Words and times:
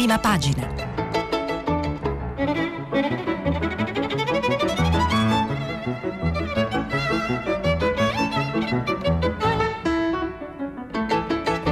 Prima 0.00 0.18
pagina. 0.18 0.66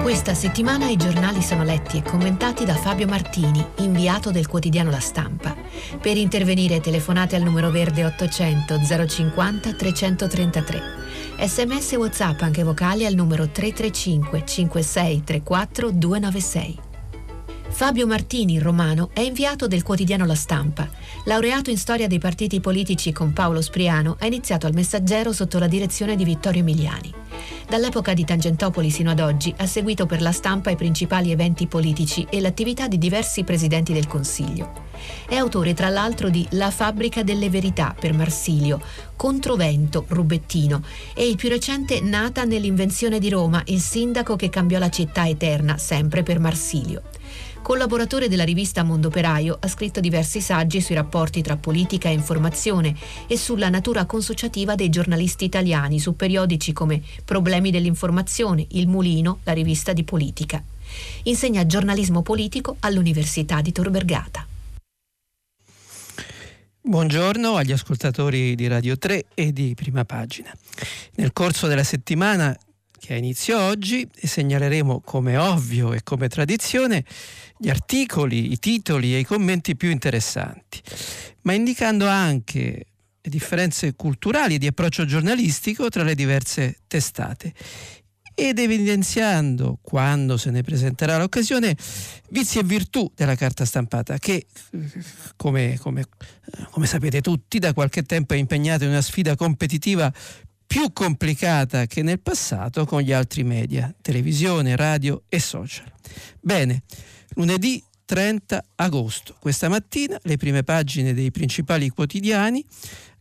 Questa 0.03 0.35
settimana 0.35 0.91
i 0.91 0.97
giornali 0.97 1.41
sono 1.41 1.65
letti 1.65 1.97
e 1.97 2.03
commentati 2.03 2.67
da 2.67 2.75
Fabio 2.75 3.07
Martini, 3.07 3.65
inviato 3.77 4.31
del 4.31 4.47
quotidiano 4.47 4.91
La 4.91 5.01
Stampa. 5.01 5.57
Per 5.99 6.19
intervenire 6.19 6.81
telefonate 6.81 7.35
al 7.35 7.43
numero 7.43 7.71
verde 7.71 8.05
800 8.05 9.07
050 9.09 9.73
333. 9.73 10.83
Sms 11.47 11.93
WhatsApp 11.93 12.43
anche 12.43 12.63
vocali 12.63 13.07
al 13.07 13.15
numero 13.15 13.49
335 13.49 14.45
5634 14.45 15.91
296. 15.93 16.88
Fabio 17.79 18.09
Martini, 18.09 18.59
romano, 18.59 19.11
è 19.13 19.21
inviato 19.21 19.69
del 19.69 19.85
quotidiano 19.85 20.27
La 20.27 20.35
Stampa. 20.35 20.91
Laureato 21.27 21.71
in 21.71 21.79
storia 21.79 22.09
dei 22.09 22.19
partiti 22.19 22.59
politici 22.59 23.13
con 23.13 23.33
Paolo 23.33 23.61
Spriano, 23.61 24.17
ha 24.19 24.27
iniziato 24.27 24.67
al 24.67 24.75
Messaggero 24.75 25.33
sotto 25.33 25.61
la 25.61 25.69
direzione 25.69 26.17
di 26.17 26.25
Vittorio 26.25 26.63
Emiliani. 26.63 27.15
Dall'epoca 27.69 28.15
di 28.15 28.25
Tangentopoli 28.25 28.91
sino 28.91 29.13
ad 29.13 29.21
oggi 29.21 29.55
ha 29.59 29.67
seguito 29.67 30.07
per 30.07 30.23
la 30.23 30.33
stampa 30.33 30.71
i 30.71 30.77
principali 30.77 31.31
eventi 31.31 31.69
politici 31.69 32.27
e 32.29 32.41
l'attività 32.41 32.89
di 32.89 32.99
diversi 32.99 33.45
presidenti 33.45 33.93
del 33.93 34.09
Consiglio. 34.09 34.87
È 35.29 35.37
autore 35.37 35.73
tra 35.73 35.89
l'altro 35.89 36.31
di 36.31 36.45
La 36.51 36.73
fabbrica 36.73 37.23
delle 37.23 37.49
verità 37.49 37.95
per 37.97 38.13
Marsilio, 38.13 38.81
Controvento, 39.15 40.05
Rubettino 40.09 40.83
e 41.15 41.29
il 41.29 41.37
più 41.37 41.49
recente 41.49 42.01
Nata 42.01 42.43
nell'invenzione 42.43 43.21
di 43.21 43.29
Roma, 43.29 43.63
il 43.67 43.79
sindaco 43.79 44.35
che 44.35 44.51
cambiò 44.51 44.81
la 44.81 44.91
città 44.91 45.29
eterna, 45.29 45.79
sempre 45.79 46.25
per 46.25 46.41
Marsilio. 46.41 47.03
Collaboratore 47.69 48.29
della 48.29 48.45
rivista 48.45 48.83
Mondo 48.83 49.09
Operaio, 49.09 49.59
ha 49.61 49.69
scritto 49.69 50.01
diversi 50.01 50.41
saggi 50.41 50.81
sui 50.81 50.95
rapporti 50.95 51.43
tra 51.43 51.59
politica 51.59 52.09
e 52.09 52.13
informazione 52.13 52.97
e 53.27 53.37
sulla 53.37 53.69
natura 53.69 54.07
consociativa 54.07 54.75
dei 54.75 54.89
giornalisti 54.89 55.45
italiani 55.45 56.01
su 56.01 56.17
periodici 56.17 56.73
come 56.73 57.03
Problemi 57.27 57.71
dell'informazione, 57.71 58.65
Il 58.71 58.89
Mulino, 58.89 59.41
la 59.45 59.53
rivista 59.53 59.93
di 59.93 60.03
politica. 60.03 60.65
Insegna 61.25 61.67
giornalismo 61.67 62.23
politico 62.23 62.77
all'Università 62.81 63.61
di 63.61 63.71
Tor 63.71 63.91
Vergata. 63.91 64.47
Buongiorno 66.81 67.57
agli 67.57 67.73
ascoltatori 67.73 68.55
di 68.55 68.67
Radio 68.67 68.97
3 68.97 69.27
e 69.35 69.53
di 69.53 69.75
Prima 69.77 70.07
Pagina. 70.07 70.51
Nel 71.17 71.35
corso 71.35 71.67
della 71.67 71.85
settimana 71.85 72.59
che 72.99 73.15
ha 73.15 73.17
inizio 73.17 73.59
oggi 73.59 74.09
segnaleremo 74.13 75.01
come 75.01 75.37
ovvio 75.37 75.93
e 75.93 76.03
come 76.03 76.29
tradizione 76.29 77.05
gli 77.57 77.69
articoli, 77.69 78.53
i 78.53 78.59
titoli 78.59 79.15
e 79.15 79.21
i 79.21 79.25
commenti 79.25 79.77
più 79.77 79.91
interessanti, 79.91 80.81
ma 81.43 81.53
indicando 81.53 82.07
anche 82.07 82.87
le 83.21 83.31
differenze 83.31 83.95
culturali 83.95 84.55
e 84.55 84.59
di 84.59 84.67
approccio 84.67 85.05
giornalistico 85.05 85.89
tra 85.89 86.03
le 86.03 86.15
diverse 86.15 86.79
testate. 86.87 87.53
Ed 88.35 88.61
evidenziando, 88.61 89.81
quando 89.83 90.37
se 90.37 90.53
ne 90.53 90.63
presenterà 90.63 91.19
l'occasione, 91.19 91.77
vizi 92.29 92.61
e 92.61 92.63
virtù 92.63 93.11
della 93.13 93.35
carta 93.35 93.65
stampata 93.65 94.17
che, 94.19 94.47
come, 95.35 95.77
come, 95.81 96.05
come 96.71 96.87
sapete 96.87 97.21
tutti, 97.21 97.59
da 97.59 97.73
qualche 97.73 98.05
tempo 98.05 98.35
è 98.35 98.37
impegnata 98.37 98.85
in 98.85 98.91
una 98.91 99.03
sfida 99.03 99.35
competitiva 99.35 100.13
più 100.69 100.93
complicata 100.93 101.87
che 101.87 102.03
nel 102.03 102.21
passato 102.21 102.85
con 102.85 103.01
gli 103.01 103.11
altri 103.11 103.43
media, 103.43 103.93
televisione, 104.03 104.77
radio 104.77 105.23
e 105.31 105.41
social. 105.41 105.91
Bene, 106.41 106.83
lunedì 107.31 107.83
30 108.05 108.65
agosto, 108.77 109.35
questa 109.41 109.71
mattina 109.71 110.19
le 110.23 110.37
prime 110.37 110.63
pagine 110.65 111.15
dei 111.15 111.31
principali 111.31 111.89
quotidiani, 111.89 112.63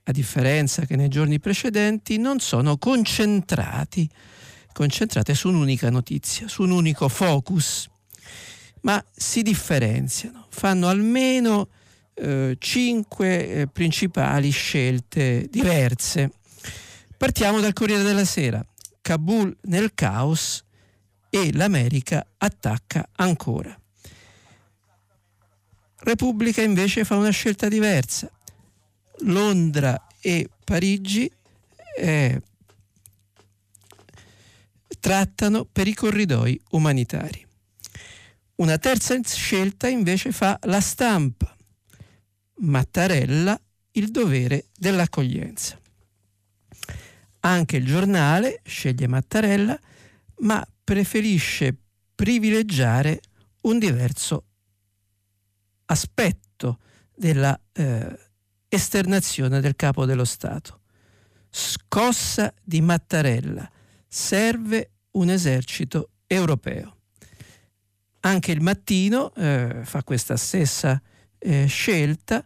a 0.04 0.12
differenza 0.12 0.86
che 0.86 0.98
nei 0.98 1.08
giorni 1.08 1.40
precedenti, 1.40 2.18
non 2.18 2.40
sono 2.40 2.78
concentrati, 2.78 4.10
concentrate 4.74 5.34
su 5.34 5.48
un'unica 5.48 5.90
notizia, 5.90 6.50
su 6.50 6.64
un 6.64 6.72
unico 6.72 7.08
focus, 7.08 7.90
ma 8.82 9.02
si 9.16 9.42
differenziano, 9.42 10.48
fanno 10.50 10.90
almeno 10.90 11.70
eh, 12.14 12.58
cinque 12.60 13.48
eh, 13.48 13.68
principali 13.68 14.50
scelte 14.50 15.48
diverse 15.50 16.32
Partiamo 17.18 17.60
dal 17.60 17.74
Corriere 17.74 18.04
della 18.04 18.26
Sera. 18.26 18.64
Kabul 19.02 19.56
nel 19.64 19.96
caos 19.96 20.64
e 21.32 21.52
l'America 21.52 22.24
attacca 22.38 23.10
ancora. 23.16 23.76
Repubblica 26.02 26.62
invece 26.62 27.04
fa 27.06 27.16
una 27.16 27.32
scelta 27.32 27.68
diversa. 27.68 28.32
Londra 29.22 30.06
e 30.22 30.48
Parigi 30.64 31.30
eh, 31.98 32.42
trattano 35.00 35.66
per 35.66 35.88
i 35.88 35.96
corridoi 35.96 36.62
umanitari. 36.72 37.44
Una 38.58 38.78
terza 38.78 39.20
scelta 39.24 39.88
invece 39.88 40.32
fa 40.32 40.60
la 40.64 40.82
stampa. 40.82 41.56
Mattarella 42.58 43.60
il 43.94 44.12
dovere 44.12 44.66
dell'accoglienza. 44.78 45.80
Anche 47.42 47.78
il 47.78 47.86
giornale 47.86 48.62
sceglie 48.64 49.08
Mattarella, 49.08 49.80
ma 50.40 50.66
preferisce 50.84 51.76
privilegiare 52.16 53.22
un 53.62 53.80
diverso 53.80 54.46
aspetto 55.86 56.80
della 57.16 57.60
eh, 57.74 58.20
esternazione 58.68 59.60
del 59.60 59.76
capo 59.76 60.06
dello 60.06 60.26
Stato. 60.26 60.82
Scossa 61.50 62.54
di 62.64 62.82
Mattarella, 62.82 63.70
serve 64.08 64.92
un 65.12 65.30
esercito 65.30 66.12
europeo. 66.28 66.96
Anche 68.22 68.52
il 68.52 68.62
mattino 68.62 69.34
eh, 69.36 69.82
fa 69.84 70.04
questa 70.04 70.38
stessa 70.38 71.02
eh, 71.38 71.66
scelta. 71.68 72.46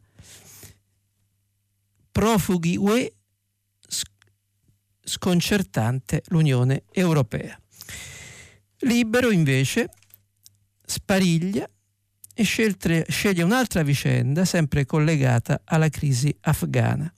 Profughi 2.12 2.75
UE 2.78 3.13
sconcertante 5.12 6.24
l'Unione 6.28 6.84
Europea. 6.90 7.60
Libero 8.84 9.30
invece 9.30 9.90
spariglia 10.86 11.70
e 12.34 12.44
scelte, 12.44 13.06
sceglie 13.10 13.44
un'altra 13.44 13.84
vicenda 13.84 14.46
sempre 14.46 14.86
collegata 14.86 15.62
alla 15.66 15.90
crisi 15.90 16.34
afghana. 16.42 17.14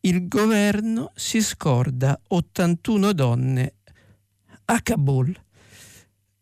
Il 0.00 0.28
governo 0.28 1.12
si 1.14 1.42
scorda 1.42 2.18
81 2.28 3.12
donne 3.12 3.74
a 4.64 4.80
Kabul, 4.80 5.38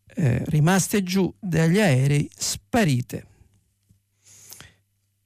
eh, 0.05 0.43
rimaste 0.45 1.03
giù 1.03 1.31
dagli 1.37 1.79
aerei 1.79 2.29
sparite. 2.33 3.25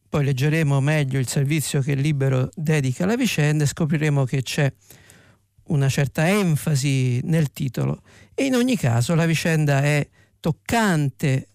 Poi 0.10 0.26
leggeremo 0.26 0.82
meglio 0.82 1.20
il 1.20 1.28
servizio 1.28 1.80
che 1.80 1.96
Libero 1.96 2.50
dedica 2.54 3.06
alla 3.06 3.16
vicenda 3.16 3.64
e 3.64 3.68
scopriremo 3.68 4.26
che 4.26 4.42
c'è 4.42 4.70
una 5.72 5.90
certa 5.90 6.28
enfasi 6.30 7.22
nel 7.24 7.52
titolo 7.52 8.02
e 8.34 8.46
in 8.46 8.56
ogni 8.56 8.76
caso 8.76 9.16
la 9.16 9.26
vicenda 9.26 9.82
è 9.82 10.08
toccante 10.40 11.48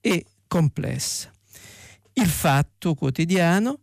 e 0.00 0.26
complessa. 0.46 1.30
Il 2.12 2.28
fatto 2.28 2.94
quotidiano, 2.94 3.80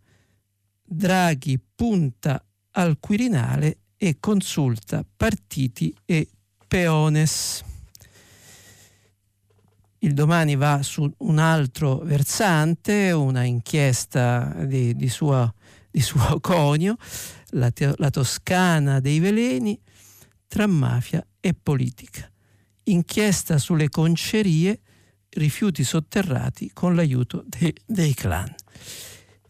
Draghi 0.81 1.59
punta 1.75 2.43
al 2.71 2.97
Quirinale 2.99 3.79
e 3.97 4.17
consulta 4.19 5.05
partiti 5.15 5.93
e 6.05 6.27
peones. 6.67 7.63
Il 9.99 10.13
domani 10.13 10.55
va 10.55 10.81
su 10.81 11.09
un 11.19 11.39
altro 11.39 11.97
versante, 11.99 13.11
una 13.11 13.43
inchiesta 13.43 14.53
di, 14.65 14.95
di, 14.95 15.09
sua, 15.09 15.51
di 15.89 16.01
suo 16.01 16.39
conio, 16.41 16.97
la, 17.53 17.71
la 17.95 18.09
Toscana 18.09 18.99
dei 18.99 19.19
veleni 19.19 19.79
tra 20.47 20.67
mafia 20.67 21.25
e 21.39 21.53
politica. 21.53 22.29
Inchiesta 22.83 23.57
sulle 23.57 23.89
concerie, 23.89 24.81
rifiuti 25.29 25.83
sotterrati 25.83 26.71
con 26.73 26.95
l'aiuto 26.95 27.43
de- 27.47 27.75
dei 27.85 28.13
clan. 28.13 28.53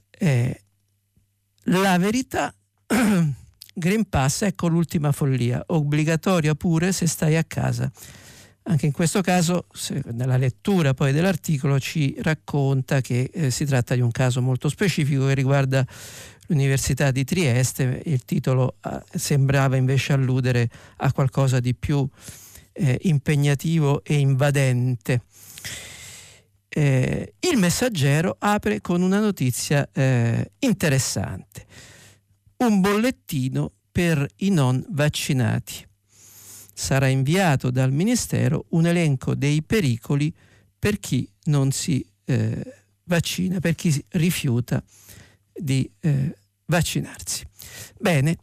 Eh, 0.10 0.64
la 1.68 1.98
verità, 1.98 2.54
Green 3.76 4.08
Pass, 4.08 4.44
ecco 4.44 4.68
l'ultima 4.68 5.12
follia, 5.12 5.64
obbligatoria 5.68 6.56
pure 6.56 6.92
se 6.92 7.08
stai 7.08 7.36
a 7.36 7.44
casa. 7.44 7.92
Anche 8.66 8.86
in 8.86 8.94
questo 8.94 9.20
caso, 9.22 9.68
nella 10.12 10.38
lettura 10.38 10.94
poi 10.94 11.12
dell'articolo, 11.12 11.80
ci 11.80 12.16
racconta 12.20 13.02
che 13.02 13.30
eh, 13.34 13.52
si 13.52 13.66
tratta 13.66 13.94
di 13.94 14.00
un 14.00 14.12
caso 14.12 14.42
molto 14.42 14.70
specifico 14.70 15.28
che 15.28 15.34
riguarda 15.34 15.86
l'Università 16.48 17.12
di 17.12 17.24
Trieste, 17.24 18.02
il 18.06 18.26
titolo 18.26 18.78
eh, 18.84 19.02
sembrava 19.18 19.76
invece 19.76 20.14
alludere 20.14 20.70
a 20.98 21.12
qualcosa 21.12 21.60
di 21.60 21.74
più 21.76 22.08
eh, 22.74 23.00
impegnativo 23.04 24.04
e 24.04 24.16
invadente. 24.16 25.22
Eh, 26.68 27.34
il 27.40 27.58
messaggero 27.58 28.36
apre 28.40 28.82
con 28.82 29.02
una 29.02 29.20
notizia 29.20 29.88
eh, 29.92 30.52
interessante, 30.60 31.66
un 32.58 32.82
bollettino 32.82 33.72
per 33.92 34.28
i 34.38 34.50
non 34.50 34.84
vaccinati. 34.90 35.88
Sarà 36.76 37.08
inviato 37.08 37.70
dal 37.70 37.92
Ministero 37.92 38.66
un 38.70 38.88
elenco 38.88 39.36
dei 39.36 39.62
pericoli 39.62 40.34
per 40.80 41.00
chi 41.00 41.30
non 41.44 41.72
si 41.72 42.04
eh, 42.26 42.74
vaccina, 43.04 43.60
per 43.60 43.76
chi 43.76 44.04
rifiuta 44.10 44.84
di 45.54 45.90
eh, 46.00 46.36
vaccinarsi. 46.66 47.46
Bene, 48.00 48.38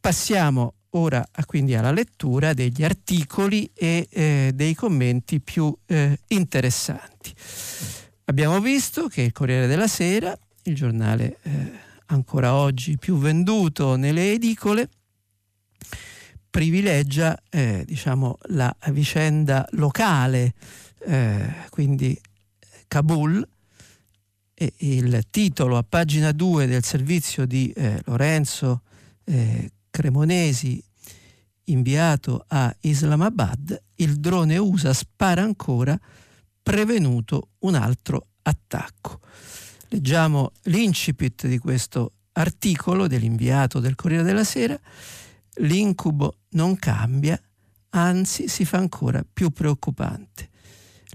passiamo 0.00 0.74
ora 0.90 1.26
quindi 1.44 1.74
alla 1.74 1.92
lettura 1.92 2.54
degli 2.54 2.82
articoli 2.82 3.70
e 3.74 4.06
eh, 4.10 4.50
dei 4.54 4.74
commenti 4.74 5.40
più 5.40 5.74
eh, 5.86 6.18
interessanti. 6.28 7.34
Abbiamo 8.24 8.60
visto 8.60 9.08
che 9.08 9.22
il 9.22 9.32
Corriere 9.32 9.66
della 9.66 9.88
Sera, 9.88 10.36
il 10.64 10.74
giornale 10.74 11.38
eh, 11.42 11.72
ancora 12.06 12.54
oggi 12.54 12.98
più 12.98 13.18
venduto 13.18 13.96
nelle 13.96 14.32
edicole, 14.32 14.88
privilegia 16.50 17.40
eh, 17.50 17.84
diciamo, 17.86 18.38
la 18.48 18.74
vicenda 18.88 19.66
locale, 19.72 20.54
eh, 21.00 21.54
quindi 21.70 22.18
Kabul, 22.88 23.46
e 24.58 24.72
il 24.78 25.22
titolo 25.30 25.76
a 25.76 25.84
pagina 25.86 26.32
2 26.32 26.66
del 26.66 26.82
servizio 26.82 27.44
di 27.44 27.70
eh, 27.72 28.00
Lorenzo 28.06 28.80
eh, 29.24 29.70
Cremonesi 29.90 30.82
inviato 31.64 32.42
a 32.48 32.74
Islamabad, 32.80 33.78
il 33.96 34.16
drone 34.18 34.56
USA 34.56 34.94
spara 34.94 35.42
ancora, 35.42 35.98
prevenuto 36.62 37.50
un 37.60 37.74
altro 37.74 38.28
attacco. 38.42 39.20
Leggiamo 39.88 40.52
l'incipit 40.64 41.46
di 41.46 41.58
questo 41.58 42.12
articolo 42.32 43.06
dell'inviato 43.06 43.78
del 43.78 43.94
Corriere 43.94 44.22
della 44.22 44.44
Sera. 44.44 44.78
L'incubo 45.56 46.38
non 46.50 46.76
cambia, 46.76 47.38
anzi 47.90 48.48
si 48.48 48.64
fa 48.64 48.78
ancora 48.78 49.22
più 49.30 49.50
preoccupante. 49.50 50.48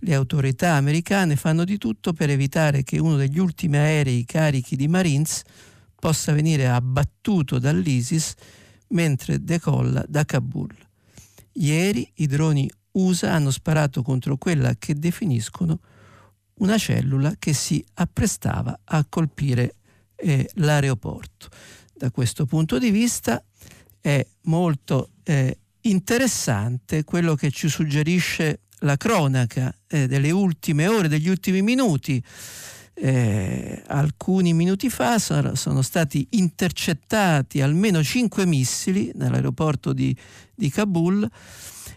Le 0.03 0.15
autorità 0.15 0.73
americane 0.73 1.35
fanno 1.35 1.63
di 1.63 1.77
tutto 1.77 2.11
per 2.11 2.31
evitare 2.31 2.83
che 2.83 2.97
uno 2.97 3.17
degli 3.17 3.37
ultimi 3.37 3.77
aerei 3.77 4.25
carichi 4.25 4.75
di 4.75 4.87
Marines 4.87 5.43
possa 5.93 6.33
venire 6.33 6.67
abbattuto 6.67 7.59
dall'ISIS 7.59 8.33
mentre 8.89 9.43
decolla 9.43 10.03
da 10.07 10.25
Kabul. 10.25 10.75
Ieri 11.53 12.11
i 12.15 12.25
droni 12.25 12.67
USA 12.93 13.33
hanno 13.33 13.51
sparato 13.51 14.01
contro 14.01 14.37
quella 14.37 14.73
che 14.79 14.95
definiscono 14.95 15.79
una 16.55 16.79
cellula 16.79 17.35
che 17.37 17.53
si 17.53 17.83
apprestava 17.95 18.79
a 18.83 19.05
colpire 19.07 19.75
eh, 20.15 20.49
l'aeroporto. 20.55 21.47
Da 21.93 22.09
questo 22.09 22.47
punto 22.47 22.79
di 22.79 22.89
vista 22.89 23.43
è 23.99 24.25
molto 24.45 25.11
eh, 25.23 25.59
interessante 25.81 27.03
quello 27.03 27.35
che 27.35 27.51
ci 27.51 27.69
suggerisce 27.69 28.61
la 28.81 28.97
cronaca 28.97 29.73
eh, 29.87 30.07
delle 30.07 30.31
ultime 30.31 30.87
ore, 30.87 31.07
degli 31.07 31.29
ultimi 31.29 31.61
minuti 31.61 32.23
eh, 32.93 33.81
alcuni 33.87 34.53
minuti 34.53 34.89
fa 34.89 35.17
sono, 35.17 35.81
stati 35.81 36.27
intercettati 36.31 37.61
almeno 37.61 38.03
cinque 38.03 38.45
missili 38.45 39.11
nell'aeroporto 39.15 39.91
di, 39.91 40.15
di 40.53 40.69
Kabul 40.69 41.27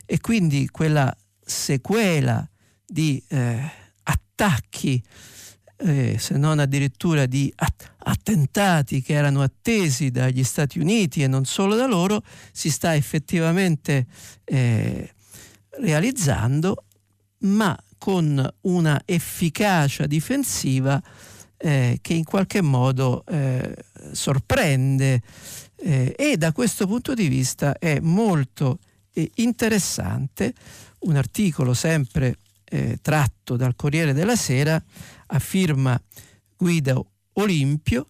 e 0.07 0.21
quindi 0.21 0.69
quella 0.71 1.15
sequela 1.45 2.49
di 2.87 3.23
eh, 3.29 3.71
attacchi, 4.03 5.03
eh, 5.77 6.17
se 6.19 6.37
non 6.39 6.59
addirittura 6.59 7.27
di 7.27 7.53
att- 7.55 7.93
attentati 7.99 9.03
che 9.03 9.13
erano 9.13 9.43
attesi 9.43 10.11
dagli 10.11 10.45
Stati 10.45 10.79
Uniti 10.79 11.23
e 11.23 11.27
non 11.27 11.45
solo 11.45 11.75
da 11.77 11.87
loro, 11.87 12.23
si 12.53 12.71
sta 12.71 12.95
effettivamente 12.95 14.07
eh, 14.45 15.14
realizzando, 15.79 16.85
ma 17.41 17.76
con 17.99 18.55
una 18.62 19.03
efficacia 19.05 20.06
difensiva 20.06 21.03
eh, 21.56 21.99
che 22.03 22.12
in 22.15 22.25
qualche 22.25 22.61
modo 22.61 23.25
eh, 23.26 23.75
sorprende 24.12 25.23
eh, 25.76 26.15
e 26.17 26.37
da 26.37 26.53
questo 26.53 26.87
punto 26.87 27.15
di 27.15 27.29
vista 27.29 27.79
è 27.79 28.00
molto 28.00 28.79
eh, 29.12 29.31
interessante. 29.37 30.53
Un 31.00 31.17
articolo 31.17 31.75
sempre 31.75 32.37
eh, 32.65 32.99
tratto 33.00 33.56
dal 33.56 33.75
Corriere 33.77 34.12
della 34.12 34.37
Sera 34.37 34.82
a 35.27 35.38
firma 35.38 36.00
Guido 36.56 37.11
Olimpio 37.35 38.09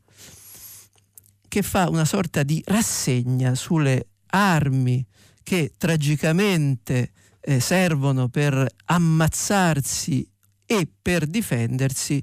che 1.49 1.62
fa 1.62 1.88
una 1.88 2.05
sorta 2.05 2.43
di 2.43 2.62
rassegna 2.67 3.55
sulle 3.55 4.08
armi 4.26 5.06
che 5.44 5.72
tragicamente 5.76 7.12
eh, 7.44 7.61
servono 7.61 8.29
per 8.29 8.67
ammazzarsi 8.87 10.26
e 10.64 10.88
per 11.00 11.26
difendersi 11.26 12.23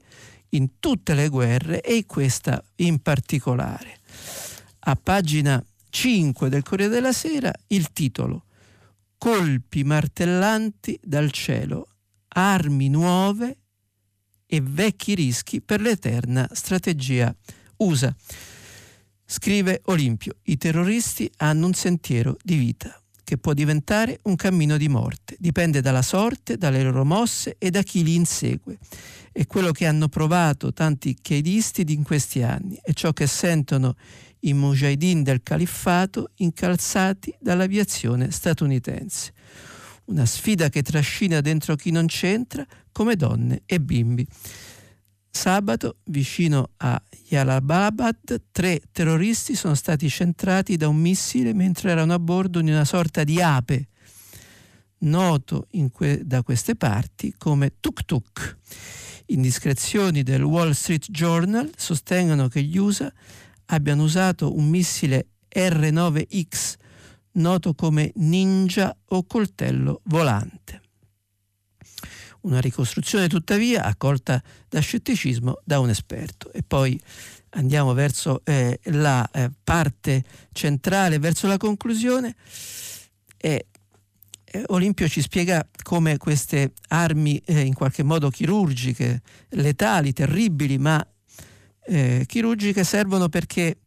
in 0.50 0.80
tutte 0.80 1.14
le 1.14 1.30
guerre 1.30 1.82
e 1.82 2.06
questa 2.06 2.64
in 2.78 3.00
particolare. 3.00 4.00
A 4.80 4.96
pagina 4.96 5.64
5 5.90 6.50
del 6.50 6.64
Corriere 6.64 6.94
della 6.94 7.14
Sera 7.14 7.54
il 7.68 7.92
titolo 7.92 8.46
Colpi 9.18 9.84
martellanti 9.84 11.00
dal 11.04 11.32
cielo, 11.32 11.88
armi 12.30 12.90
nuove 12.90 13.58
e 14.48 14.62
vecchi 14.62 15.14
rischi 15.14 15.62
per 15.62 15.80
l'eterna 15.80 16.50
strategia 16.52 17.34
USA. 17.78 18.14
Scrive 19.24 19.82
Olimpio, 19.86 20.38
i 20.46 20.58
terroristi 20.58 21.32
hanno 21.38 21.68
un 21.68 21.74
sentiero 21.74 22.36
di 22.42 22.56
vita 22.56 23.01
che 23.24 23.38
può 23.38 23.54
diventare 23.54 24.20
un 24.24 24.36
cammino 24.36 24.78
di 24.78 24.90
morte. 24.90 25.36
Dipende 25.40 25.82
dalla 25.82 26.02
sorte, 26.02 26.58
dalle 26.58 26.84
loro 26.84 27.06
mosse 27.06 27.56
e 27.58 27.70
da 27.70 27.82
chi 27.82 28.04
li 28.04 28.16
insegue. 28.16 28.78
È 29.32 29.46
quello 29.46 29.72
che 29.72 29.86
hanno 29.86 30.10
provato 30.10 30.74
tanti 30.74 31.18
chiedisti 31.22 31.86
in 31.88 32.04
questi 32.04 32.44
anni, 32.44 32.78
è 32.82 32.92
ciò 32.94 33.14
che 33.14 33.28
sentono 33.28 33.96
i 34.42 34.54
mujahideen 34.54 35.24
del 35.24 35.42
califfato 35.44 36.32
incalzati 36.36 37.34
dall'aviazione 37.40 38.32
statunitense. 38.32 39.34
Una 40.06 40.26
sfida 40.26 40.70
che 40.70 40.82
trascina 40.82 41.42
dentro 41.42 41.76
chi 41.76 41.92
non 41.92 42.08
c'entra 42.08 42.66
come 42.92 43.16
donne 43.16 43.62
e 43.66 43.80
bimbi. 43.80 44.26
Sabato, 45.34 45.98
vicino 46.06 46.72
a 46.78 47.02
Jalalabad, 47.30 48.44
tre 48.52 48.82
terroristi 48.92 49.56
sono 49.56 49.76
stati 49.76 50.10
centrati 50.10 50.76
da 50.76 50.90
un 50.90 50.98
missile 50.98 51.54
mentre 51.54 51.90
erano 51.90 52.14
a 52.14 52.20
bordo 52.20 52.62
di 52.62 52.70
una 52.70 52.84
sorta 52.84 53.24
di 53.24 53.42
ape, 53.42 53.88
noto 55.00 55.68
que- 55.92 56.22
da 56.26 56.44
queste 56.44 56.76
parti 56.76 57.34
come 57.38 57.76
tuk-tuk. 57.80 58.58
Indiscrezioni 59.28 60.22
del 60.22 60.44
Wall 60.44 60.72
Street 60.72 61.10
Journal 61.10 61.72
sostengono 61.78 62.50
che 62.50 62.62
gli 62.62 62.78
USA 62.78 63.12
abbiano 63.68 64.04
usato 64.04 64.56
un 64.56 64.68
missile 64.68 65.28
R9X, 65.48 66.74
noto 67.34 67.74
come 67.74 68.12
ninja 68.16 68.96
o 69.06 69.24
coltello 69.24 70.02
volante. 70.04 70.82
Una 72.42 72.60
ricostruzione 72.60 73.28
tuttavia 73.28 73.84
accolta 73.84 74.42
da 74.68 74.80
scetticismo 74.80 75.62
da 75.64 75.80
un 75.80 75.90
esperto. 75.90 76.52
E 76.52 76.64
poi 76.64 77.00
andiamo 77.52 77.94
verso 77.94 78.42
eh, 78.44 78.80
la 78.86 79.30
eh, 79.32 79.52
parte 79.64 80.24
centrale, 80.52 81.20
verso 81.20 81.48
la 81.48 81.58
conclusione. 81.58 82.36
E, 83.38 83.68
eh, 84.44 84.64
Olimpio 84.68 85.08
ci 85.08 85.22
spiega 85.22 85.66
come 85.82 86.18
queste 86.18 86.74
armi 86.90 87.38
eh, 87.46 87.62
in 87.62 87.74
qualche 87.74 88.04
modo 88.04 88.30
chirurgiche, 88.30 89.22
letali, 89.50 90.12
terribili, 90.12 90.78
ma 90.78 91.06
eh, 91.86 92.24
chirurgiche 92.28 92.84
servono 92.84 93.30
perché 93.30 93.78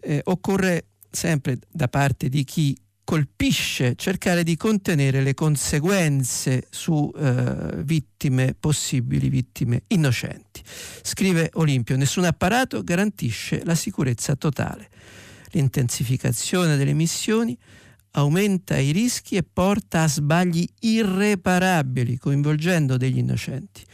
eh, 0.00 0.20
occorre 0.24 0.86
sempre 1.10 1.58
da 1.70 1.88
parte 1.88 2.28
di 2.28 2.44
chi 2.44 2.76
colpisce 3.04 3.94
cercare 3.96 4.44
di 4.44 4.56
contenere 4.56 5.22
le 5.22 5.34
conseguenze 5.34 6.66
su 6.70 7.12
eh, 7.16 7.82
vittime 7.82 8.54
possibili, 8.58 9.28
vittime 9.28 9.82
innocenti. 9.88 10.62
Scrive 11.02 11.50
Olimpio, 11.54 11.96
nessun 11.96 12.24
apparato 12.24 12.82
garantisce 12.84 13.64
la 13.64 13.74
sicurezza 13.74 14.36
totale. 14.36 14.88
L'intensificazione 15.52 16.76
delle 16.76 16.92
missioni 16.92 17.58
aumenta 18.12 18.76
i 18.76 18.92
rischi 18.92 19.36
e 19.36 19.42
porta 19.42 20.02
a 20.02 20.08
sbagli 20.08 20.66
irreparabili, 20.80 22.18
coinvolgendo 22.18 22.96
degli 22.96 23.18
innocenti, 23.18 23.84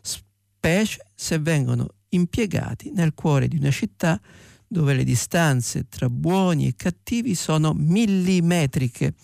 specie 0.00 1.06
se 1.14 1.38
vengono 1.38 1.88
impiegati 2.10 2.90
nel 2.92 3.14
cuore 3.14 3.48
di 3.48 3.56
una 3.56 3.70
città 3.70 4.20
dove 4.68 4.94
le 4.94 5.04
distanze 5.04 5.86
tra 5.88 6.08
buoni 6.10 6.66
e 6.66 6.74
cattivi 6.76 7.34
sono 7.34 7.72
millimetriche. 7.72 9.14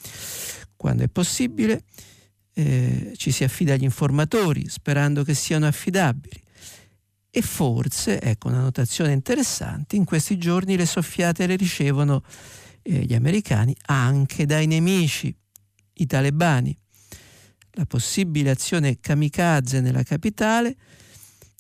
Quando 0.77 1.03
è 1.03 1.09
possibile, 1.09 1.83
eh, 2.55 3.13
ci 3.17 3.31
si 3.31 3.45
affida 3.45 3.75
agli 3.75 3.83
informatori 3.83 4.69
sperando 4.69 5.25
che 5.25 5.35
siano 5.35 5.67
affidabili. 5.67 6.41
E 7.35 7.41
forse, 7.41 8.21
ecco 8.21 8.49
una 8.49 8.61
notazione 8.61 9.13
interessante, 9.13 9.97
in 9.97 10.05
questi 10.05 10.37
giorni 10.37 10.77
le 10.77 10.87
soffiate 10.87 11.47
le 11.47 11.57
ricevono 11.57 12.23
eh, 12.83 13.05
gli 13.05 13.15
americani 13.15 13.75
anche 13.87 14.45
dai 14.45 14.67
nemici, 14.67 15.35
i 15.95 16.07
talebani. 16.07 16.77
La 17.75 17.87
possibile 17.87 18.51
azione 18.51 19.01
kamikaze 19.01 19.81
nella 19.81 20.03
capitale, 20.03 20.77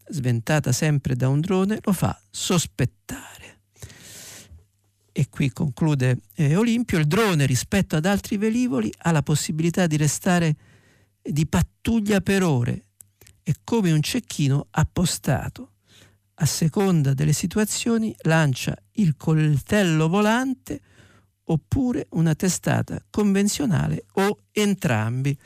sventata 0.08 0.72
sempre 0.72 1.16
da 1.16 1.28
un 1.28 1.40
drone, 1.40 1.78
lo 1.80 1.92
fa 1.94 2.20
sospettare 2.28 3.62
e 5.12 5.28
qui 5.28 5.50
conclude 5.50 6.21
eh, 6.35 6.57
Olimpio, 6.57 6.99
il 6.99 7.07
drone 7.07 7.45
rispetto 7.45 7.97
ad 7.97 8.07
altri 8.07 8.38
velivoli 8.38 8.92
ha 8.99 9.12
la 9.12 9.23
possibilità 9.23 9.87
di 9.87 9.97
restare 9.97 10.57
di 11.23 11.47
pattuglia 11.47 12.21
per 12.21 12.42
ore 12.42 12.87
e 13.42 13.57
come 13.62 13.92
un 13.92 14.00
cecchino 14.00 14.69
appostato. 14.71 15.69
A 16.37 16.47
seconda 16.47 17.12
delle 17.12 17.35
situazioni 17.35 18.14
lancia 18.23 18.75
il 18.92 19.16
coltello 19.16 20.09
volante 20.09 20.81
oppure 21.45 22.07
una 22.11 22.35
testata 22.35 23.00
convenzionale 23.11 24.07
o 24.14 24.38
entrambi. 24.50 25.37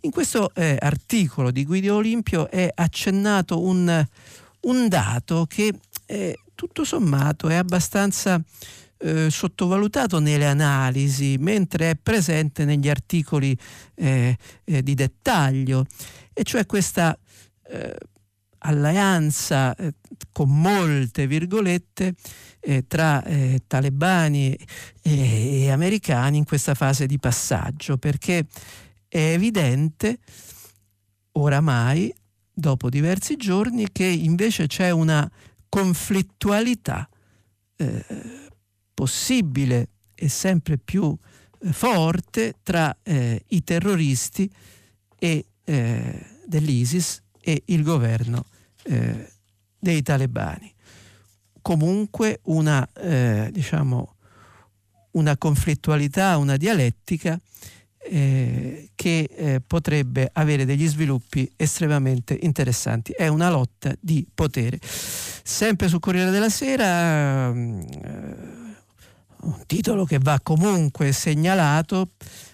In 0.00 0.10
questo 0.10 0.52
eh, 0.54 0.76
articolo 0.78 1.50
di 1.50 1.64
Guido 1.64 1.96
Olimpio 1.96 2.50
è 2.50 2.70
accennato 2.74 3.62
un, 3.62 4.06
un 4.62 4.88
dato 4.88 5.46
che 5.48 5.72
eh, 6.06 6.38
tutto 6.54 6.84
sommato 6.84 7.48
è 7.48 7.54
abbastanza 7.54 8.42
eh, 8.98 9.30
sottovalutato 9.30 10.18
nelle 10.20 10.46
analisi, 10.46 11.36
mentre 11.38 11.90
è 11.90 11.96
presente 11.96 12.64
negli 12.64 12.88
articoli 12.88 13.56
eh, 13.94 14.36
eh, 14.64 14.82
di 14.82 14.94
dettaglio, 14.94 15.86
e 16.32 16.42
cioè 16.44 16.66
questa 16.66 17.18
eh, 17.68 17.96
alleanza 18.58 19.74
eh, 19.74 19.94
con 20.32 20.60
molte 20.60 21.26
virgolette 21.26 22.14
tra 22.88 23.22
talebani 23.64 24.52
e, 25.02 25.62
e 25.62 25.70
americani 25.70 26.38
in 26.38 26.44
questa 26.44 26.74
fase 26.74 27.06
di 27.06 27.16
passaggio, 27.16 27.96
perché 27.96 28.44
è 29.06 29.32
evidente 29.34 30.18
oramai, 31.32 32.12
dopo 32.52 32.88
diversi 32.88 33.36
giorni, 33.36 33.86
che 33.92 34.06
invece 34.06 34.66
c'è 34.66 34.90
una 34.90 35.30
conflittualità 35.68 37.08
eh, 37.76 38.04
possibile 38.96 39.90
e 40.14 40.28
sempre 40.30 40.78
più 40.78 41.14
eh, 41.60 41.72
forte 41.72 42.54
tra 42.62 42.96
eh, 43.02 43.44
i 43.48 43.62
terroristi 43.62 44.50
e, 45.18 45.44
eh, 45.64 46.26
dell'ISIS 46.46 47.22
e 47.38 47.62
il 47.66 47.82
governo 47.82 48.46
eh, 48.84 49.30
dei 49.78 50.00
talebani. 50.00 50.72
Comunque 51.60 52.40
una, 52.44 52.88
eh, 52.94 53.50
diciamo, 53.52 54.14
una 55.12 55.36
conflittualità, 55.36 56.38
una 56.38 56.56
dialettica 56.56 57.38
eh, 58.08 58.90
che 58.94 59.28
eh, 59.30 59.60
potrebbe 59.60 60.30
avere 60.32 60.64
degli 60.64 60.86
sviluppi 60.86 61.50
estremamente 61.56 62.38
interessanti. 62.40 63.12
È 63.12 63.26
una 63.26 63.50
lotta 63.50 63.94
di 64.00 64.26
potere. 64.32 64.78
Sempre 64.80 65.88
sul 65.88 66.00
Corriere 66.00 66.30
della 66.30 66.48
Sera, 66.48 67.52
eh, 67.52 68.55
un 69.46 69.62
titolo 69.66 70.04
che 70.04 70.18
va 70.18 70.40
comunque 70.42 71.12
segnalato, 71.12 72.10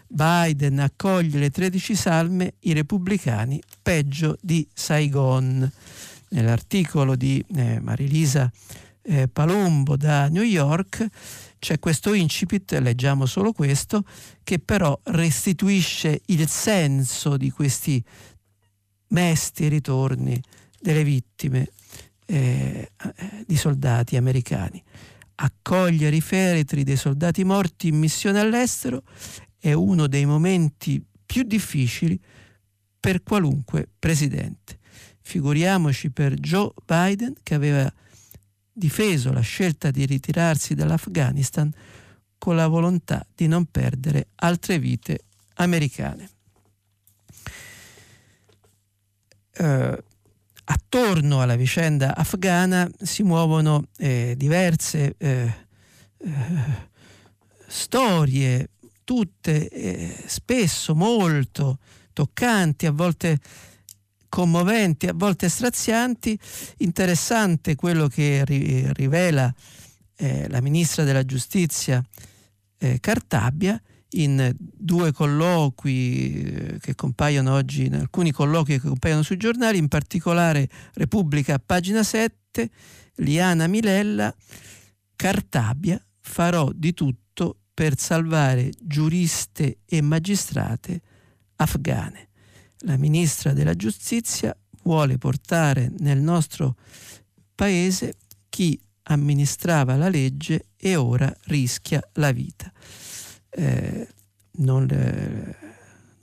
Biden 0.06 0.78
accoglie 0.78 1.38
le 1.38 1.50
13 1.50 1.94
salme, 1.96 2.54
i 2.60 2.72
repubblicani 2.72 3.60
peggio 3.80 4.36
di 4.40 4.66
Saigon. 4.72 5.70
Nell'articolo 6.28 7.16
di 7.16 7.44
eh, 7.54 7.80
Marilisa 7.80 8.50
eh, 9.02 9.28
Palumbo 9.28 9.96
da 9.96 10.28
New 10.28 10.42
York 10.42 11.06
c'è 11.58 11.78
questo 11.78 12.12
incipit, 12.12 12.72
leggiamo 12.78 13.26
solo 13.26 13.52
questo, 13.52 14.04
che 14.42 14.58
però 14.58 14.98
restituisce 15.04 16.20
il 16.26 16.48
senso 16.48 17.36
di 17.36 17.50
questi 17.50 18.02
mesti 19.08 19.68
ritorni 19.68 20.40
delle 20.80 21.04
vittime 21.04 21.68
eh, 22.26 22.90
di 23.46 23.56
soldati 23.56 24.16
americani 24.16 24.82
accogliere 25.34 26.16
i 26.16 26.20
feretri 26.20 26.84
dei 26.84 26.96
soldati 26.96 27.44
morti 27.44 27.88
in 27.88 27.98
missione 27.98 28.40
all'estero 28.40 29.02
è 29.58 29.72
uno 29.72 30.06
dei 30.06 30.26
momenti 30.26 31.04
più 31.24 31.42
difficili 31.42 32.20
per 32.98 33.22
qualunque 33.22 33.88
presidente. 33.98 34.78
Figuriamoci 35.20 36.10
per 36.10 36.34
Joe 36.34 36.72
Biden 36.84 37.34
che 37.42 37.54
aveva 37.54 37.92
difeso 38.72 39.32
la 39.32 39.40
scelta 39.40 39.90
di 39.90 40.04
ritirarsi 40.06 40.74
dall'Afghanistan 40.74 41.72
con 42.38 42.56
la 42.56 42.66
volontà 42.66 43.24
di 43.34 43.46
non 43.46 43.66
perdere 43.66 44.28
altre 44.36 44.78
vite 44.78 45.24
americane. 45.54 46.30
Uh, 49.58 49.96
attorno 50.72 51.42
alla 51.42 51.54
vicenda 51.54 52.16
afghana 52.16 52.90
si 52.98 53.22
muovono 53.22 53.84
eh, 53.98 54.34
diverse 54.36 55.14
eh, 55.18 55.54
eh, 56.18 56.90
storie, 57.66 58.70
tutte 59.04 59.68
eh, 59.68 60.24
spesso 60.26 60.94
molto 60.94 61.78
toccanti, 62.14 62.86
a 62.86 62.92
volte 62.92 63.38
commoventi, 64.30 65.06
a 65.08 65.12
volte 65.14 65.50
strazianti. 65.50 66.38
Interessante 66.78 67.74
quello 67.74 68.08
che 68.08 68.42
ri- 68.46 68.90
rivela 68.94 69.52
eh, 70.16 70.48
la 70.48 70.60
ministra 70.62 71.04
della 71.04 71.24
giustizia 71.24 72.02
Cartabia 72.98 73.80
in 74.12 74.54
due 74.58 75.12
colloqui 75.12 76.42
eh, 76.42 76.78
che 76.80 76.94
compaiono 76.94 77.52
oggi, 77.54 77.86
in 77.86 77.94
alcuni 77.94 78.32
colloqui 78.32 78.80
che 78.80 78.88
compaiono 78.88 79.22
sui 79.22 79.36
giornali, 79.36 79.78
in 79.78 79.88
particolare 79.88 80.68
Repubblica, 80.94 81.58
pagina 81.58 82.02
7, 82.02 82.70
Liana 83.16 83.66
Milella, 83.66 84.34
Cartabia, 85.14 86.02
farò 86.20 86.70
di 86.74 86.92
tutto 86.92 87.58
per 87.72 87.98
salvare 87.98 88.70
giuriste 88.80 89.78
e 89.84 90.00
magistrate 90.02 91.00
afghane. 91.56 92.28
La 92.84 92.96
ministra 92.96 93.52
della 93.52 93.74
giustizia 93.74 94.56
vuole 94.82 95.16
portare 95.16 95.90
nel 95.98 96.20
nostro 96.20 96.76
paese 97.54 98.16
chi 98.48 98.78
amministrava 99.04 99.96
la 99.96 100.08
legge 100.08 100.66
e 100.76 100.96
ora 100.96 101.32
rischia 101.44 102.02
la 102.14 102.32
vita 102.32 102.72
eh, 103.54 104.08
non, 104.52 104.88
eh, 104.90 105.56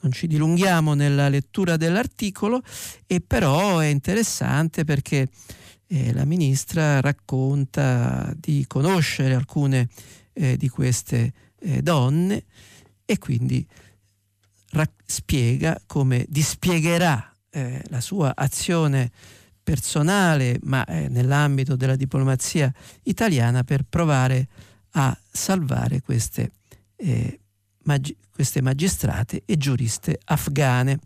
non, 0.02 0.12
ci 0.12 0.28
dilunghiamo 0.28 0.94
nella 0.94 1.30
lettura 1.30 1.78
dell'articolo, 1.78 2.62
e 3.06 3.22
però 3.22 3.80
è 3.80 3.88
interessante 3.88 4.84
perché 4.84 5.30
eh, 5.88 6.14
la 6.14 6.26
ministra 6.26 7.00
racconta 7.02 8.34
di 8.36 8.66
conoscere 8.68 9.34
alcune 9.34 9.90
eh, 10.34 10.58
di 10.58 10.70
queste 10.70 11.34
eh, 11.60 11.82
donne 11.82 12.46
e 13.06 13.18
quindi 13.18 13.66
ra- 14.72 14.90
spiega 15.06 15.82
come 15.86 16.26
dispiegherà 16.28 17.34
eh, 17.52 17.82
la 17.88 18.02
sua 18.02 18.34
azione 18.36 19.12
personale, 19.62 20.58
ma 20.64 20.84
nell'ambito 20.88 21.76
della 21.76 21.96
diplomazia 21.96 22.74
italiana, 23.04 23.64
per 23.64 23.86
provare 23.88 24.48
a 24.94 25.16
salvare 25.32 26.02
queste 26.02 26.54
eh, 27.00 27.40
magi- 27.84 28.16
queste 28.32 28.62
magistrate 28.62 29.44
e 29.46 29.58
giuriste 29.58 30.20
afghane. 30.26 31.00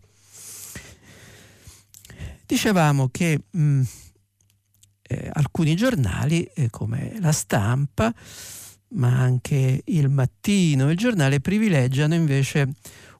Dicevamo 2.46 3.08
che 3.08 3.44
mh, 3.50 3.60
mm, 3.60 3.82
eh, 5.02 5.30
alcuni 5.32 5.74
giornali, 5.74 6.44
eh, 6.44 6.70
come 6.70 7.18
la 7.20 7.32
stampa, 7.32 8.12
ma 8.90 9.18
anche 9.18 9.82
il 9.84 10.08
mattino, 10.08 10.90
il 10.90 10.96
giornale, 10.96 11.40
privilegiano 11.40 12.14
invece 12.14 12.68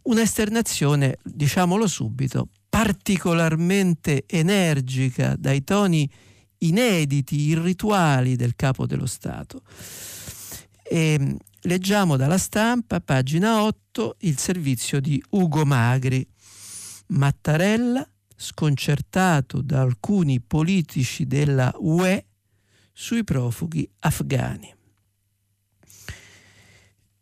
un'esternazione, 0.02 1.18
diciamolo 1.22 1.86
subito, 1.86 2.48
particolarmente 2.68 4.24
energica 4.26 5.36
dai 5.36 5.64
toni 5.64 6.10
inediti, 6.58 7.40
irrituali 7.40 8.36
del 8.36 8.54
capo 8.56 8.86
dello 8.86 9.06
Stato. 9.06 9.62
E, 10.82 11.36
Leggiamo 11.66 12.18
dalla 12.18 12.36
stampa, 12.36 13.00
pagina 13.00 13.62
8, 13.62 14.16
il 14.20 14.36
servizio 14.36 15.00
di 15.00 15.22
Ugo 15.30 15.64
Magri. 15.64 16.26
Mattarella, 17.06 18.06
sconcertato 18.36 19.62
da 19.62 19.80
alcuni 19.80 20.42
politici 20.42 21.26
della 21.26 21.72
UE 21.78 22.26
sui 22.92 23.24
profughi 23.24 23.88
afghani. 24.00 24.74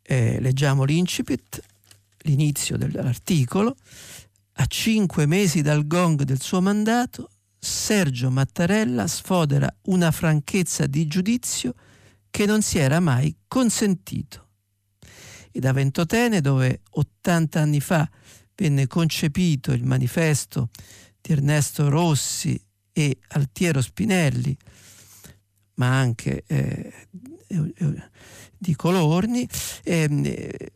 Eh, 0.03 0.41
leggiamo 0.41 0.83
l'incipit, 0.83 1.63
l'inizio 2.23 2.77
dell'articolo. 2.77 3.77
A 4.55 4.67
cinque 4.67 5.27
mesi 5.27 5.63
dal 5.63 5.87
gong 5.87 6.21
del 6.25 6.41
suo 6.41 6.61
mandato, 6.61 7.31
Sergio 7.57 8.29
Mattarella 8.29 9.07
sfodera 9.07 9.73
una 9.83 10.11
franchezza 10.11 10.87
di 10.87 11.07
giudizio 11.07 11.75
che 12.33 12.47
non 12.47 12.62
si 12.62 12.79
era 12.79 12.99
mai 12.99 13.37
consentito. 13.47 14.49
E 15.53 15.61
da 15.61 15.73
Ventotene, 15.73 16.41
dove 16.41 16.81
80 16.89 17.61
anni 17.61 17.81
fa 17.81 18.11
venne 18.57 18.87
concepito 18.87 19.73
il 19.73 19.85
manifesto 19.85 20.71
di 21.21 21.33
Ernesto 21.33 21.91
Rossi 21.91 22.59
e 22.91 23.19
Altiero 23.29 23.83
Spinelli, 23.83 24.57
ma 25.75 25.99
anche 25.99 26.43
eh, 26.47 26.93
di 28.57 28.75
Colorni, 28.77 29.47
eh, 29.85 30.73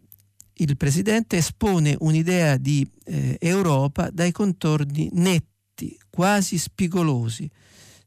il 0.53 0.77
Presidente 0.77 1.39
espone 1.39 1.97
un'idea 2.01 2.59
di 2.59 2.87
eh, 3.05 3.39
Europa 3.41 4.11
dai 4.11 4.31
contorni 4.31 5.09
netti 5.13 5.99
quasi 6.11 6.59
spigolosi, 6.59 7.51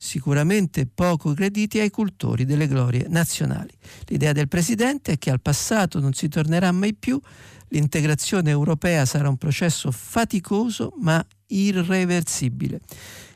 sicuramente 0.01 0.87
poco 0.87 1.33
graditi 1.33 1.77
ai 1.77 1.89
cultori 1.89 2.45
delle 2.45 2.67
glorie 2.67 3.07
nazionali. 3.09 3.71
L'idea 4.05 4.31
del 4.31 4.47
Presidente 4.47 5.11
è 5.11 5.17
che 5.17 5.29
al 5.29 5.41
passato 5.41 5.99
non 5.99 6.13
si 6.13 6.29
tornerà 6.29 6.71
mai 6.71 6.95
più, 6.95 7.19
l'integrazione 7.67 8.49
europea 8.49 9.05
sarà 9.05 9.27
un 9.27 9.35
processo 9.35 9.91
faticoso 9.91 10.93
ma 11.01 11.23
irreversibile. 11.47 12.79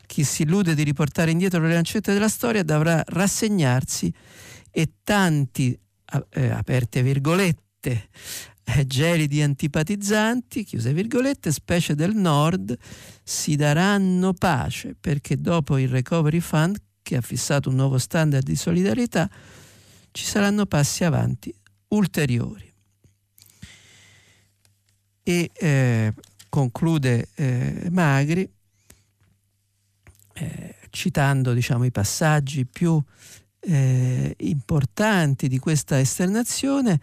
Chi 0.06 0.24
si 0.24 0.42
illude 0.42 0.74
di 0.74 0.82
riportare 0.82 1.30
indietro 1.30 1.60
le 1.60 1.74
lancette 1.74 2.14
della 2.14 2.28
storia 2.28 2.62
dovrà 2.62 3.02
rassegnarsi 3.06 4.12
e 4.70 4.88
tanti, 5.04 5.78
eh, 6.30 6.48
aperte 6.48 7.02
virgolette, 7.02 8.08
eh, 8.64 8.86
gelidi 8.86 9.42
antipatizzanti, 9.42 10.64
chiuse 10.64 10.92
virgolette, 10.92 11.52
specie 11.52 11.94
del 11.94 12.14
nord, 12.14 12.76
si 13.22 13.56
daranno 13.56 14.32
pace 14.32 14.96
perché 14.98 15.40
dopo 15.40 15.78
il 15.78 15.88
Recovery 15.88 16.40
Fund, 16.40 16.76
che 17.02 17.16
ha 17.16 17.20
fissato 17.20 17.68
un 17.68 17.76
nuovo 17.76 17.98
standard 17.98 18.44
di 18.44 18.56
solidarietà, 18.56 19.28
ci 20.10 20.24
saranno 20.24 20.66
passi 20.66 21.04
avanti 21.04 21.54
ulteriori. 21.88 22.72
E 25.22 25.50
eh, 25.54 26.12
conclude 26.48 27.28
eh, 27.34 27.88
Magri 27.90 28.48
eh, 30.34 30.74
citando 30.90 31.52
diciamo, 31.52 31.84
i 31.84 31.90
passaggi 31.90 32.66
più 32.66 33.02
eh, 33.60 34.34
importanti 34.38 35.48
di 35.48 35.58
questa 35.58 35.98
esternazione. 35.98 37.00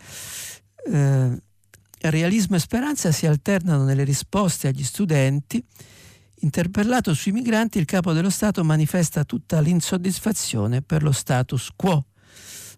Eh, 0.91 1.41
realismo 2.09 2.55
e 2.55 2.59
speranza 2.59 3.11
si 3.11 3.27
alternano 3.27 3.83
nelle 3.83 4.03
risposte 4.03 4.67
agli 4.67 4.83
studenti. 4.83 5.63
Interpellato 6.43 7.13
sui 7.13 7.31
migranti, 7.31 7.77
il 7.77 7.85
capo 7.85 8.13
dello 8.13 8.31
Stato 8.31 8.63
manifesta 8.63 9.23
tutta 9.23 9.59
l'insoddisfazione 9.59 10.81
per 10.81 11.03
lo 11.03 11.11
status 11.11 11.69
quo. 11.75 12.05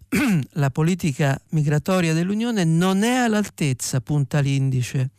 La 0.52 0.70
politica 0.70 1.40
migratoria 1.50 2.12
dell'Unione 2.12 2.64
non 2.64 3.02
è 3.02 3.14
all'altezza, 3.14 4.00
punta 4.00 4.40
l'indice 4.40 5.12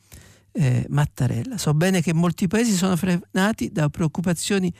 eh, 0.51 0.85
Mattarella. 0.89 1.57
So 1.57 1.74
bene 1.74 2.01
che 2.01 2.13
molti 2.13 2.47
paesi 2.47 2.74
sono 2.74 2.95
frenati 2.95 3.71
da 3.71 3.89
preoccupazioni 3.89 4.71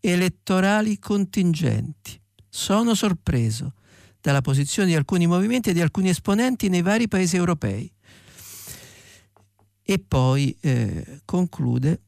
elettorali 0.00 0.98
contingenti. 0.98 2.18
Sono 2.48 2.94
sorpreso 2.94 3.74
dalla 4.20 4.40
posizione 4.40 4.88
di 4.88 4.94
alcuni 4.94 5.26
movimenti 5.26 5.70
e 5.70 5.72
di 5.74 5.82
alcuni 5.82 6.08
esponenti 6.08 6.68
nei 6.68 6.82
vari 6.82 7.06
paesi 7.06 7.36
europei 7.36 7.90
e 9.90 9.98
poi 9.98 10.56
eh, 10.60 11.20
conclude 11.24 12.02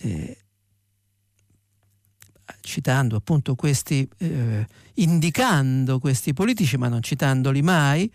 eh, 0.00 0.36
citando 2.60 3.16
appunto 3.16 3.54
questi, 3.54 4.06
eh, 4.18 4.66
indicando 4.96 5.98
questi 5.98 6.34
politici, 6.34 6.76
ma 6.76 6.88
non 6.88 7.00
citandoli 7.00 7.62
mai, 7.62 8.12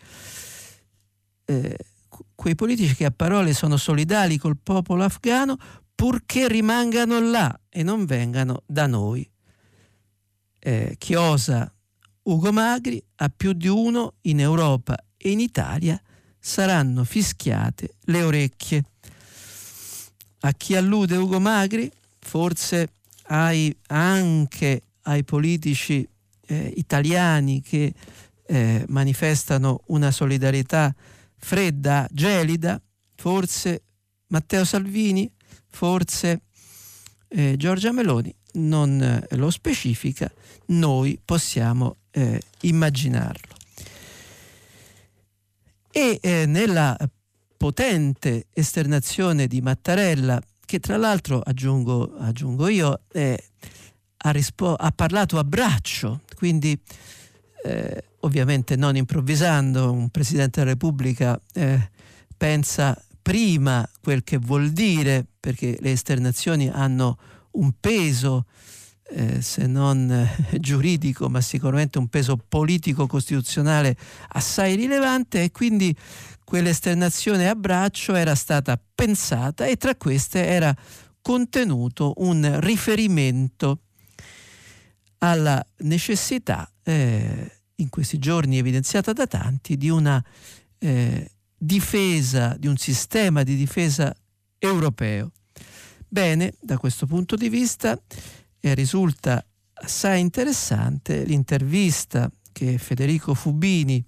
eh, 1.46 1.78
quei 2.36 2.54
politici 2.54 2.94
che 2.94 3.06
a 3.06 3.12
parole 3.12 3.56
sono 3.56 3.76
solidali 3.76 4.38
col 4.38 4.60
popolo 4.62 5.04
afghano 5.04 5.58
purché 5.96 6.48
rimangano 6.48 7.20
là 7.20 7.60
e 7.70 7.82
non 7.82 8.06
vengano 8.06 8.62
da 8.68 8.86
noi. 8.86 9.28
Eh, 10.60 10.94
chi 11.00 11.16
osa 11.16 11.74
Ugo 12.22 12.52
Magri 12.52 13.04
a 13.16 13.34
più 13.36 13.54
di 13.54 13.68
uno 13.68 14.18
in 14.22 14.42
Europa 14.42 14.96
e 15.18 15.32
in 15.32 15.40
Italia 15.40 16.00
saranno 16.38 17.04
fischiate 17.04 17.96
le 18.02 18.22
orecchie 18.22 18.84
a 20.48 20.54
chi 20.54 20.76
allude 20.76 21.18
Ugo 21.18 21.42
Magri, 21.42 21.92
forse 22.20 22.94
ai, 23.24 23.76
anche 23.88 24.82
ai 25.04 25.24
politici 25.26 26.08
eh, 26.48 26.74
italiani 26.78 27.62
che 27.62 27.94
eh, 28.46 28.86
manifestano 28.88 29.82
una 29.88 30.10
solidarietà 30.10 30.96
fredda, 31.36 32.08
gelida, 32.10 32.82
forse 33.16 33.84
Matteo 34.28 34.64
Salvini, 34.64 35.30
forse 35.70 36.44
eh, 37.28 37.56
Giorgia 37.58 37.92
Meloni, 37.92 38.34
non 38.54 39.02
eh, 39.02 39.36
lo 39.36 39.50
specifica, 39.50 40.32
noi 40.68 41.20
possiamo 41.24 41.98
eh, 42.12 42.42
immaginarlo. 42.62 43.56
E 45.92 46.20
eh, 46.22 46.46
nella 46.46 46.98
potente 47.58 48.48
esternazione 48.54 49.48
di 49.48 49.62
Mattarella, 49.62 50.40
che 50.66 50.80
tra 50.80 50.98
l'altro, 50.98 51.42
aggiungo, 51.44 52.16
aggiungo 52.18 52.68
io, 52.68 53.02
eh, 53.12 53.42
ha, 54.18 54.30
rispo- 54.30 54.76
ha, 54.76 54.92
parlato 54.92 55.38
a 55.40 55.44
braccio, 55.44 56.22
quindi 56.36 56.80
eh, 57.64 58.04
ovviamente 58.22 58.76
non 58.76 58.96
improvvisando, 58.96 59.92
un 59.92 60.10
Presidente 60.10 60.60
della 60.60 60.72
Repubblica 60.72 61.40
eh, 61.54 61.90
pensa 62.36 63.02
prima 63.22 63.88
quel 64.02 64.24
che 64.24 64.38
vuol 64.38 64.70
dire, 64.70 65.26
perché 65.40 65.78
le 65.82 65.92
esternazioni 65.92 66.70
hanno 66.70 67.18
un 67.52 67.74
peso, 67.80 68.46
eh, 69.10 69.42
se 69.42 69.68
non 69.68 70.12
eh, 70.12 70.60
giuridico, 70.60 71.30
ma 71.30 71.42
sicuramente 71.42 71.98
un 71.98 72.08
peso 72.08 72.38
politico 72.38 73.08
costituzionale 73.08 73.96
assai 74.30 74.76
rilevante 74.76 75.44
e 75.44 75.52
quindi 75.52 75.96
quell'esternazione 76.44 77.50
a 77.50 77.56
braccio 77.56 78.16
era 78.16 78.36
stata 78.36 78.80
pensata 78.96 79.66
e 79.66 79.76
tra 79.76 79.96
queste 79.96 80.46
era 80.46 80.76
contenuto 81.22 82.14
un 82.18 82.60
riferimento 82.62 83.82
alla 85.20 85.66
necessità, 85.80 86.72
eh, 86.84 87.52
in 87.76 87.90
questi 87.90 88.18
giorni 88.20 88.58
evidenziata 88.58 89.14
da 89.14 89.28
tanti, 89.28 89.78
di 89.78 89.90
una 89.90 90.24
eh, 90.78 91.32
difesa, 91.58 92.56
di 92.58 92.68
un 92.68 92.78
sistema 92.78 93.44
di 93.44 93.56
difesa 93.56 94.16
europeo. 94.58 95.32
Bene, 96.08 96.54
da 96.62 96.78
questo 96.78 97.06
punto 97.06 97.36
di 97.36 97.50
vista 97.50 98.00
eh, 98.60 98.74
risulta 98.74 99.44
assai 99.74 100.20
interessante 100.20 101.24
l'intervista 101.24 102.30
che 102.52 102.78
Federico 102.78 103.34
Fubini 103.34 104.04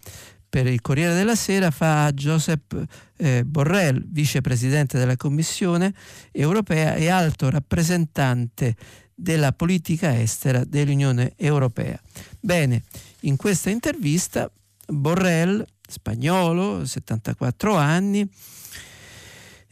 per 0.49 0.65
il 0.65 0.81
Corriere 0.81 1.13
della 1.13 1.35
Sera 1.35 1.69
fa 1.69 2.05
a 2.05 2.11
Josep 2.11 2.83
eh, 3.17 3.43
Borrell, 3.45 4.03
vicepresidente 4.07 4.97
della 4.97 5.15
Commissione 5.15 5.93
europea 6.31 6.95
e 6.95 7.09
alto 7.09 7.49
rappresentante 7.51 8.75
della 9.13 9.51
politica 9.51 10.19
estera 10.19 10.63
dell'Unione 10.63 11.33
Europea. 11.35 11.99
Bene, 12.39 12.83
in 13.21 13.35
questa 13.35 13.69
intervista 13.69 14.51
Borrell, 14.87 15.63
spagnolo, 15.87 16.85
74 16.85 17.75
anni, 17.75 18.27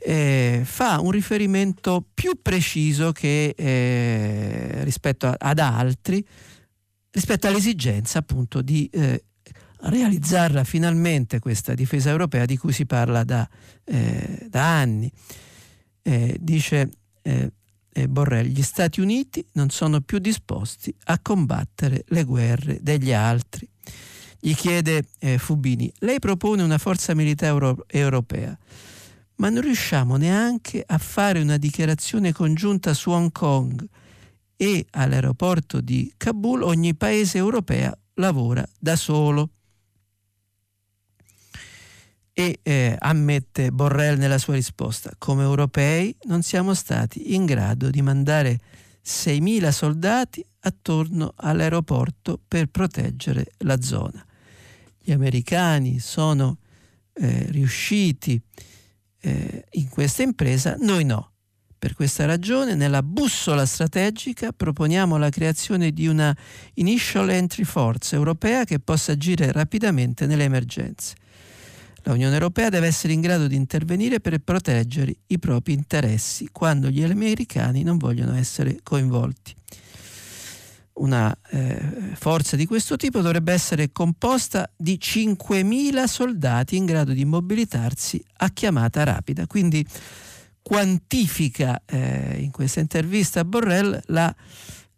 eh, 0.07 0.61
fa 0.63 1.01
un 1.01 1.11
riferimento 1.11 2.01
più 2.13 2.41
preciso 2.41 3.11
che 3.11 3.53
eh, 3.57 4.83
rispetto 4.85 5.27
a, 5.27 5.35
ad 5.37 5.59
altri, 5.59 6.25
rispetto 7.11 7.47
all'esigenza 7.47 8.19
appunto 8.19 8.61
di 8.61 8.89
eh, 8.93 9.25
realizzarla 9.81 10.63
finalmente 10.63 11.39
questa 11.39 11.73
difesa 11.73 12.09
europea 12.09 12.45
di 12.45 12.55
cui 12.55 12.71
si 12.71 12.85
parla 12.85 13.25
da, 13.25 13.49
eh, 13.83 14.47
da 14.49 14.79
anni. 14.79 15.11
Eh, 16.03 16.37
dice 16.39 16.89
eh, 17.21 17.51
Borrell, 18.07 18.45
gli 18.45 18.61
Stati 18.61 19.01
Uniti 19.01 19.45
non 19.53 19.71
sono 19.71 19.99
più 19.99 20.19
disposti 20.19 20.95
a 21.05 21.19
combattere 21.19 22.05
le 22.07 22.23
guerre 22.23 22.79
degli 22.81 23.11
altri. 23.11 23.67
Gli 24.39 24.55
chiede 24.55 25.03
Fubini, 25.37 25.91
lei 25.99 26.19
propone 26.19 26.61
una 26.61 26.77
forza 26.77 27.13
militare 27.13 27.51
euro- 27.51 27.85
europea, 27.87 28.57
ma 29.37 29.49
non 29.49 29.61
riusciamo 29.61 30.17
neanche 30.17 30.83
a 30.85 30.97
fare 30.97 31.41
una 31.41 31.57
dichiarazione 31.57 32.31
congiunta 32.31 32.93
su 32.93 33.11
Hong 33.11 33.31
Kong 33.31 33.87
e 34.55 34.85
all'aeroporto 34.91 35.81
di 35.81 36.11
Kabul 36.17 36.63
ogni 36.63 36.95
paese 36.95 37.37
europeo 37.37 37.97
lavora 38.15 38.67
da 38.79 38.95
solo. 38.95 39.51
E 42.33 42.59
eh, 42.61 42.95
ammette 42.99 43.71
Borrell 43.71 44.17
nella 44.17 44.37
sua 44.37 44.53
risposta, 44.53 45.11
come 45.17 45.43
europei 45.43 46.15
non 46.23 46.43
siamo 46.43 46.75
stati 46.75 47.33
in 47.33 47.45
grado 47.45 47.89
di 47.89 48.01
mandare 48.03 48.59
6.000 49.03 49.69
soldati 49.69 50.45
attorno 50.59 51.33
all'aeroporto 51.35 52.39
per 52.47 52.67
proteggere 52.67 53.53
la 53.59 53.81
zona. 53.81 54.23
Gli 54.99 55.11
americani 55.11 55.99
sono 55.99 56.57
eh, 57.13 57.47
riusciti 57.49 58.33
eh, 58.35 58.76
in 59.71 59.89
questa 59.89 60.23
impresa, 60.23 60.75
noi 60.79 61.03
no. 61.03 61.31
Per 61.79 61.93
questa 61.93 62.25
ragione, 62.25 62.73
nella 62.73 63.03
bussola 63.03 63.65
strategica 63.65 64.51
proponiamo 64.51 65.17
la 65.17 65.29
creazione 65.29 65.91
di 65.91 66.07
una 66.07 66.35
Initial 66.75 67.29
Entry 67.29 67.63
Force 67.63 68.15
europea 68.15 68.63
che 68.63 68.79
possa 68.79 69.11
agire 69.11 69.51
rapidamente 69.51 70.25
nelle 70.25 70.45
emergenze. 70.45 71.15
La 72.07 72.13
Unione 72.13 72.33
Europea 72.33 72.69
deve 72.69 72.87
essere 72.87 73.11
in 73.11 73.19
grado 73.19 73.47
di 73.47 73.55
intervenire 73.55 74.21
per 74.21 74.39
proteggere 74.39 75.13
i 75.27 75.37
propri 75.39 75.73
interessi 75.73 76.47
quando 76.51 76.89
gli 76.89 77.03
americani 77.03 77.83
non 77.83 77.97
vogliono 77.97 78.33
essere 78.35 78.79
coinvolti. 78.81 79.56
Una 80.97 81.35
eh, 81.51 82.13
forza 82.15 82.55
di 82.55 82.65
questo 82.65 82.95
tipo 82.95 83.21
dovrebbe 83.21 83.53
essere 83.53 83.91
composta 83.91 84.69
di 84.75 84.99
5.000 85.01 86.03
soldati 86.05 86.75
in 86.75 86.85
grado 86.85 87.13
di 87.13 87.23
mobilitarsi 87.23 88.23
a 88.37 88.49
chiamata 88.49 89.03
rapida. 89.03 89.45
Quindi 89.45 89.85
quantifica 90.61 91.81
eh, 91.85 92.37
in 92.39 92.51
questa 92.51 92.79
intervista 92.79 93.45
Borrell 93.45 93.99
la, 94.07 94.35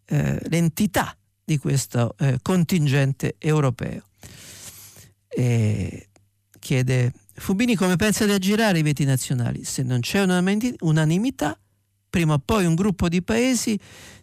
eh, 0.06 0.40
l'entità 0.50 1.16
di 1.44 1.58
questo 1.58 2.16
eh, 2.18 2.40
contingente 2.42 3.36
europeo. 3.38 4.04
E 5.28 6.10
chiede 6.60 7.14
Fubini 7.40 7.76
come 7.76 7.96
pensa 7.96 8.26
di 8.26 8.32
aggirare 8.32 8.80
i 8.80 8.84
veti 8.84 9.06
nazionali? 9.06 9.64
Se 9.64 9.84
non 9.84 10.02
c'è 10.02 10.22
unanimità, 10.80 11.58
prima 12.10 12.34
o 12.34 12.42
poi 12.44 12.66
un 12.66 12.76
gruppo 12.76 13.08
di 13.08 13.22
paesi 13.22 13.80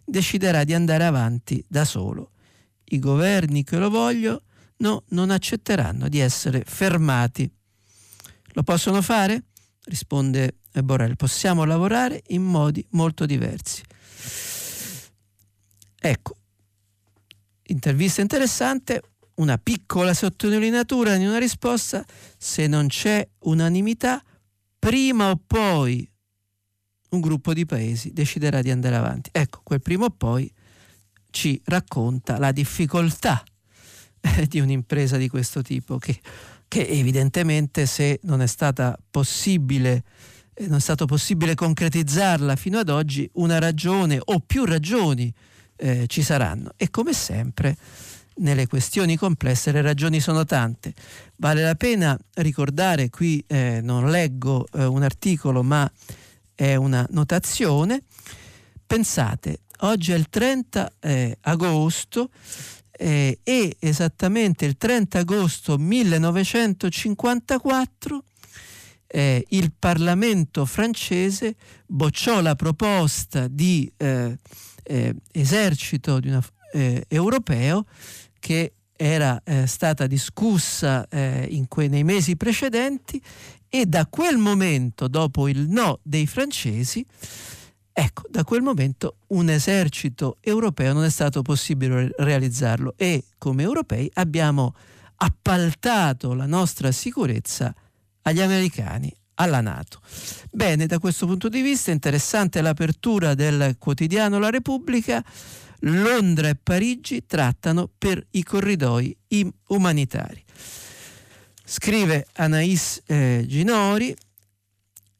deciderà 0.07 0.63
di 0.63 0.73
andare 0.73 1.03
avanti 1.03 1.63
da 1.67 1.83
solo. 1.83 2.31
I 2.85 2.99
governi 2.99 3.63
che 3.63 3.77
lo 3.77 3.89
vogliono 3.89 4.41
no, 4.77 5.03
non 5.09 5.29
accetteranno 5.29 6.07
di 6.07 6.19
essere 6.19 6.63
fermati. 6.65 7.49
Lo 8.53 8.63
possono 8.63 9.01
fare? 9.01 9.43
Risponde 9.85 10.59
Borrell. 10.81 11.15
Possiamo 11.15 11.65
lavorare 11.65 12.23
in 12.27 12.43
modi 12.43 12.85
molto 12.91 13.25
diversi. 13.25 13.83
Ecco, 15.99 16.35
intervista 17.63 18.21
interessante, 18.21 19.01
una 19.35 19.57
piccola 19.57 20.13
sottolineatura 20.13 21.15
in 21.15 21.27
una 21.27 21.37
risposta, 21.37 22.05
se 22.37 22.67
non 22.67 22.87
c'è 22.87 23.27
unanimità, 23.39 24.23
prima 24.79 25.31
o 25.31 25.41
poi 25.45 26.09
un 27.09 27.21
gruppo 27.21 27.53
di 27.53 27.65
paesi 27.65 28.11
deciderà 28.11 28.61
di 28.61 28.71
andare 28.71 28.95
avanti. 28.95 29.29
Ecco, 29.33 29.61
quel 29.63 29.81
prima 29.81 30.05
o 30.05 30.09
poi 30.09 30.51
ci 31.29 31.59
racconta 31.65 32.37
la 32.37 32.51
difficoltà 32.51 33.43
eh, 34.21 34.47
di 34.47 34.59
un'impresa 34.59 35.17
di 35.17 35.27
questo 35.29 35.61
tipo 35.61 35.97
che, 35.97 36.19
che 36.67 36.87
evidentemente 36.87 37.85
se 37.85 38.19
non 38.23 38.41
è 38.41 38.47
stata 38.47 38.97
possibile 39.09 40.03
eh, 40.59 40.67
non 40.67 40.77
è 40.77 40.81
stato 40.81 41.05
possibile 41.05 41.53
concretizzarla 41.53 42.55
fino 42.55 42.79
ad 42.79 42.89
oggi, 42.89 43.29
una 43.33 43.59
ragione 43.59 44.19
o 44.19 44.39
più 44.39 44.65
ragioni 44.65 45.31
eh, 45.75 46.05
ci 46.07 46.23
saranno. 46.23 46.71
E 46.75 46.89
come 46.89 47.13
sempre 47.13 47.77
nelle 48.37 48.67
questioni 48.67 49.15
complesse 49.15 49.71
le 49.71 49.81
ragioni 49.81 50.19
sono 50.19 50.45
tante. 50.45 50.93
Vale 51.37 51.61
la 51.61 51.75
pena 51.75 52.17
ricordare, 52.35 53.09
qui 53.09 53.43
eh, 53.47 53.81
non 53.81 54.09
leggo 54.09 54.65
eh, 54.73 54.85
un 54.85 55.03
articolo 55.03 55.61
ma 55.61 55.89
è 56.57 56.73
una 56.73 57.05
notazione, 57.11 58.01
pensate, 58.87 59.59
oggi 59.81 60.11
è 60.11 60.15
il 60.15 60.27
30 60.27 60.93
eh, 60.99 61.37
agosto 61.41 62.31
eh, 62.91 63.37
e 63.43 63.75
esattamente 63.79 64.65
il 64.65 64.75
30 64.75 65.19
agosto 65.19 65.77
1954 65.77 68.23
eh, 69.05 69.45
il 69.49 69.71
Parlamento 69.77 70.65
francese 70.65 71.55
bocciò 71.85 72.41
la 72.41 72.55
proposta 72.55 73.47
di 73.47 73.87
eh, 73.97 74.35
eh, 74.81 75.13
esercito 75.31 76.19
di 76.19 76.29
una, 76.29 76.43
eh, 76.73 77.05
europeo 77.07 77.85
che 78.39 78.71
era 78.99 79.39
stata 79.65 80.07
discussa 80.07 81.07
que- 81.07 81.87
nei 81.87 82.03
mesi 82.03 82.35
precedenti 82.35 83.21
e 83.79 83.85
da 83.85 84.07
quel 84.07 84.37
momento, 84.37 85.07
dopo 85.07 85.47
il 85.47 85.67
no 85.69 85.99
dei 86.01 86.25
francesi, 86.25 87.05
ecco, 87.91 88.23
da 88.27 88.43
quel 88.43 88.63
momento 88.63 89.17
un 89.27 89.49
esercito 89.49 90.37
europeo 90.41 90.93
non 90.93 91.03
è 91.03 91.11
stato 91.11 91.43
possibile 91.43 92.11
realizzarlo 92.17 92.95
e 92.97 93.25
come 93.37 93.61
europei 93.61 94.09
abbiamo 94.15 94.73
appaltato 95.17 96.33
la 96.33 96.47
nostra 96.47 96.91
sicurezza 96.91 97.71
agli 98.23 98.41
americani, 98.41 99.13
alla 99.35 99.61
Nato. 99.61 99.99
Bene, 100.49 100.87
da 100.87 100.97
questo 100.97 101.27
punto 101.27 101.47
di 101.47 101.61
vista 101.61 101.91
interessante 101.91 102.61
l'apertura 102.61 103.35
del 103.35 103.75
quotidiano 103.77 104.39
La 104.39 104.49
Repubblica. 104.49 105.23
Londra 105.81 106.49
e 106.49 106.55
Parigi 106.55 107.27
trattano 107.27 107.87
per 107.95 108.25
i 108.31 108.41
corridoi 108.41 109.15
umanitari. 109.67 110.43
Scrive 111.69 112.25
Anais 112.35 113.01
eh, 113.07 113.43
Ginori, 113.45 114.15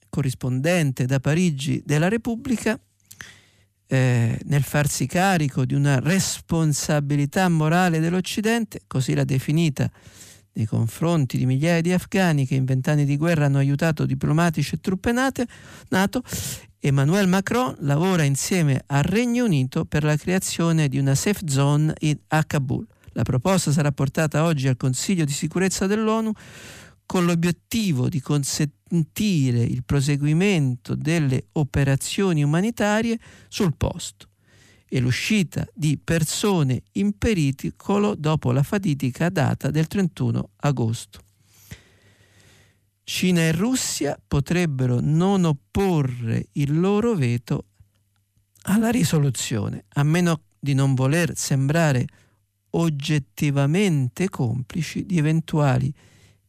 corrispondente 0.08 1.06
da 1.06 1.20
Parigi 1.20 1.84
della 1.86 2.08
Repubblica, 2.08 2.80
eh, 3.86 4.40
nel 4.46 4.64
farsi 4.64 5.08
carico 5.08 5.66
di 5.66 5.74
una 5.74 6.00
responsabilità 6.00 7.50
morale 7.50 8.00
dell'Occidente, 8.00 8.80
così 8.88 9.14
l'ha 9.14 9.26
definita 9.26 9.92
nei 10.54 10.66
confronti 10.66 11.38
di 11.38 11.46
migliaia 11.46 11.82
di 11.82 11.92
afghani 11.92 12.48
che 12.48 12.56
in 12.56 12.64
vent'anni 12.64 13.04
di 13.04 13.18
guerra 13.18 13.48
hanno 13.48 13.58
aiutato 13.58 14.06
diplomatici 14.06 14.76
e 14.76 14.80
truppe 14.80 15.12
nate, 15.12 15.46
NATO, 15.90 16.24
Emmanuel 16.80 17.28
Macron 17.28 17.76
lavora 17.80 18.24
insieme 18.24 18.84
al 18.86 19.04
Regno 19.04 19.44
Unito 19.44 19.84
per 19.84 20.06
la 20.06 20.16
creazione 20.16 20.88
di 20.88 20.98
una 20.98 21.14
safe 21.14 21.42
zone 21.50 21.94
a 22.30 22.44
Kabul. 22.46 22.88
La 23.18 23.24
proposta 23.24 23.72
sarà 23.72 23.92
portata 23.92 24.44
oggi 24.44 24.68
al 24.68 24.78
Consiglio 24.78 25.26
di 25.26 25.32
sicurezza 25.32 25.88
dell'ONU 25.88 26.32
con 27.04 27.26
l'obiettivo 27.26 28.10
di 28.10 28.22
consentire 28.22 29.64
il 29.64 29.84
proseguimento 29.84 30.94
delle 30.94 31.48
operazioni 31.54 32.44
umanitarie 32.44 33.18
sul 33.48 33.76
posto 33.76 34.28
e 34.88 35.00
l'uscita 35.00 35.66
di 35.74 35.98
persone 35.98 36.84
in 36.94 37.18
pericolo 37.18 38.14
dopo 38.14 38.52
la 38.52 38.62
fatidica 38.62 39.30
data 39.30 39.72
del 39.72 39.88
31 39.88 40.52
agosto. 40.58 41.22
Cina 43.04 43.40
e 43.40 43.52
Russia 43.52 44.16
potrebbero 44.28 45.00
non 45.02 45.44
opporre 45.46 46.50
il 46.52 46.80
loro 46.80 47.16
veto 47.16 47.66
alla 48.66 48.92
risoluzione, 48.92 49.86
a 49.94 50.04
meno 50.04 50.42
di 50.60 50.76
non 50.76 50.94
voler 50.94 51.36
sembrare 51.36 52.06
oggettivamente 52.72 54.30
complici 54.30 55.06
di 55.06 55.18
eventuali 55.18 55.94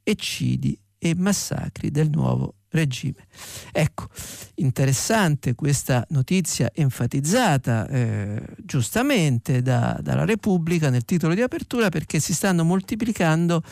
eccidi 0.02 0.78
e 0.98 1.14
massacri 1.14 1.90
del 1.90 2.10
nuovo 2.10 2.54
regime. 2.70 3.26
Ecco, 3.72 4.08
interessante 4.56 5.54
questa 5.54 6.04
notizia 6.10 6.70
enfatizzata 6.74 7.88
eh, 7.88 8.42
giustamente 8.58 9.62
da, 9.62 9.98
dalla 10.02 10.24
Repubblica 10.24 10.90
nel 10.90 11.04
titolo 11.04 11.34
di 11.34 11.40
apertura 11.40 11.88
perché 11.88 12.20
si 12.20 12.34
stanno 12.34 12.64
moltiplicando 12.64 13.62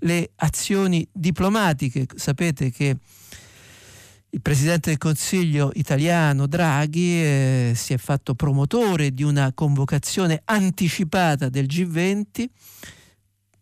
le 0.00 0.30
azioni 0.36 1.06
diplomatiche. 1.12 2.06
Sapete 2.14 2.70
che 2.70 2.96
il 4.32 4.42
Presidente 4.42 4.90
del 4.90 4.98
Consiglio 4.98 5.70
italiano 5.74 6.46
Draghi 6.46 7.22
eh, 7.22 7.72
si 7.74 7.92
è 7.92 7.96
fatto 7.96 8.34
promotore 8.34 9.12
di 9.12 9.24
una 9.24 9.52
convocazione 9.52 10.42
anticipata 10.44 11.48
del 11.48 11.66
G20 11.66 12.46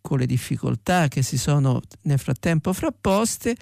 con 0.00 0.18
le 0.18 0.26
difficoltà 0.26 1.08
che 1.08 1.22
si 1.22 1.38
sono 1.38 1.80
nel 2.02 2.18
frattempo 2.18 2.72
frapposte 2.72 3.56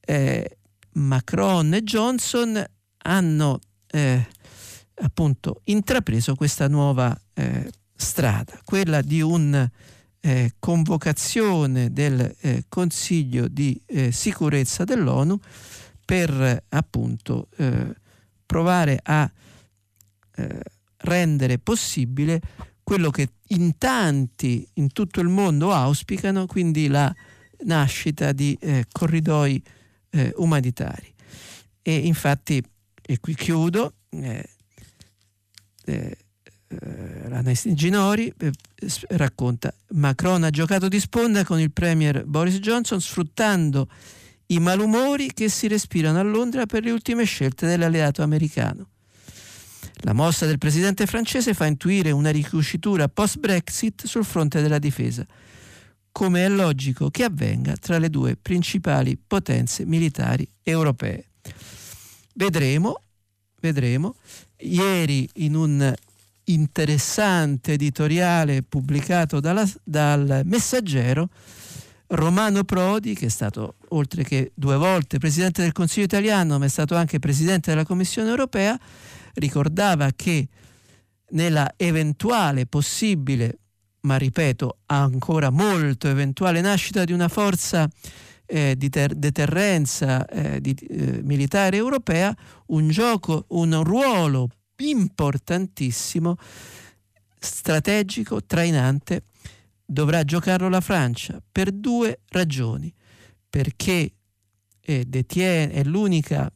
eh, 0.00 0.58
Macron 0.92 1.74
e 1.74 1.82
Johnson 1.82 2.64
hanno 3.04 3.58
eh, 3.88 4.26
appunto 5.02 5.60
intrapreso 5.64 6.34
questa 6.34 6.66
nuova 6.66 7.14
eh, 7.34 7.70
strada, 7.94 8.58
quella 8.64 9.02
di 9.02 9.20
una 9.20 9.70
eh, 10.20 10.54
convocazione 10.58 11.92
del 11.92 12.34
eh, 12.40 12.64
Consiglio 12.68 13.48
di 13.48 13.80
eh, 13.86 14.12
sicurezza 14.12 14.84
dell'ONU 14.84 15.38
per 16.04 16.64
appunto 16.68 17.48
provare 18.46 19.00
a 19.02 19.30
rendere 20.98 21.58
possibile 21.58 22.40
quello 22.82 23.10
che 23.10 23.28
in 23.48 23.78
tanti 23.78 24.66
in 24.74 24.92
tutto 24.92 25.20
il 25.20 25.28
mondo 25.28 25.72
auspicano, 25.72 26.46
quindi 26.46 26.88
la 26.88 27.14
nascita 27.64 28.32
di 28.32 28.56
eh, 28.60 28.86
corridoi 28.90 29.62
eh, 30.10 30.32
umanitari. 30.36 31.14
E 31.80 31.96
infatti, 31.96 32.62
e 33.00 33.20
qui 33.20 33.34
chiudo, 33.34 33.94
eh, 34.10 34.48
eh, 35.84 36.16
Ernest 36.68 37.72
Ginori 37.72 38.32
eh, 38.38 38.50
racconta 39.10 39.74
Macron 39.90 40.42
ha 40.44 40.50
giocato 40.50 40.88
di 40.88 40.98
sponda 41.00 41.44
con 41.44 41.60
il 41.60 41.70
premier 41.70 42.24
Boris 42.24 42.58
Johnson 42.60 43.00
sfruttando 43.00 43.88
i 44.52 44.58
malumori 44.58 45.32
che 45.32 45.48
si 45.48 45.66
respirano 45.66 46.18
a 46.18 46.22
Londra 46.22 46.66
per 46.66 46.84
le 46.84 46.90
ultime 46.90 47.24
scelte 47.24 47.66
dell'alleato 47.66 48.22
americano. 48.22 48.88
La 50.04 50.12
mossa 50.12 50.46
del 50.46 50.58
presidente 50.58 51.06
francese 51.06 51.54
fa 51.54 51.66
intuire 51.66 52.10
una 52.10 52.30
ricucitura 52.30 53.08
post-Brexit 53.08 54.06
sul 54.06 54.24
fronte 54.24 54.60
della 54.60 54.78
difesa, 54.78 55.24
come 56.10 56.44
è 56.44 56.48
logico 56.48 57.08
che 57.08 57.24
avvenga 57.24 57.76
tra 57.76 57.98
le 57.98 58.10
due 58.10 58.36
principali 58.36 59.16
potenze 59.16 59.86
militari 59.86 60.46
europee. 60.62 61.28
Vedremo, 62.34 63.00
vedremo. 63.60 64.16
Ieri 64.58 65.28
in 65.34 65.54
un 65.54 65.94
interessante 66.44 67.72
editoriale 67.72 68.62
pubblicato 68.62 69.40
dalla, 69.40 69.66
dal 69.82 70.42
Messaggero, 70.44 71.28
Romano 72.14 72.64
Prodi, 72.64 73.14
che 73.14 73.26
è 73.26 73.30
stato 73.30 73.76
oltre 73.88 74.22
che 74.22 74.52
due 74.54 74.76
volte 74.76 75.18
Presidente 75.18 75.62
del 75.62 75.72
Consiglio 75.72 76.04
italiano, 76.04 76.58
ma 76.58 76.66
è 76.66 76.68
stato 76.68 76.94
anche 76.94 77.18
Presidente 77.18 77.70
della 77.70 77.84
Commissione 77.84 78.28
europea, 78.28 78.78
ricordava 79.34 80.10
che 80.14 80.48
nella 81.30 81.72
eventuale 81.76 82.66
possibile, 82.66 83.58
ma 84.00 84.16
ripeto 84.16 84.80
ancora 84.86 85.48
molto 85.48 86.08
eventuale 86.08 86.60
nascita 86.60 87.04
di 87.04 87.12
una 87.12 87.28
forza 87.28 87.88
eh, 88.44 88.74
di 88.76 88.90
ter- 88.90 89.14
deterrenza 89.14 90.26
eh, 90.26 90.60
di, 90.60 90.74
eh, 90.74 91.22
militare 91.22 91.78
europea, 91.78 92.34
un 92.66 92.90
gioco, 92.90 93.46
un 93.48 93.82
ruolo 93.82 94.48
importantissimo, 94.76 96.36
strategico, 97.38 98.44
trainante, 98.44 99.22
dovrà 99.92 100.24
giocarlo 100.24 100.68
la 100.68 100.80
Francia 100.80 101.40
per 101.52 101.70
due 101.70 102.20
ragioni. 102.28 102.92
Perché 103.48 104.12
eh, 104.80 105.04
detiene, 105.04 105.72
è 105.72 105.84
l'unica 105.84 106.50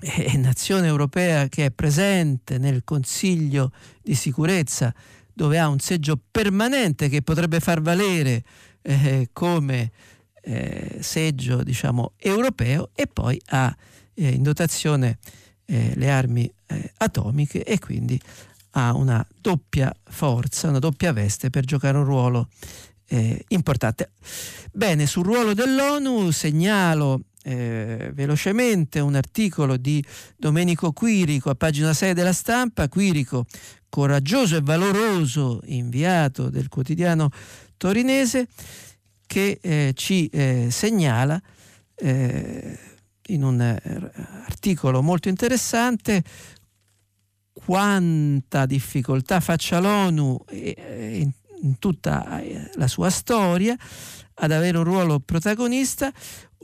eh, 0.00 0.36
nazione 0.36 0.86
europea 0.86 1.48
che 1.48 1.66
è 1.66 1.70
presente 1.70 2.58
nel 2.58 2.84
Consiglio 2.84 3.72
di 4.02 4.14
sicurezza 4.14 4.94
dove 5.32 5.58
ha 5.58 5.68
un 5.68 5.78
seggio 5.78 6.20
permanente 6.30 7.08
che 7.08 7.22
potrebbe 7.22 7.58
far 7.60 7.80
valere 7.80 8.44
eh, 8.82 9.30
come 9.32 9.90
eh, 10.42 10.98
seggio 11.00 11.62
diciamo, 11.62 12.12
europeo 12.18 12.90
e 12.94 13.06
poi 13.06 13.40
ha 13.46 13.74
eh, 14.14 14.28
in 14.28 14.42
dotazione 14.42 15.18
eh, 15.64 15.92
le 15.94 16.10
armi 16.10 16.52
eh, 16.66 16.92
atomiche 16.98 17.64
e 17.64 17.78
quindi 17.78 18.20
ha 18.72 18.94
una 18.94 19.26
doppia 19.40 19.92
forza, 20.04 20.68
una 20.68 20.78
doppia 20.78 21.12
veste 21.12 21.50
per 21.50 21.64
giocare 21.64 21.98
un 21.98 22.04
ruolo 22.04 22.48
eh, 23.08 23.44
importante. 23.48 24.12
Bene, 24.72 25.06
sul 25.06 25.24
ruolo 25.24 25.54
dell'ONU 25.54 26.30
segnalo 26.30 27.22
eh, 27.44 28.10
velocemente 28.14 29.00
un 29.00 29.14
articolo 29.14 29.76
di 29.76 30.04
Domenico 30.36 30.92
Quirico 30.92 31.50
a 31.50 31.54
pagina 31.54 31.92
6 31.92 32.14
della 32.14 32.32
stampa, 32.32 32.88
Quirico 32.88 33.44
coraggioso 33.88 34.56
e 34.56 34.60
valoroso 34.62 35.60
inviato 35.64 36.48
del 36.48 36.68
quotidiano 36.68 37.30
torinese 37.76 38.48
che 39.26 39.58
eh, 39.60 39.92
ci 39.94 40.28
eh, 40.28 40.68
segnala 40.70 41.40
eh, 41.96 42.78
in 43.26 43.42
un 43.42 43.60
eh, 43.60 43.80
articolo 44.46 45.02
molto 45.02 45.28
interessante 45.28 46.22
quanta 47.64 48.66
difficoltà 48.66 49.40
faccia 49.40 49.78
l'ONU 49.78 50.44
in, 50.50 51.30
in 51.62 51.78
tutta 51.78 52.40
eh, 52.40 52.70
la 52.74 52.88
sua 52.88 53.08
storia 53.10 53.76
ad 54.34 54.50
avere 54.50 54.78
un 54.78 54.84
ruolo 54.84 55.20
protagonista. 55.20 56.12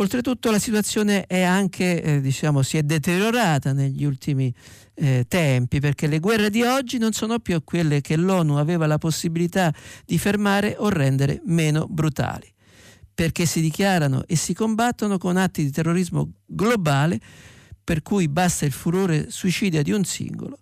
Oltretutto 0.01 0.51
la 0.51 0.59
situazione 0.59 1.27
è 1.27 1.43
anche, 1.43 2.03
eh, 2.03 2.21
diciamo, 2.21 2.63
si 2.63 2.77
è 2.77 2.83
deteriorata 2.83 3.73
negli 3.73 4.05
ultimi 4.05 4.53
eh, 4.95 5.25
tempi 5.29 5.81
perché 5.81 6.07
le 6.07 6.19
guerre 6.19 6.51
di 6.51 6.63
oggi 6.63 6.99
non 6.99 7.13
sono 7.13 7.39
più 7.39 7.63
quelle 7.63 8.01
che 8.01 8.17
l'ONU 8.17 8.57
aveva 8.57 8.87
la 8.87 8.99
possibilità 8.99 9.73
di 10.05 10.19
fermare 10.19 10.77
o 10.79 10.89
rendere 10.89 11.41
meno 11.45 11.87
brutali 11.89 12.53
perché 13.15 13.47
si 13.47 13.61
dichiarano 13.61 14.23
e 14.27 14.37
si 14.37 14.55
combattono 14.55 15.19
con 15.19 15.37
atti 15.37 15.65
di 15.65 15.73
terrorismo 15.73 16.31
globale 16.47 17.19
per 17.83 18.03
cui 18.03 18.29
basta 18.29 18.65
il 18.65 18.71
furore 18.71 19.31
suicidia 19.31 19.83
di 19.83 19.91
un 19.91 20.05
singolo 20.05 20.59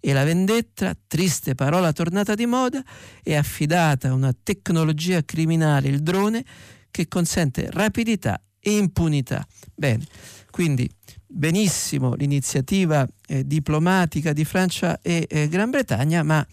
e 0.00 0.12
la 0.12 0.24
vendetta, 0.24 0.96
triste 1.06 1.54
parola 1.54 1.92
tornata 1.92 2.34
di 2.34 2.46
moda, 2.46 2.82
è 3.22 3.34
affidata 3.34 4.08
a 4.08 4.14
una 4.14 4.34
tecnologia 4.42 5.24
criminale, 5.24 5.88
il 5.88 6.00
drone, 6.00 6.44
che 6.90 7.08
consente 7.08 7.70
rapidità 7.70 8.40
e 8.58 8.76
impunità. 8.76 9.46
Bene, 9.74 10.04
quindi 10.50 10.90
benissimo 11.26 12.14
l'iniziativa 12.14 13.06
eh, 13.26 13.46
diplomatica 13.46 14.32
di 14.32 14.44
Francia 14.44 15.00
e 15.02 15.26
eh, 15.28 15.48
Gran 15.48 15.70
Bretagna, 15.70 16.22
ma 16.22 16.44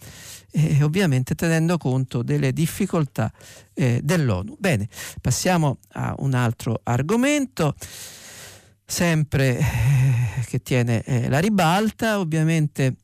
eh, 0.52 0.82
ovviamente 0.82 1.34
tenendo 1.34 1.76
conto 1.78 2.22
delle 2.22 2.52
difficoltà 2.52 3.32
eh, 3.74 4.00
dell'ONU. 4.02 4.56
Bene, 4.58 4.88
passiamo 5.20 5.78
a 5.92 6.14
un 6.18 6.34
altro 6.34 6.80
argomento, 6.82 7.74
sempre 8.84 9.58
eh, 9.58 9.64
che 10.46 10.62
tiene 10.62 11.02
eh, 11.02 11.28
la 11.28 11.38
ribalta, 11.38 12.18
ovviamente 12.18 12.96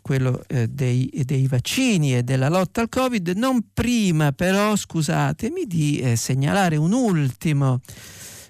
quello 0.00 0.42
eh, 0.48 0.66
dei, 0.66 1.10
dei, 1.24 1.46
vaccini 1.46 2.16
e 2.16 2.22
della 2.22 2.48
lotta 2.48 2.80
al 2.80 2.88
Covid, 2.88 3.28
non 3.36 3.68
prima 3.72 4.32
però, 4.32 4.74
scusatemi, 4.74 5.66
di 5.66 6.12
segnalare 6.16 6.76
un 6.76 6.92
ultimo, 6.92 7.80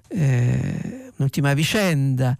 un'ultima 0.09 1.53
vicenda 1.55 2.37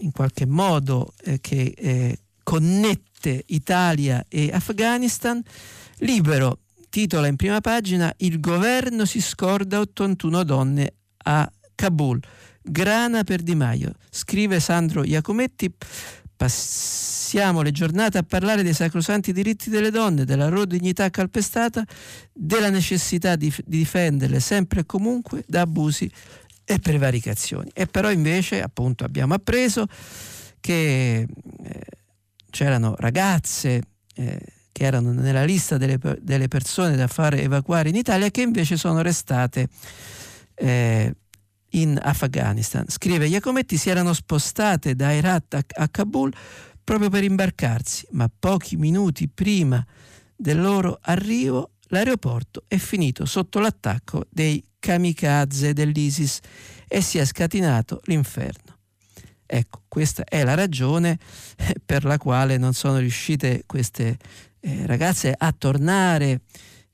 in 0.00 0.12
qualche 0.12 0.46
modo 0.46 1.12
eh, 1.22 1.40
che 1.40 1.74
eh, 1.76 2.18
connette 2.42 3.44
Italia 3.46 4.24
e 4.28 4.50
Afghanistan. 4.52 5.42
Libero 5.98 6.58
titola 6.90 7.26
in 7.26 7.36
prima 7.36 7.60
pagina 7.60 8.12
Il 8.18 8.40
governo 8.40 9.04
si 9.04 9.20
scorda 9.20 9.80
81 9.80 10.44
donne 10.44 10.94
a 11.24 11.50
Kabul. 11.74 12.20
Grana 12.66 13.24
per 13.24 13.42
Di 13.42 13.54
Maio. 13.54 13.92
Scrive 14.10 14.58
Sandro 14.58 15.04
Iacometti. 15.04 15.70
Passiamo 16.34 17.60
le 17.60 17.70
giornate 17.70 18.18
a 18.18 18.22
parlare 18.22 18.62
dei 18.62 18.72
sacrosanti 18.72 19.32
diritti 19.32 19.68
delle 19.68 19.90
donne, 19.90 20.24
della 20.24 20.48
loro 20.48 20.64
dignità 20.64 21.10
calpestata, 21.10 21.84
della 22.32 22.70
necessità 22.70 23.36
di, 23.36 23.52
di 23.64 23.78
difenderle 23.78 24.40
sempre 24.40 24.80
e 24.80 24.86
comunque 24.86 25.44
da 25.46 25.60
abusi 25.60 26.10
e 26.64 26.78
prevaricazioni. 26.78 27.70
E 27.74 27.86
però 27.86 28.10
invece 28.10 28.62
appunto 28.62 29.04
abbiamo 29.04 29.34
appreso 29.34 29.86
che 30.58 31.18
eh, 31.18 31.80
c'erano 32.50 32.94
ragazze 32.98 33.82
eh, 34.14 34.40
che 34.72 34.84
erano 34.84 35.12
nella 35.12 35.44
lista 35.44 35.76
delle, 35.76 35.98
delle, 36.20 36.48
persone 36.48 36.96
da 36.96 37.06
fare 37.06 37.42
evacuare 37.42 37.90
in 37.90 37.94
Italia 37.94 38.30
che 38.30 38.42
invece 38.42 38.76
sono 38.76 39.02
restate 39.02 39.68
eh, 40.56 41.14
in 41.74 41.98
Afghanistan. 42.00 42.84
Scrive 42.88 43.26
Iacometti 43.26 43.76
si 43.76 43.90
erano 43.90 44.12
spostate 44.12 44.94
da 44.94 45.12
Herat 45.12 45.54
a, 45.54 45.62
a 45.82 45.88
Kabul 45.88 46.32
proprio 46.82 47.08
per 47.08 47.24
imbarcarsi, 47.24 48.06
ma 48.10 48.30
pochi 48.36 48.76
minuti 48.76 49.28
prima 49.28 49.84
del 50.36 50.60
loro 50.60 50.98
arrivo 51.00 51.70
l'aeroporto 51.88 52.64
è 52.66 52.76
finito 52.76 53.24
sotto 53.24 53.60
l'attacco 53.60 54.26
dei 54.30 54.62
kamikaze 54.78 55.72
dell'ISIS 55.72 56.40
e 56.86 57.00
si 57.00 57.18
è 57.18 57.24
scatinato 57.24 58.00
l'inferno. 58.04 58.78
Ecco, 59.46 59.82
questa 59.88 60.24
è 60.24 60.42
la 60.44 60.54
ragione 60.54 61.18
per 61.84 62.04
la 62.04 62.18
quale 62.18 62.56
non 62.56 62.72
sono 62.72 62.98
riuscite 62.98 63.62
queste 63.66 64.18
eh, 64.60 64.86
ragazze 64.86 65.34
a 65.36 65.52
tornare, 65.56 66.40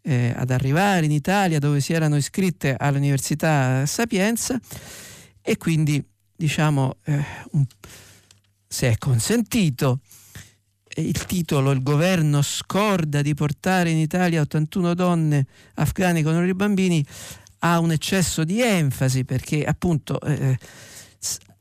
eh, 0.03 0.33
ad 0.35 0.51
arrivare 0.51 1.05
in 1.05 1.13
Italia 1.13 1.59
dove 1.59 1.81
si 1.81 1.93
erano 1.93 2.17
iscritte 2.17 2.75
all'Università 2.77 3.87
Sapienza. 3.87 4.59
E 5.43 5.57
quindi 5.57 6.03
diciamo 6.37 6.97
eh, 7.05 7.25
un, 7.53 7.65
se 8.67 8.91
è 8.91 8.99
consentito 8.99 10.01
eh, 10.95 11.03
il 11.03 11.25
titolo 11.27 11.71
Il 11.71 11.83
governo 11.83 12.41
scorda 12.43 13.21
di 13.21 13.35
portare 13.35 13.91
in 13.91 13.99
Italia 13.99 14.41
81 14.41 14.95
donne 14.95 15.47
afghane 15.75 16.23
con 16.23 16.47
i 16.47 16.55
bambini 16.55 17.05
ha 17.61 17.79
un 17.79 17.93
eccesso 17.93 18.45
di 18.45 18.63
enfasi 18.63 19.25
perché 19.25 19.65
appunto 19.65 20.21
eh, 20.21 20.59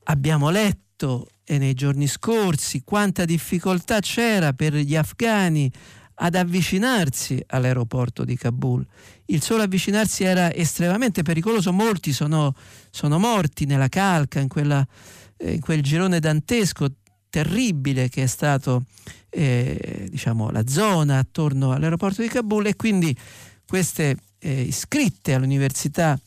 abbiamo 0.04 0.50
letto 0.50 1.28
e 1.44 1.58
nei 1.58 1.74
giorni 1.74 2.08
scorsi 2.08 2.84
quanta 2.84 3.26
difficoltà 3.26 4.00
c'era 4.00 4.54
per 4.54 4.76
gli 4.76 4.96
afghani 4.96 5.72
ad 6.22 6.36
avvicinarsi 6.36 7.42
all'aeroporto 7.48 8.24
di 8.24 8.36
Kabul. 8.36 8.86
Il 9.26 9.42
solo 9.42 9.64
avvicinarsi 9.64 10.24
era 10.24 10.54
estremamente 10.54 11.22
pericoloso, 11.22 11.72
molti 11.72 12.12
sono, 12.12 12.54
sono 12.90 13.20
morti 13.20 13.66
nella 13.66 13.88
calca, 13.88 14.40
in, 14.40 14.48
quella, 14.48 14.86
eh, 15.38 15.54
in, 15.54 15.60
quel 15.62 15.82
girone 15.82 16.20
dantesco 16.20 16.88
terribile 17.30 18.10
che 18.10 18.24
è 18.24 18.26
stato 18.26 18.84
eh, 19.30 20.08
diciamo, 20.10 20.50
la 20.50 20.68
zona 20.68 21.20
attorno 21.20 21.72
all'aeroporto 21.72 22.22
di 22.22 22.28
Kabul 22.28 22.66
e 22.66 22.76
quindi 22.76 23.16
queste 23.66 24.18
eh, 24.40 24.62
iscritte 24.62 25.34
all'Università 25.34 26.20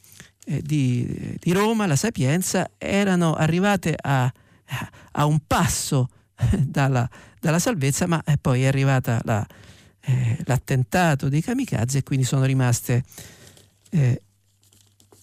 eh, 0.45 0.63
di, 0.63 1.37
di, 1.39 1.53
Roma, 1.53 1.87
la 1.87 1.97
Sapienza, 1.97 2.71
erano 2.79 3.35
arrivate 3.35 3.95
a, 4.01 4.33
a 5.13 5.27
un 5.27 5.41
passo 5.47 6.09
dalla, 6.59 7.09
dalla, 7.41 7.59
salvezza, 7.59 8.07
ma 8.07 8.23
poi 8.41 8.63
è 8.63 8.67
arrivata 8.67 9.21
la, 9.25 9.47
eh, 10.05 10.39
l'attentato 10.45 11.29
dei 11.29 11.43
kamikaze 11.43 11.99
e 11.99 12.03
quindi 12.03 12.25
sono 12.25 12.45
rimaste 12.45 13.05
eh, 13.91 14.23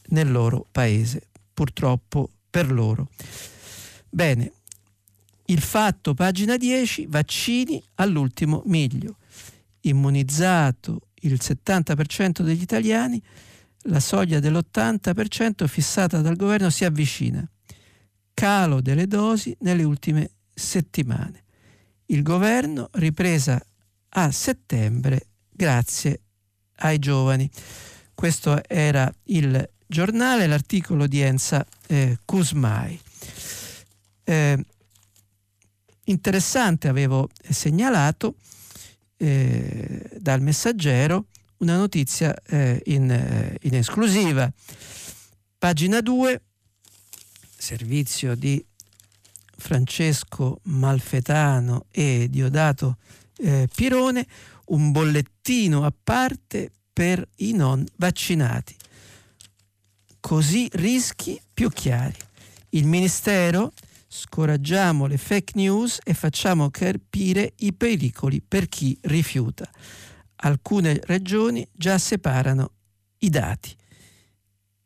nel 0.09 0.31
loro 0.31 0.65
paese, 0.71 1.27
purtroppo 1.53 2.29
per 2.49 2.71
loro. 2.71 3.09
Bene, 4.09 4.51
il 5.45 5.61
fatto, 5.61 6.13
pagina 6.13 6.57
10, 6.57 7.07
vaccini 7.07 7.81
all'ultimo 7.95 8.61
miglio. 8.65 9.17
Immunizzato 9.81 11.07
il 11.21 11.39
70% 11.41 12.41
degli 12.41 12.61
italiani, 12.61 13.21
la 13.83 13.99
soglia 13.99 14.39
dell'80% 14.39 15.67
fissata 15.67 16.21
dal 16.21 16.35
governo 16.35 16.69
si 16.69 16.85
avvicina. 16.85 17.47
Calo 18.33 18.81
delle 18.81 19.07
dosi 19.07 19.55
nelle 19.61 19.83
ultime 19.83 20.31
settimane. 20.53 21.43
Il 22.05 22.23
governo 22.23 22.89
ripresa 22.93 23.61
a 24.09 24.31
settembre 24.31 25.27
grazie 25.49 26.21
ai 26.77 26.99
giovani. 26.99 27.49
Questo 28.13 28.61
era 28.67 29.11
il 29.25 29.69
giornale, 29.85 30.47
l'articolo 30.47 31.07
di 31.07 31.21
Enza 31.21 31.65
eh, 31.87 32.17
Kuzmai. 32.25 32.99
Eh, 34.23 34.65
interessante, 36.05 36.87
avevo 36.87 37.29
segnalato 37.41 38.35
eh, 39.17 40.09
dal 40.17 40.41
messaggero 40.41 41.25
una 41.57 41.75
notizia 41.75 42.33
eh, 42.45 42.81
in, 42.85 43.09
eh, 43.11 43.57
in 43.63 43.75
esclusiva. 43.75 44.51
Pagina 45.57 45.99
2, 45.99 46.41
servizio 47.57 48.35
di 48.35 48.63
Francesco 49.57 50.59
Malfetano 50.63 51.85
e 51.91 52.27
Diodato 52.29 52.97
eh, 53.39 53.67
Pirone 53.73 54.27
un 54.65 54.91
bollettino 54.91 55.83
a 55.83 55.93
parte 56.03 56.71
per 56.91 57.27
i 57.37 57.53
non 57.53 57.85
vaccinati. 57.95 58.75
Così 60.19 60.69
rischi 60.73 61.39
più 61.53 61.69
chiari. 61.69 62.17
Il 62.69 62.85
Ministero 62.85 63.73
scoraggiamo 64.07 65.05
le 65.05 65.17
fake 65.17 65.53
news 65.55 65.99
e 66.03 66.13
facciamo 66.13 66.69
capire 66.69 67.53
i 67.57 67.73
pericoli 67.73 68.41
per 68.41 68.67
chi 68.67 68.97
rifiuta. 69.01 69.69
Alcune 70.41 70.99
regioni 71.03 71.67
già 71.71 71.97
separano 71.97 72.71
i 73.19 73.29
dati. 73.29 73.75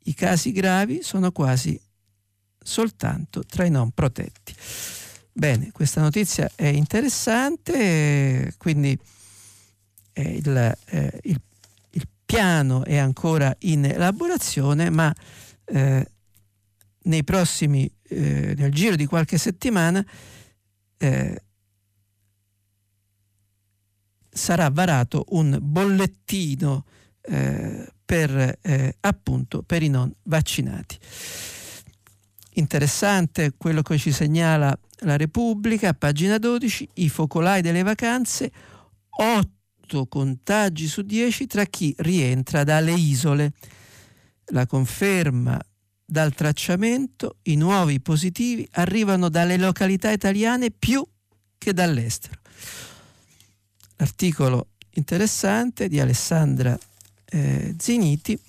I 0.05 0.13
casi 0.13 0.51
gravi 0.51 1.01
sono 1.01 1.31
quasi 1.31 1.79
soltanto 2.61 3.43
tra 3.43 3.65
i 3.65 3.69
non 3.69 3.91
protetti. 3.91 4.53
Bene, 5.35 5.71
questa 5.71 5.99
notizia 5.99 6.47
è 6.53 6.67
interessante, 6.67 8.53
quindi 8.59 8.95
eh, 10.13 10.21
il, 10.21 10.77
eh, 10.85 11.19
il, 11.23 11.41
il, 11.89 12.07
piano 12.23 12.85
è 12.85 12.97
ancora 12.97 13.53
in 13.61 13.83
elaborazione, 13.85 14.91
ma 14.91 15.11
eh, 15.65 16.07
nei 17.01 17.23
prossimi, 17.23 17.91
eh, 18.09 18.53
nel 18.55 18.71
giro 18.71 18.95
di 18.95 19.07
qualche 19.07 19.39
settimana, 19.39 20.05
eh, 20.97 21.43
sarà 24.29 24.69
varato 24.69 25.25
un 25.29 25.57
bollettino 25.59 26.85
eh, 27.21 27.91
per, 28.05 28.59
appunto, 28.99 29.63
per 29.63 29.81
i 29.81 29.89
non 29.89 30.13
vaccinati. 30.23 30.99
Interessante 32.55 33.53
quello 33.57 33.81
che 33.81 33.97
ci 33.97 34.11
segnala 34.11 34.77
la 34.99 35.17
Repubblica, 35.17 35.93
pagina 35.93 36.37
12, 36.37 36.89
i 36.95 37.09
focolai 37.09 37.61
delle 37.61 37.81
vacanze, 37.81 38.51
8 39.09 40.05
contagi 40.07 40.87
su 40.87 41.01
10 41.01 41.47
tra 41.47 41.65
chi 41.65 41.93
rientra 41.97 42.63
dalle 42.63 42.93
isole. 42.93 43.53
La 44.47 44.65
conferma 44.67 45.59
dal 46.05 46.33
tracciamento, 46.33 47.37
i 47.43 47.55
nuovi 47.55 47.99
positivi 47.99 48.67
arrivano 48.73 49.29
dalle 49.29 49.57
località 49.57 50.11
italiane 50.11 50.69
più 50.69 51.03
che 51.57 51.73
dall'estero. 51.73 52.39
L'articolo 53.97 54.67
interessante 54.91 55.87
di 55.87 55.99
Alessandra 55.99 56.77
eh, 57.25 57.75
Ziniti 57.79 58.39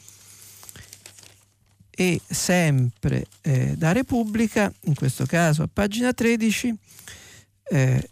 e 1.96 2.20
sempre 2.26 3.26
eh, 3.40 3.74
da 3.76 3.92
Repubblica, 3.92 4.72
in 4.82 4.94
questo 4.94 5.26
caso 5.26 5.62
a 5.62 5.68
pagina 5.72 6.12
13, 6.12 6.74
eh, 7.70 8.08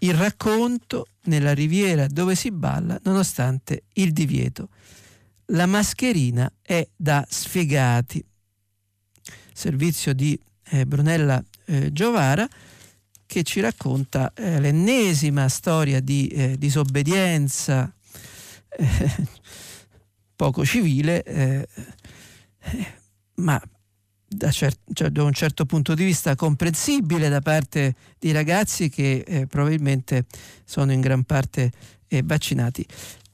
il 0.00 0.14
racconto 0.14 1.08
nella 1.24 1.52
riviera 1.52 2.06
dove 2.06 2.34
si 2.34 2.50
balla 2.50 2.98
nonostante 3.02 3.84
il 3.94 4.12
divieto. 4.12 4.68
La 5.46 5.66
mascherina 5.66 6.50
è 6.62 6.86
da 6.94 7.26
sfigati. 7.28 8.24
Servizio 9.52 10.12
di 10.12 10.38
eh, 10.70 10.86
Brunella 10.86 11.42
eh, 11.64 11.92
Giovara 11.92 12.48
che 13.26 13.42
ci 13.42 13.60
racconta 13.60 14.32
eh, 14.34 14.60
l'ennesima 14.60 15.48
storia 15.48 16.00
di 16.00 16.28
eh, 16.28 16.58
disobbedienza 16.58 17.92
poco 20.36 20.64
civile 20.64 21.66
ma 23.36 23.60
da, 24.28 24.50
cer- 24.50 24.80
cioè 24.92 25.10
da, 25.10 25.22
un 25.22 25.32
certo 25.32 25.64
punto 25.66 25.94
di 25.94 26.04
vista 26.04 26.34
comprensibile 26.34 27.28
da 27.28 27.40
parte 27.40 27.94
di 28.18 28.32
ragazzi 28.32 28.88
che 28.88 29.24
eh, 29.26 29.46
probabilmente 29.46 30.26
sono 30.64 30.92
in 30.92 31.00
gran 31.00 31.24
parte 31.24 31.70
eh, 32.08 32.22
vaccinati. 32.24 32.84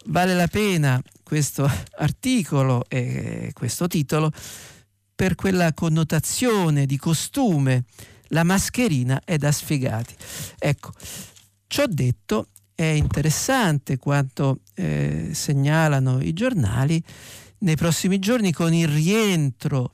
Vale 0.06 0.34
la 0.34 0.48
pena 0.48 1.00
questo 1.22 1.68
articolo 1.98 2.84
e 2.88 3.50
questo 3.54 3.86
titolo 3.86 4.30
per 5.14 5.34
quella 5.34 5.72
connotazione 5.72 6.86
di 6.86 6.96
costume. 6.96 7.84
La 8.28 8.44
mascherina 8.44 9.20
è 9.24 9.36
da 9.36 9.52
sfigati. 9.52 10.14
Ecco, 10.58 10.92
ciò 11.66 11.84
detto 11.86 12.48
è 12.74 12.84
interessante 12.84 13.98
quanto 13.98 14.60
eh, 14.74 15.30
segnalano 15.32 16.20
i 16.20 16.32
giornali 16.32 17.02
nei 17.62 17.76
prossimi 17.76 18.18
giorni 18.18 18.52
con 18.52 18.72
il 18.72 18.88
rientro 18.88 19.92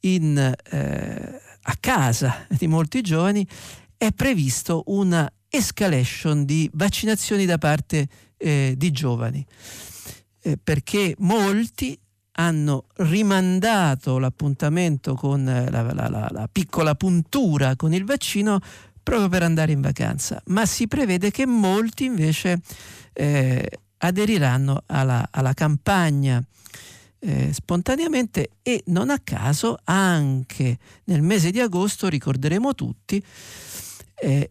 in, 0.00 0.36
eh, 0.36 1.40
a 1.62 1.76
casa 1.80 2.46
di 2.48 2.66
molti 2.66 3.00
giovani 3.00 3.46
è 3.96 4.12
previsto 4.12 4.84
una 4.86 5.30
escalation 5.48 6.44
di 6.44 6.68
vaccinazioni 6.72 7.46
da 7.46 7.58
parte 7.58 8.08
eh, 8.36 8.74
di 8.76 8.90
giovani. 8.90 9.44
Eh, 10.40 10.56
perché 10.62 11.14
molti 11.18 11.98
hanno 12.32 12.84
rimandato 12.98 14.18
l'appuntamento 14.18 15.14
con 15.14 15.44
la, 15.44 15.82
la, 15.82 15.92
la, 15.92 16.28
la, 16.30 16.48
piccola 16.50 16.94
puntura 16.94 17.74
con 17.74 17.92
il 17.92 18.04
vaccino 18.04 18.60
proprio 19.02 19.28
per 19.28 19.42
andare 19.42 19.72
in 19.72 19.80
vacanza, 19.80 20.40
ma 20.46 20.64
si 20.64 20.86
prevede 20.86 21.32
che 21.32 21.46
molti 21.46 22.04
invece 22.04 22.60
eh, 23.12 23.68
aderiranno 23.96 24.84
alla, 24.86 25.26
alla 25.32 25.54
campagna 25.54 26.40
eh, 27.20 27.52
spontaneamente 27.52 28.50
e 28.62 28.82
non 28.86 29.10
a 29.10 29.18
caso 29.18 29.78
anche 29.84 30.78
nel 31.04 31.22
mese 31.22 31.50
di 31.50 31.60
agosto 31.60 32.08
ricorderemo 32.08 32.74
tutti 32.74 33.22
eh, 34.20 34.50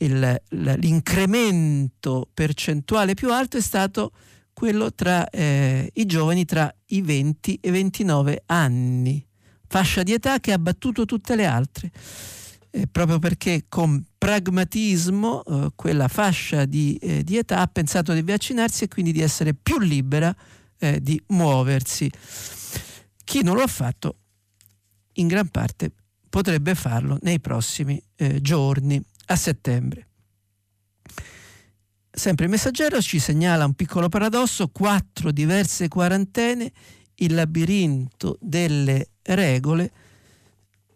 il, 0.00 0.42
l'incremento 0.48 2.28
percentuale 2.32 3.14
più 3.14 3.32
alto 3.32 3.56
è 3.56 3.60
stato 3.60 4.12
quello 4.52 4.92
tra 4.92 5.28
eh, 5.30 5.88
i 5.94 6.04
giovani 6.06 6.44
tra 6.44 6.72
i 6.86 7.00
20 7.00 7.58
e 7.60 7.68
i 7.68 7.70
29 7.70 8.42
anni, 8.46 9.24
fascia 9.68 10.02
di 10.02 10.12
età 10.12 10.40
che 10.40 10.52
ha 10.52 10.58
battuto 10.58 11.04
tutte 11.04 11.36
le 11.36 11.46
altre, 11.46 11.92
eh, 12.70 12.88
proprio 12.90 13.20
perché 13.20 13.66
con 13.68 14.04
pragmatismo 14.18 15.44
eh, 15.44 15.68
quella 15.76 16.08
fascia 16.08 16.64
di, 16.64 16.96
eh, 16.96 17.22
di 17.22 17.36
età 17.36 17.60
ha 17.60 17.68
pensato 17.68 18.12
di 18.12 18.22
vaccinarsi 18.22 18.84
e 18.84 18.88
quindi 18.88 19.12
di 19.12 19.20
essere 19.20 19.54
più 19.54 19.78
libera 19.78 20.34
eh, 20.78 21.00
di 21.00 21.20
muoversi. 21.28 22.10
Chi 23.24 23.42
non 23.42 23.56
lo 23.56 23.62
ha 23.62 23.66
fatto 23.66 24.16
in 25.14 25.26
gran 25.26 25.48
parte 25.48 25.92
potrebbe 26.28 26.74
farlo 26.74 27.18
nei 27.22 27.40
prossimi 27.40 28.00
eh, 28.16 28.40
giorni 28.40 29.02
a 29.26 29.36
settembre. 29.36 30.06
sempre 32.10 32.46
il 32.46 32.50
messaggero 32.50 33.00
ci 33.00 33.18
segnala 33.20 33.64
un 33.64 33.74
piccolo 33.74 34.08
paradosso, 34.08 34.68
quattro 34.68 35.30
diverse 35.30 35.88
quarantene, 35.88 36.72
il 37.16 37.34
labirinto 37.34 38.38
delle 38.40 39.10
regole, 39.22 39.92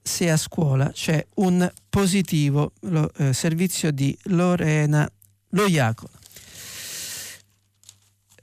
se 0.03 0.31
a 0.31 0.37
scuola 0.37 0.91
c'è 0.91 1.25
un 1.37 1.71
positivo 1.89 2.73
lo, 2.81 3.13
eh, 3.15 3.33
servizio 3.33 3.93
di 3.93 4.17
Lorena 4.25 5.09
Loiacono. 5.51 6.19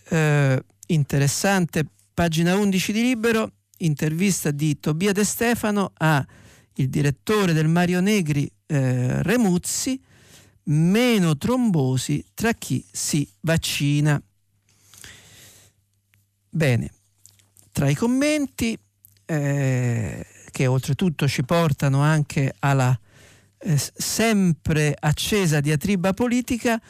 Eh, 0.09 0.63
interessante, 0.89 1.85
pagina 2.13 2.55
11 2.55 2.91
di 2.91 3.01
Libero, 3.01 3.51
intervista 3.77 4.51
di 4.51 4.79
Tobia 4.79 5.11
De 5.11 5.23
Stefano 5.23 5.91
a 5.97 6.25
il 6.75 6.89
direttore 6.89 7.53
del 7.53 7.67
Mario 7.67 7.99
Negri 7.99 8.49
eh, 8.65 9.21
Remuzzi, 9.23 10.01
meno 10.63 11.37
trombosi 11.37 12.23
tra 12.33 12.53
chi 12.53 12.85
si 12.91 13.27
vaccina. 13.41 14.21
Bene, 16.49 16.91
tra 17.71 17.89
i 17.89 17.95
commenti 17.95 18.77
eh, 19.25 20.25
che 20.51 20.67
oltretutto 20.67 21.27
ci 21.27 21.43
portano 21.43 22.01
anche 22.01 22.53
alla 22.59 22.97
eh, 23.59 23.77
sempre 23.77 24.95
accesa 24.97 25.59
diatriba 25.59 26.13
politica, 26.13 26.81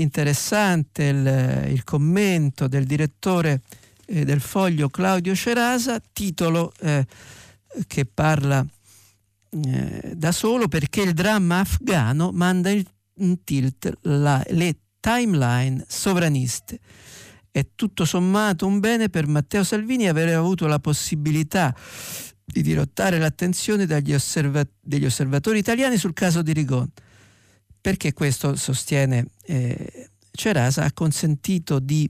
interessante 0.00 1.04
il, 1.04 1.70
il 1.72 1.84
commento 1.84 2.68
del 2.68 2.84
direttore 2.84 3.62
eh, 4.06 4.24
del 4.24 4.40
foglio 4.40 4.88
Claudio 4.88 5.34
Cerasa, 5.34 6.00
titolo 6.12 6.72
eh, 6.80 7.06
che 7.86 8.04
parla 8.06 8.64
eh, 9.50 10.12
da 10.14 10.32
solo 10.32 10.68
perché 10.68 11.02
il 11.02 11.12
dramma 11.12 11.60
afghano 11.60 12.30
manda 12.32 12.70
in 12.70 13.44
tilt 13.44 13.92
la, 14.02 14.42
le 14.50 14.76
timeline 15.00 15.84
sovraniste. 15.86 16.78
È 17.50 17.66
tutto 17.74 18.04
sommato 18.04 18.66
un 18.66 18.78
bene 18.78 19.08
per 19.08 19.26
Matteo 19.26 19.64
Salvini 19.64 20.08
avere 20.08 20.34
avuto 20.34 20.66
la 20.66 20.78
possibilità 20.78 21.74
di 22.44 22.62
dirottare 22.62 23.18
l'attenzione 23.18 23.84
osserva- 24.14 24.66
degli 24.80 25.04
osservatori 25.04 25.58
italiani 25.58 25.96
sul 25.96 26.12
caso 26.12 26.40
di 26.42 26.52
Rigon, 26.52 26.88
perché 27.88 28.12
questo, 28.12 28.54
sostiene 28.54 29.28
eh, 29.46 30.10
Cerasa, 30.30 30.84
ha 30.84 30.92
consentito 30.92 31.78
di 31.78 32.06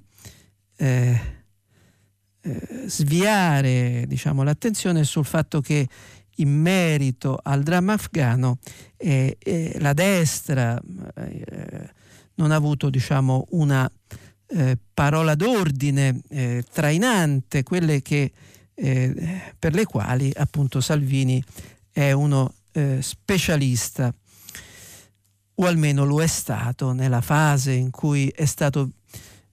eh, 0.76 1.20
eh, 2.40 2.82
sviare 2.86 4.02
diciamo, 4.08 4.42
l'attenzione 4.42 5.04
sul 5.04 5.24
fatto 5.24 5.60
che 5.60 5.86
in 6.38 6.50
merito 6.50 7.38
al 7.40 7.62
dramma 7.62 7.92
afghano 7.92 8.58
eh, 8.96 9.36
eh, 9.38 9.76
la 9.78 9.92
destra 9.92 10.82
non 12.34 12.50
ha 12.50 12.56
avuto 12.56 12.90
diciamo, 12.90 13.46
una 13.50 13.88
parola 14.92 15.36
d'ordine 15.36 16.22
trainante, 16.72 17.62
quelle 17.62 18.02
che, 18.02 18.32
per 18.74 19.74
le 19.74 19.84
quali 19.84 20.32
appunto 20.34 20.80
Salvini 20.80 21.40
è 21.92 22.10
uno 22.10 22.52
specialista 22.98 24.12
o 25.60 25.66
almeno 25.66 26.04
lo 26.04 26.22
è 26.22 26.26
stato 26.26 26.92
nella 26.92 27.20
fase 27.20 27.72
in 27.72 27.90
cui 27.90 28.28
è 28.28 28.44
stato 28.44 28.90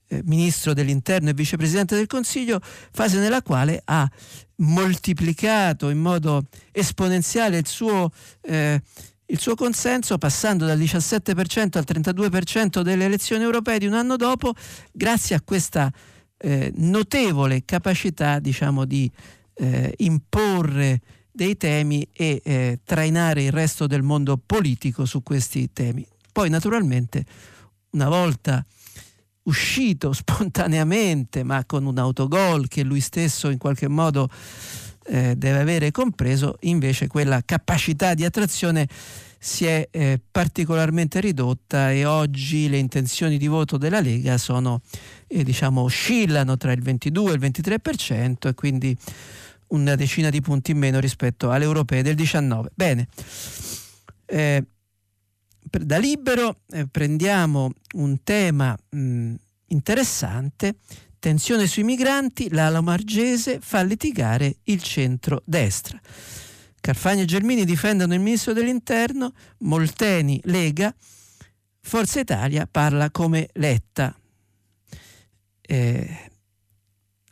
eh, 0.08 0.22
ministro 0.24 0.72
dell'interno 0.72 1.30
e 1.30 1.34
vicepresidente 1.34 1.96
del 1.96 2.06
Consiglio, 2.06 2.60
fase 2.62 3.18
nella 3.18 3.42
quale 3.42 3.82
ha 3.84 4.08
moltiplicato 4.56 5.88
in 5.90 5.98
modo 5.98 6.44
esponenziale 6.70 7.58
il 7.58 7.66
suo, 7.66 8.10
eh, 8.42 8.80
il 9.26 9.40
suo 9.40 9.56
consenso, 9.56 10.16
passando 10.16 10.64
dal 10.64 10.78
17% 10.78 11.76
al 11.76 11.84
32% 11.86 12.82
delle 12.82 13.04
elezioni 13.04 13.42
europee 13.42 13.78
di 13.78 13.86
un 13.86 13.94
anno 13.94 14.16
dopo, 14.16 14.54
grazie 14.92 15.34
a 15.34 15.42
questa 15.44 15.92
eh, 16.38 16.72
notevole 16.76 17.64
capacità 17.64 18.38
diciamo, 18.38 18.84
di 18.84 19.10
eh, 19.54 19.92
imporre 19.98 21.00
dei 21.36 21.58
temi 21.58 22.08
e 22.12 22.40
eh, 22.42 22.80
trainare 22.82 23.44
il 23.44 23.52
resto 23.52 23.86
del 23.86 24.02
mondo 24.02 24.40
politico 24.44 25.04
su 25.04 25.22
questi 25.22 25.70
temi. 25.70 26.04
Poi 26.32 26.48
naturalmente 26.48 27.24
una 27.90 28.08
volta 28.08 28.64
uscito 29.42 30.12
spontaneamente, 30.14 31.44
ma 31.44 31.64
con 31.66 31.84
un 31.84 31.98
autogol 31.98 32.68
che 32.68 32.82
lui 32.82 33.00
stesso 33.00 33.50
in 33.50 33.58
qualche 33.58 33.86
modo 33.86 34.28
eh, 35.04 35.36
deve 35.36 35.60
avere 35.60 35.90
compreso, 35.90 36.56
invece 36.60 37.06
quella 37.06 37.42
capacità 37.44 38.14
di 38.14 38.24
attrazione 38.24 38.88
si 39.38 39.66
è 39.66 39.86
eh, 39.90 40.18
particolarmente 40.30 41.20
ridotta 41.20 41.92
e 41.92 42.06
oggi 42.06 42.68
le 42.70 42.78
intenzioni 42.78 43.36
di 43.36 43.46
voto 43.46 43.76
della 43.76 44.00
Lega 44.00 44.38
sono, 44.38 44.80
eh, 45.26 45.44
diciamo, 45.44 45.82
oscillano 45.82 46.56
tra 46.56 46.72
il 46.72 46.82
22 46.82 47.30
e 47.30 47.34
il 47.34 47.40
23% 47.40 48.48
e 48.48 48.54
quindi 48.54 48.96
una 49.68 49.94
decina 49.94 50.30
di 50.30 50.40
punti 50.40 50.70
in 50.70 50.78
meno 50.78 51.00
rispetto 51.00 51.50
alle 51.50 51.64
europee 51.64 52.02
del 52.02 52.14
19. 52.14 52.70
Bene. 52.74 53.08
Eh, 54.26 54.64
da 55.60 55.98
libero 55.98 56.60
eh, 56.70 56.86
prendiamo 56.86 57.70
un 57.94 58.22
tema 58.22 58.76
mh, 58.90 59.34
interessante, 59.68 60.76
tensione 61.18 61.66
sui 61.66 61.82
migranti, 61.82 62.50
l'ala 62.50 62.80
margese 62.80 63.58
fa 63.60 63.82
litigare 63.82 64.58
il 64.64 64.82
centro-destra. 64.82 66.00
Carfagna 66.80 67.22
e 67.22 67.24
Gelmini 67.24 67.64
difendono 67.64 68.14
il 68.14 68.20
ministro 68.20 68.52
dell'interno, 68.52 69.32
Molteni 69.58 70.40
lega, 70.44 70.94
Forza 71.80 72.20
Italia 72.20 72.68
parla 72.70 73.10
come 73.10 73.48
Letta. 73.54 74.16
Eh, 75.60 76.30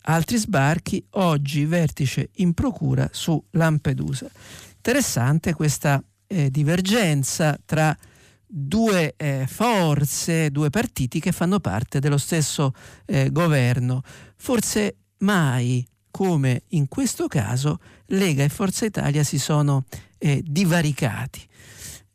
altri 0.06 0.36
sbarchi, 0.36 1.04
oggi 1.10 1.64
vertice 1.64 2.30
in 2.36 2.54
procura 2.54 3.08
su 3.12 3.42
Lampedusa. 3.50 4.30
Interessante 4.76 5.54
questa 5.54 6.02
eh, 6.26 6.50
divergenza 6.50 7.58
tra 7.64 7.96
due 8.46 9.14
eh, 9.16 9.46
forze, 9.48 10.50
due 10.50 10.70
partiti 10.70 11.20
che 11.20 11.32
fanno 11.32 11.60
parte 11.60 12.00
dello 12.00 12.18
stesso 12.18 12.72
eh, 13.06 13.30
governo. 13.30 14.02
Forse 14.36 14.96
mai 15.18 15.86
come 16.10 16.62
in 16.68 16.86
questo 16.86 17.26
caso 17.26 17.78
Lega 18.06 18.44
e 18.44 18.48
Forza 18.48 18.84
Italia 18.84 19.24
si 19.24 19.38
sono 19.38 19.84
eh, 20.18 20.42
divaricati. 20.44 21.40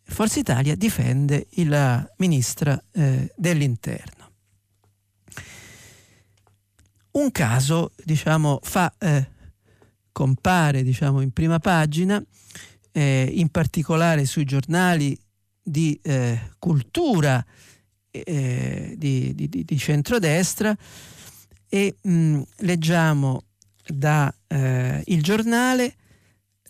Forza 0.04 0.40
Italia 0.40 0.76
difende 0.76 1.48
la 1.66 2.08
ministra 2.18 2.82
eh, 2.92 3.32
dell'interno. 3.36 4.19
Un 7.12 7.32
caso, 7.32 7.92
diciamo, 8.04 8.60
fa, 8.62 8.94
eh, 8.98 9.28
compare 10.12 10.84
diciamo, 10.84 11.22
in 11.22 11.32
prima 11.32 11.60
pagina, 11.60 12.24
eh, 12.92 13.30
in 13.34 13.50
particolare 13.50 14.26
sui 14.26 14.46
giornali 14.46 15.18
di 15.62 16.00
eh, 16.02 16.52
cultura 16.58 17.44
eh, 18.12 18.96
di, 18.98 19.34
di, 19.36 19.50
di, 19.50 19.78
centrodestra 19.78 20.76
e 21.68 21.96
mh, 22.02 22.42
leggiamo 22.58 23.44
da 23.86 24.34
eh, 24.48 25.04
il 25.06 25.22
giornale 25.22 25.96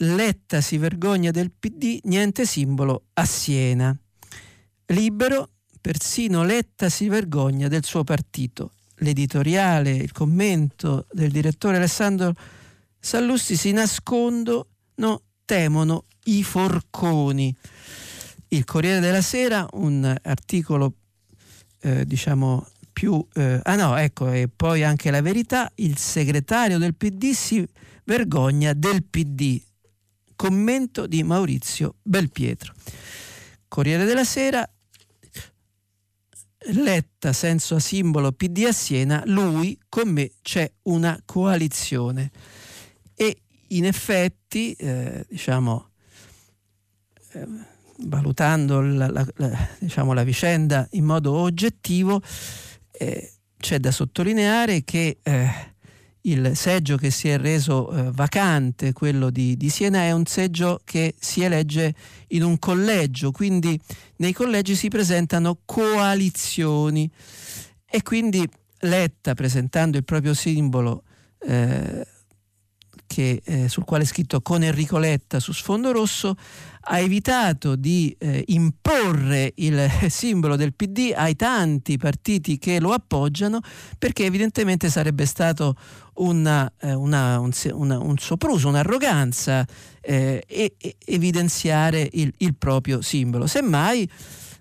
Letta 0.02 0.62
si 0.62 0.78
vergogna 0.78 1.32
del 1.32 1.52
PD, 1.52 2.00
niente 2.04 2.46
simbolo 2.46 3.08
a 3.14 3.26
Siena. 3.26 3.98
Libero, 4.88 5.50
persino 5.82 6.44
Letta 6.44 6.88
si 6.88 7.10
vergogna 7.10 7.68
del 7.68 7.84
suo 7.84 8.06
partito. 8.06 8.74
L'editoriale, 9.00 9.92
il 9.92 10.12
commento 10.12 11.06
del 11.12 11.32
direttore 11.32 11.78
Alessandro 11.78 12.34
Sallusti 13.00 13.56
si 13.56 13.72
nascondono, 13.72 14.68
temono 15.46 16.06
i 16.26 16.44
forconi 16.44 17.56
il 18.50 18.66
Corriere 18.66 19.00
della 19.00 19.22
Sera, 19.22 19.68
un 19.74 20.16
articolo 20.24 20.94
eh, 21.82 22.06
diciamo 22.06 22.68
più... 22.92 23.26
Eh, 23.34 23.60
ah 23.64 23.76
no, 23.76 23.96
ecco, 23.96 24.32
e 24.32 24.50
poi 24.54 24.84
anche 24.84 25.12
la 25.12 25.22
verità, 25.22 25.72
il 25.76 25.98
segretario 25.98 26.78
del 26.78 26.96
PD 26.96 27.32
si 27.32 27.66
vergogna 28.04 28.74
del 28.74 29.04
PD. 29.04 29.62
Commento 30.36 31.06
di 31.06 31.22
Maurizio 31.24 31.96
Belpietro. 32.02 32.74
Corriere 33.68 34.06
della 34.06 34.24
Sera, 34.24 34.68
Letta 36.72 37.34
senso 37.34 37.76
a 37.76 37.80
simbolo 37.80 38.32
PD 38.32 38.66
a 38.68 38.72
Siena, 38.72 39.24
lui 39.26 39.78
con 39.90 40.10
me 40.10 40.32
c'è 40.42 40.72
una 40.84 41.20
coalizione. 41.26 42.32
E 43.16 43.42
in 43.70 43.86
effetti, 43.86 44.74
eh, 44.74 45.26
diciamo, 45.28 45.90
eh, 47.34 47.46
valutando 47.98 48.82
la, 48.82 49.10
la, 49.10 49.26
la, 49.36 49.68
diciamo, 49.80 50.14
la, 50.14 50.24
vicenda 50.24 50.88
in 50.92 51.06
modo 51.06 51.34
oggettivo, 51.34 52.22
eh, 52.92 53.34
c'è 53.58 53.80
da 53.80 53.92
sottolineare 53.92 54.84
che 54.84 55.20
eh, 55.22 55.50
il 56.32 56.56
seggio 56.56 56.98
che 56.98 57.12
si 57.12 57.28
è 57.28 57.38
reso 57.38 57.92
eh, 57.92 58.12
vacante, 58.12 58.94
quello 58.94 59.30
di, 59.30 59.56
di, 59.58 59.70
Siena, 59.70 60.00
è 60.00 60.12
un 60.12 60.26
seggio 60.26 60.80
che 60.84 61.16
si 61.20 61.42
elegge 61.44 61.94
in 62.30 62.44
un 62.44 62.60
collegio, 62.60 63.32
quindi 63.32 63.80
nei 64.18 64.34
collegi 64.34 64.76
si 64.76 64.88
presentano 64.88 65.60
coalizioni. 65.66 67.10
E 67.90 68.04
quindi 68.04 68.48
Letta, 68.82 69.34
presentando 69.34 69.98
il 69.98 70.06
proprio 70.06 70.34
simbolo 70.34 71.04
eh, 71.40 72.06
che, 73.10 73.42
eh, 73.44 73.68
sul 73.68 73.86
quale 73.86 74.04
è 74.04 74.06
scritto 74.06 74.40
con 74.42 74.62
Enrico 74.62 75.00
Letta 75.00 75.40
su 75.40 75.52
sfondo 75.52 75.92
rosso, 75.92 76.36
ha 76.82 77.00
evitato 77.00 77.76
di 77.76 78.16
eh, 78.20 78.44
imporre 78.50 79.54
il 79.56 79.90
simbolo 80.10 80.56
del 80.56 80.76
PD 80.76 81.12
ai 81.16 81.36
tanti 81.36 81.98
partiti 81.98 82.60
che 82.60 82.80
lo 82.80 82.92
appoggiano 82.92 83.62
perché 83.98 84.26
evidentemente 84.26 84.92
sarebbe 84.92 85.26
stato 85.26 85.76
una, 86.18 86.72
eh, 86.80 86.94
una, 86.94 87.40
un, 87.40 87.52
una, 87.72 87.98
un, 87.98 88.18
sopruso, 88.20 88.68
un'arroganza 88.68 89.66
eh, 90.02 90.44
e, 90.46 90.76
e, 90.78 90.96
evidenziare 91.06 92.08
il, 92.12 92.32
il 92.38 92.56
proprio 92.56 93.02
simbolo. 93.02 93.48
Semmai, 93.48 94.08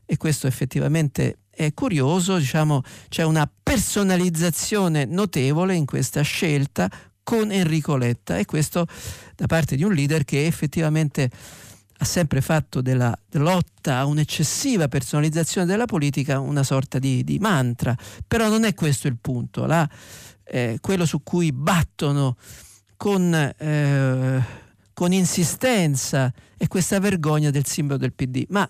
e 0.06 0.16
questo 0.16 0.46
effettivamente 0.46 1.40
è 1.50 1.74
curioso, 1.74 2.38
diciamo, 2.38 2.80
c'è 3.08 3.24
una 3.24 3.50
personalizzazione 3.62 5.04
notevole 5.04 5.74
in 5.74 5.84
questa 5.84 6.22
scelta 6.22 6.88
con 7.28 7.52
Enrico 7.52 7.98
Letta. 7.98 8.38
E 8.38 8.46
questo 8.46 8.86
da 9.36 9.44
parte 9.44 9.76
di 9.76 9.84
un 9.84 9.92
leader 9.92 10.24
che 10.24 10.46
effettivamente 10.46 11.30
ha 11.98 12.04
sempre 12.06 12.40
fatto 12.40 12.80
della 12.80 13.14
lotta 13.32 13.98
a 13.98 14.06
un'eccessiva 14.06 14.88
personalizzazione 14.88 15.66
della 15.66 15.84
politica 15.84 16.40
una 16.40 16.62
sorta 16.62 16.98
di, 16.98 17.22
di 17.24 17.38
mantra, 17.38 17.94
però 18.26 18.48
non 18.48 18.64
è 18.64 18.72
questo 18.72 19.08
il 19.08 19.18
punto, 19.20 19.66
La, 19.66 19.86
eh, 20.44 20.78
quello 20.80 21.04
su 21.04 21.22
cui 21.22 21.52
battono 21.52 22.38
con, 22.96 23.34
eh, 23.34 24.44
con 24.94 25.12
insistenza 25.12 26.32
è 26.56 26.66
questa 26.66 26.98
vergogna 26.98 27.50
del 27.50 27.66
simbolo 27.66 27.98
del 27.98 28.14
PD, 28.14 28.46
ma 28.48 28.66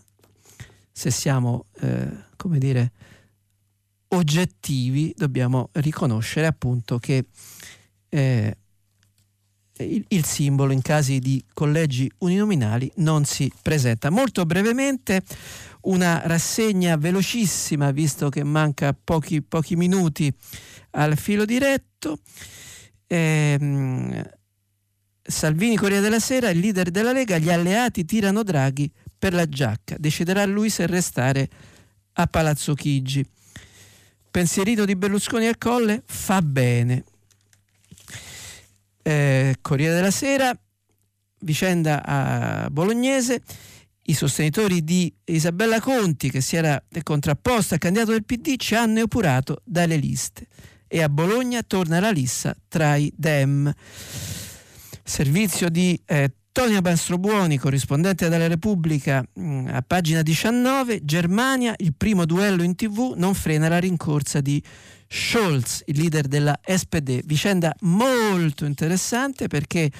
se 0.90 1.12
siamo, 1.12 1.66
eh, 1.80 2.08
come 2.34 2.58
dire, 2.58 2.90
oggettivi 4.08 5.14
dobbiamo 5.16 5.68
riconoscere 5.74 6.46
appunto 6.46 6.98
che 6.98 7.26
eh, 8.08 8.56
il, 9.78 10.04
il, 10.08 10.24
simbolo 10.24 10.72
in 10.72 10.82
casi 10.82 11.18
di 11.18 11.42
collegi 11.52 12.10
uninominali 12.18 12.90
non 12.96 13.24
si 13.24 13.50
presenta. 13.62 14.10
Molto 14.10 14.44
brevemente 14.44 15.22
una 15.82 16.22
rassegna 16.24 16.96
velocissima, 16.96 17.90
visto 17.90 18.28
che 18.28 18.42
manca 18.44 18.92
pochi, 18.92 19.42
pochi 19.42 19.76
minuti 19.76 20.32
al 20.92 21.16
filo 21.16 21.44
diretto. 21.44 22.18
Eh, 23.06 24.30
Salvini 25.22 25.76
Corriere 25.76 26.02
della 26.02 26.20
Sera, 26.20 26.50
il 26.50 26.58
leader 26.58 26.90
della 26.90 27.12
Lega, 27.12 27.38
gli 27.38 27.50
alleati 27.50 28.04
tirano 28.04 28.42
Draghi 28.42 28.90
per 29.18 29.34
la 29.34 29.46
giacca. 29.46 29.96
Deciderà 29.98 30.44
lui 30.46 30.70
se 30.70 30.86
restare 30.86 31.48
a 32.14 32.26
Palazzo 32.26 32.74
Chigi. 32.74 33.24
Pensierito 34.30 34.84
di 34.84 34.96
Berlusconi 34.96 35.46
al 35.46 35.58
colle? 35.58 36.02
Fa 36.06 36.40
bene 36.40 37.04
eh, 39.08 39.56
Corriere 39.62 39.94
della 39.94 40.10
Sera, 40.10 40.54
vicenda 41.40 42.04
a 42.04 42.68
Bolognese, 42.70 43.40
i 44.02 44.12
sostenitori 44.12 44.84
di 44.84 45.12
Isabella 45.24 45.80
Conti, 45.80 46.30
che 46.30 46.42
si 46.42 46.56
era 46.56 46.82
contrapposta 47.02 47.74
al 47.74 47.80
candidato 47.80 48.10
del 48.10 48.24
PD, 48.24 48.56
ci 48.56 48.74
hanno 48.74 49.00
epurato 49.00 49.62
dalle 49.64 49.96
liste. 49.96 50.46
E 50.86 51.02
a 51.02 51.08
Bologna 51.08 51.62
torna 51.62 52.00
la 52.00 52.10
lissa 52.10 52.54
tra 52.68 52.96
i 52.96 53.10
Dem. 53.16 53.72
Servizio 55.02 55.70
di 55.70 55.98
eh, 56.04 56.32
Tonia 56.52 56.82
Bastrobuoni, 56.82 57.56
corrispondente 57.56 58.28
della 58.28 58.46
Repubblica, 58.46 59.24
mm, 59.38 59.68
a 59.68 59.82
pagina 59.86 60.20
19, 60.20 61.04
Germania, 61.04 61.74
il 61.78 61.94
primo 61.96 62.26
duello 62.26 62.62
in 62.62 62.74
tv 62.74 63.14
non 63.16 63.32
frena 63.32 63.68
la 63.68 63.78
rincorsa 63.78 64.42
di 64.42 64.62
Scholz, 65.08 65.82
il 65.86 65.98
leader 65.98 66.26
della 66.26 66.58
SPD. 66.64 67.22
Vicenda 67.24 67.74
molto 67.80 68.64
interessante 68.66 69.46
perché 69.46 69.90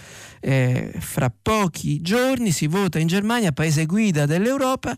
eh, 0.41 0.93
fra 0.99 1.31
pochi 1.31 2.01
giorni 2.03 2.53
si 2.53 2.67
vota 2.67 2.99
in 2.99 3.07
Germania, 3.07 3.53
paese 3.53 3.87
guida 3.87 4.27
dell'Europa, 4.27 4.95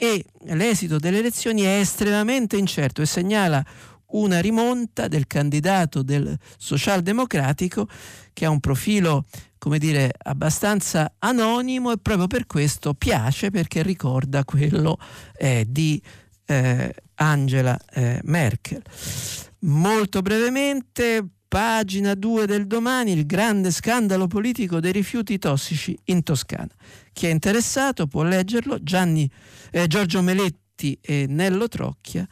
e 0.00 0.24
l'esito 0.44 0.98
delle 0.98 1.18
elezioni 1.18 1.62
è 1.62 1.80
estremamente 1.80 2.56
incerto 2.56 3.02
e 3.02 3.06
segnala 3.06 3.64
una 4.10 4.40
rimonta 4.40 5.08
del 5.08 5.26
candidato 5.26 6.02
del 6.02 6.38
socialdemocratico 6.56 7.88
che 8.32 8.44
ha 8.44 8.50
un 8.50 8.60
profilo 8.60 9.26
come 9.58 9.78
dire 9.78 10.12
abbastanza 10.22 11.14
anonimo 11.18 11.90
e 11.90 11.98
proprio 11.98 12.28
per 12.28 12.46
questo 12.46 12.94
piace 12.94 13.50
perché 13.50 13.82
ricorda 13.82 14.44
quello 14.44 14.98
eh, 15.36 15.66
di 15.68 16.00
eh, 16.46 16.94
Angela 17.16 17.78
eh, 17.90 18.20
Merkel. 18.22 18.82
Molto 19.62 20.22
brevemente, 20.22 21.26
pagina 21.48 22.14
2 22.14 22.46
del 22.46 22.68
domani, 22.68 23.10
il 23.10 23.26
grande 23.26 23.72
scandalo 23.72 24.28
politico 24.28 24.78
dei 24.78 24.92
rifiuti 24.92 25.36
tossici 25.36 25.98
in 26.04 26.22
Toscana. 26.22 26.70
Chi 27.12 27.26
è 27.26 27.30
interessato 27.30 28.06
può 28.06 28.22
leggerlo, 28.22 28.80
Gianni, 28.80 29.28
eh, 29.72 29.88
Giorgio 29.88 30.22
Meletti 30.22 30.96
e 31.00 31.26
Nello 31.28 31.66
Trocchia, 31.66 32.24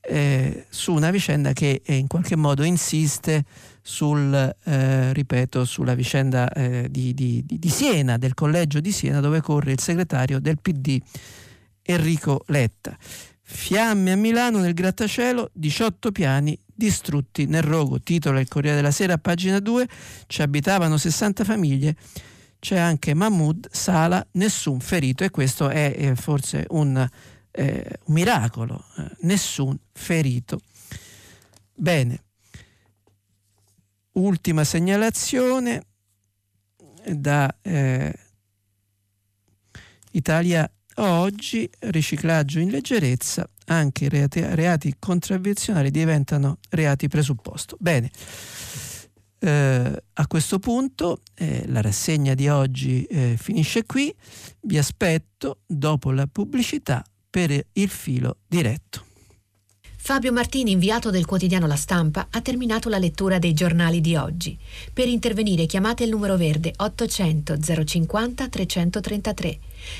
eh, 0.00 0.64
su 0.70 0.94
una 0.94 1.10
vicenda 1.10 1.52
che 1.52 1.82
eh, 1.84 1.96
in 1.96 2.06
qualche 2.06 2.34
modo 2.34 2.62
insiste 2.62 3.44
sul, 3.82 4.32
eh, 4.64 5.12
ripeto, 5.12 5.66
sulla 5.66 5.94
vicenda 5.94 6.50
eh, 6.50 6.88
di, 6.90 7.12
di, 7.12 7.44
di 7.46 7.68
Siena, 7.68 8.16
del 8.16 8.32
collegio 8.32 8.80
di 8.80 8.90
Siena, 8.90 9.20
dove 9.20 9.42
corre 9.42 9.72
il 9.72 9.80
segretario 9.80 10.40
del 10.40 10.58
PD 10.62 10.98
Enrico 11.82 12.42
Letta. 12.46 12.96
Fiamme 13.50 14.12
a 14.12 14.16
Milano 14.16 14.58
nel 14.58 14.74
grattacielo, 14.74 15.48
18 15.54 16.12
piani 16.12 16.56
distrutti 16.66 17.46
nel 17.46 17.62
rogo. 17.62 17.98
Titola 17.98 18.40
il 18.40 18.46
Corriere 18.46 18.76
della 18.76 18.90
Sera, 18.90 19.16
pagina 19.16 19.58
2. 19.58 19.88
Ci 20.26 20.42
abitavano 20.42 20.98
60 20.98 21.44
famiglie. 21.44 21.96
C'è 22.58 22.76
anche 22.76 23.14
Mahmoud, 23.14 23.68
Sala, 23.70 24.24
nessun 24.32 24.80
ferito 24.80 25.24
e 25.24 25.30
questo 25.30 25.70
è 25.70 25.94
eh, 25.96 26.14
forse 26.14 26.66
un, 26.68 27.08
eh, 27.52 27.98
un 28.04 28.14
miracolo. 28.14 28.84
Eh, 28.98 29.16
nessun 29.20 29.78
ferito. 29.92 30.60
Bene. 31.72 32.24
Ultima 34.12 34.62
segnalazione 34.62 35.84
da 37.06 37.56
eh, 37.62 38.12
Italia 40.10 40.70
Oggi 41.00 41.70
riciclaggio 41.78 42.58
in 42.58 42.70
leggerezza, 42.70 43.48
anche 43.66 44.08
reati, 44.08 44.42
reati 44.42 44.94
contravvenzionali 44.98 45.92
diventano 45.92 46.58
reati 46.70 47.06
presupposto. 47.06 47.76
Bene, 47.78 48.10
eh, 49.38 50.02
a 50.12 50.26
questo 50.26 50.58
punto 50.58 51.20
eh, 51.34 51.64
la 51.68 51.80
rassegna 51.80 52.34
di 52.34 52.48
oggi 52.48 53.04
eh, 53.04 53.36
finisce 53.38 53.84
qui, 53.84 54.12
vi 54.62 54.76
aspetto 54.76 55.60
dopo 55.66 56.10
la 56.10 56.26
pubblicità 56.26 57.04
per 57.30 57.64
il 57.74 57.88
filo 57.88 58.38
diretto. 58.48 59.07
Fabio 60.08 60.32
Martini, 60.32 60.70
inviato 60.70 61.10
del 61.10 61.26
quotidiano 61.26 61.66
La 61.66 61.76
Stampa, 61.76 62.28
ha 62.30 62.40
terminato 62.40 62.88
la 62.88 62.96
lettura 62.96 63.38
dei 63.38 63.52
giornali 63.52 64.00
di 64.00 64.16
oggi. 64.16 64.56
Per 64.90 65.06
intervenire 65.06 65.66
chiamate 65.66 66.04
il 66.04 66.08
numero 66.08 66.38
verde 66.38 66.72
800 66.74 67.58
050 67.84 68.48
333. 68.48 69.58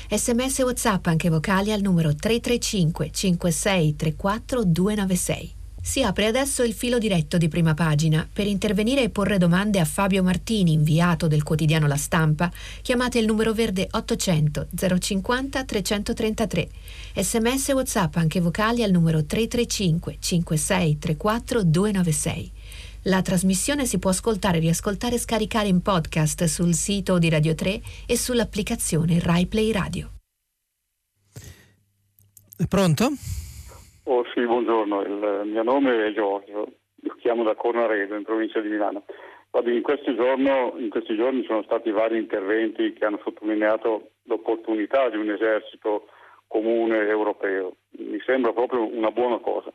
Sms 0.09 0.59
WhatsApp 0.61 1.05
anche 1.05 1.29
vocali 1.29 1.71
al 1.71 1.81
numero 1.81 2.15
335 2.15 3.11
5634 3.11 4.63
296. 4.63 5.58
Si 5.81 6.03
apre 6.03 6.25
adesso 6.25 6.63
il 6.63 6.73
filo 6.73 6.97
diretto 6.97 7.37
di 7.37 7.47
prima 7.47 7.73
pagina. 7.73 8.27
Per 8.31 8.45
intervenire 8.45 9.03
e 9.03 9.09
porre 9.09 9.37
domande 9.37 9.79
a 9.79 9.85
Fabio 9.85 10.21
Martini, 10.23 10.73
inviato 10.73 11.27
del 11.27 11.43
quotidiano 11.43 11.87
La 11.87 11.95
Stampa, 11.95 12.51
chiamate 12.81 13.19
il 13.19 13.25
numero 13.25 13.53
verde 13.53 13.87
800 13.89 14.67
050 14.99 15.63
333. 15.63 16.69
Sms 17.15 17.69
WhatsApp 17.69 18.15
anche 18.17 18.39
vocali 18.39 18.83
al 18.83 18.91
numero 18.91 19.23
335 19.23 20.17
5634 20.19 21.63
296. 21.63 22.51
La 23.03 23.21
trasmissione 23.21 23.85
si 23.85 23.97
può 23.97 24.09
ascoltare, 24.09 24.59
riascoltare 24.59 25.15
e 25.15 25.19
scaricare 25.19 25.69
in 25.69 25.81
podcast 25.81 26.43
sul 26.45 26.75
sito 26.75 27.17
di 27.17 27.29
Radio 27.29 27.55
3 27.55 27.81
e 28.05 28.17
sull'applicazione 28.17 29.19
RaiPlay 29.19 29.71
Radio. 29.71 30.11
Pronto? 32.67 33.13
Oh 34.11 34.25
sì, 34.33 34.43
buongiorno, 34.43 35.01
il 35.01 35.41
mio 35.45 35.61
nome 35.61 36.07
è 36.07 36.11
Giorgio, 36.13 36.67
io 37.03 37.15
chiamo 37.19 37.43
da 37.43 37.53
Cornaredo 37.53 38.15
in 38.15 38.23
provincia 38.23 38.59
di 38.59 38.67
Milano. 38.67 39.03
in, 39.65 39.83
questi 39.83 40.15
giorni, 40.15 40.49
in 40.81 40.89
questi 40.89 41.15
giorni 41.15 41.43
sono 41.43 41.61
stati 41.61 41.91
vari 41.91 42.17
interventi 42.17 42.93
che 42.93 43.05
hanno 43.05 43.19
sottolineato 43.23 44.13
l'opportunità 44.23 45.09
di 45.09 45.17
un 45.17 45.29
esercito 45.29 46.07
comune 46.47 47.07
europeo. 47.07 47.75
Mi 47.99 48.19
sembra 48.25 48.51
proprio 48.51 48.83
una 48.83 49.11
buona 49.11 49.37
cosa. 49.37 49.71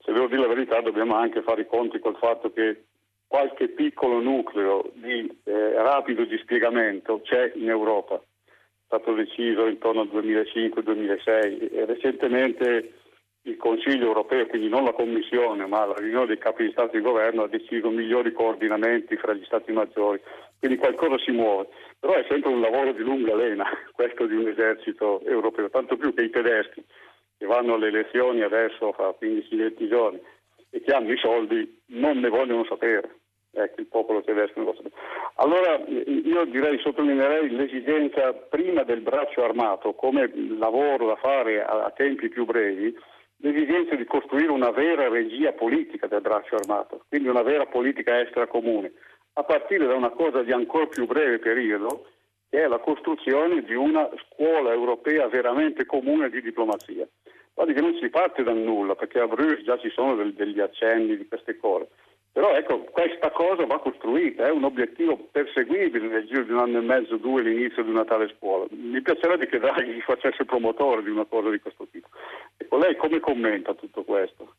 Se 0.00 0.12
devo 0.12 0.26
dire 0.26 0.42
la 0.42 0.54
verità 0.54 0.82
dobbiamo 0.82 1.14
anche 1.14 1.40
fare 1.40 1.62
i 1.62 1.66
conti 1.66 1.98
col 2.00 2.18
fatto 2.18 2.52
che 2.52 2.84
qualche 3.26 3.68
piccolo 3.68 4.20
nucleo 4.20 4.90
di 4.92 5.40
eh, 5.44 5.72
rapido 5.72 6.26
dispiegamento 6.26 7.22
c'è 7.22 7.52
in 7.54 7.70
Europa. 7.70 8.16
È 8.16 8.84
stato 8.84 9.14
deciso 9.14 9.64
intorno 9.64 10.02
al 10.02 10.08
2005-2006 10.08 11.72
e 11.72 11.84
recentemente 11.86 12.92
il 13.46 13.56
Consiglio 13.56 14.06
europeo, 14.06 14.46
quindi 14.46 14.68
non 14.68 14.84
la 14.84 14.92
Commissione, 14.92 15.66
ma 15.66 15.84
la 15.84 15.94
riunione 15.96 16.26
dei 16.26 16.38
capi 16.38 16.64
di 16.64 16.70
Stato 16.72 16.92
e 16.92 16.98
di 16.98 17.04
Governo 17.04 17.42
ha 17.42 17.48
deciso 17.48 17.90
migliori 17.90 18.32
coordinamenti 18.32 19.16
fra 19.16 19.34
gli 19.34 19.44
Stati 19.44 19.70
maggiori, 19.72 20.20
quindi 20.58 20.78
qualcosa 20.78 21.18
si 21.18 21.30
muove, 21.30 21.68
però 21.98 22.14
è 22.14 22.24
sempre 22.28 22.50
un 22.50 22.60
lavoro 22.60 22.92
di 22.92 23.02
lunga 23.02 23.34
lena 23.34 23.66
questo 23.92 24.26
di 24.26 24.34
un 24.34 24.48
esercito 24.48 25.20
europeo, 25.24 25.68
tanto 25.68 25.96
più 25.96 26.14
che 26.14 26.22
i 26.22 26.30
tedeschi 26.30 26.82
che 27.36 27.46
vanno 27.46 27.74
alle 27.74 27.88
elezioni 27.88 28.40
adesso 28.42 28.92
fra 28.92 29.14
15-20 29.20 29.88
giorni 29.88 30.20
e 30.70 30.80
che 30.80 30.92
hanno 30.92 31.12
i 31.12 31.18
soldi 31.18 31.82
non 31.86 32.18
ne 32.18 32.28
vogliono 32.28 32.64
sapere. 32.64 33.16
Ecco, 33.56 33.80
il 33.80 33.86
popolo 33.86 34.22
tedesco 34.22 34.54
non 34.56 34.64
lo 34.64 34.74
sapere. 34.74 34.94
Allora 35.36 35.76
io 35.86 36.44
direi, 36.46 36.78
sottolineerei 36.80 37.50
l'esigenza 37.50 38.32
prima 38.32 38.82
del 38.82 39.00
braccio 39.00 39.44
armato 39.44 39.92
come 39.92 40.32
lavoro 40.58 41.06
da 41.06 41.16
fare 41.16 41.62
a, 41.62 41.84
a 41.84 41.90
tempi 41.90 42.28
più 42.28 42.44
brevi, 42.44 42.96
l'esigenza 43.44 43.94
di 43.94 44.06
costruire 44.06 44.50
una 44.50 44.70
vera 44.70 45.08
regia 45.08 45.52
politica 45.52 46.06
del 46.06 46.22
braccio 46.22 46.56
armato, 46.56 47.04
quindi 47.08 47.28
una 47.28 47.42
vera 47.42 47.66
politica 47.66 48.18
estera 48.18 48.46
comune, 48.46 48.92
a 49.34 49.44
partire 49.44 49.86
da 49.86 49.94
una 49.94 50.10
cosa 50.10 50.42
di 50.42 50.50
ancora 50.50 50.86
più 50.86 51.06
breve 51.06 51.38
periodo, 51.38 52.06
che 52.48 52.62
è 52.62 52.66
la 52.66 52.78
costruzione 52.78 53.62
di 53.62 53.74
una 53.74 54.08
scuola 54.24 54.72
europea 54.72 55.28
veramente 55.28 55.84
comune 55.84 56.30
di 56.30 56.40
diplomazia. 56.40 57.06
Guardi 57.52 57.74
che 57.74 57.82
non 57.82 57.94
si 58.00 58.08
parte 58.08 58.42
da 58.42 58.52
nulla, 58.52 58.94
perché 58.94 59.20
a 59.20 59.26
Bruges 59.26 59.62
già 59.62 59.76
ci 59.78 59.90
sono 59.90 60.14
del, 60.16 60.32
degli 60.32 60.60
accenni 60.60 61.16
di 61.16 61.28
queste 61.28 61.58
cose. 61.58 61.88
Però 62.34 62.52
ecco, 62.56 62.82
questa 62.90 63.30
cosa 63.30 63.64
va 63.64 63.78
costruita, 63.78 64.44
è 64.44 64.50
un 64.50 64.64
obiettivo 64.64 65.16
perseguibile 65.30 66.08
nel 66.08 66.26
giro 66.26 66.42
di 66.42 66.50
un 66.50 66.58
anno 66.58 66.78
e 66.78 66.80
mezzo, 66.80 67.16
due, 67.16 67.42
l'inizio 67.42 67.84
di 67.84 67.90
una 67.90 68.04
tale 68.04 68.34
scuola. 68.36 68.66
Mi 68.70 69.00
piacerebbe 69.02 69.46
che 69.46 69.60
Draghi 69.60 70.00
facesse 70.00 70.44
promotore 70.44 71.04
di 71.04 71.10
una 71.10 71.26
cosa 71.26 71.48
di 71.48 71.60
questo 71.60 71.86
tipo. 71.92 72.08
Ecco, 72.56 72.76
lei 72.78 72.96
come 72.96 73.20
commenta 73.20 73.72
tutto 73.74 74.02
questo? 74.02 74.56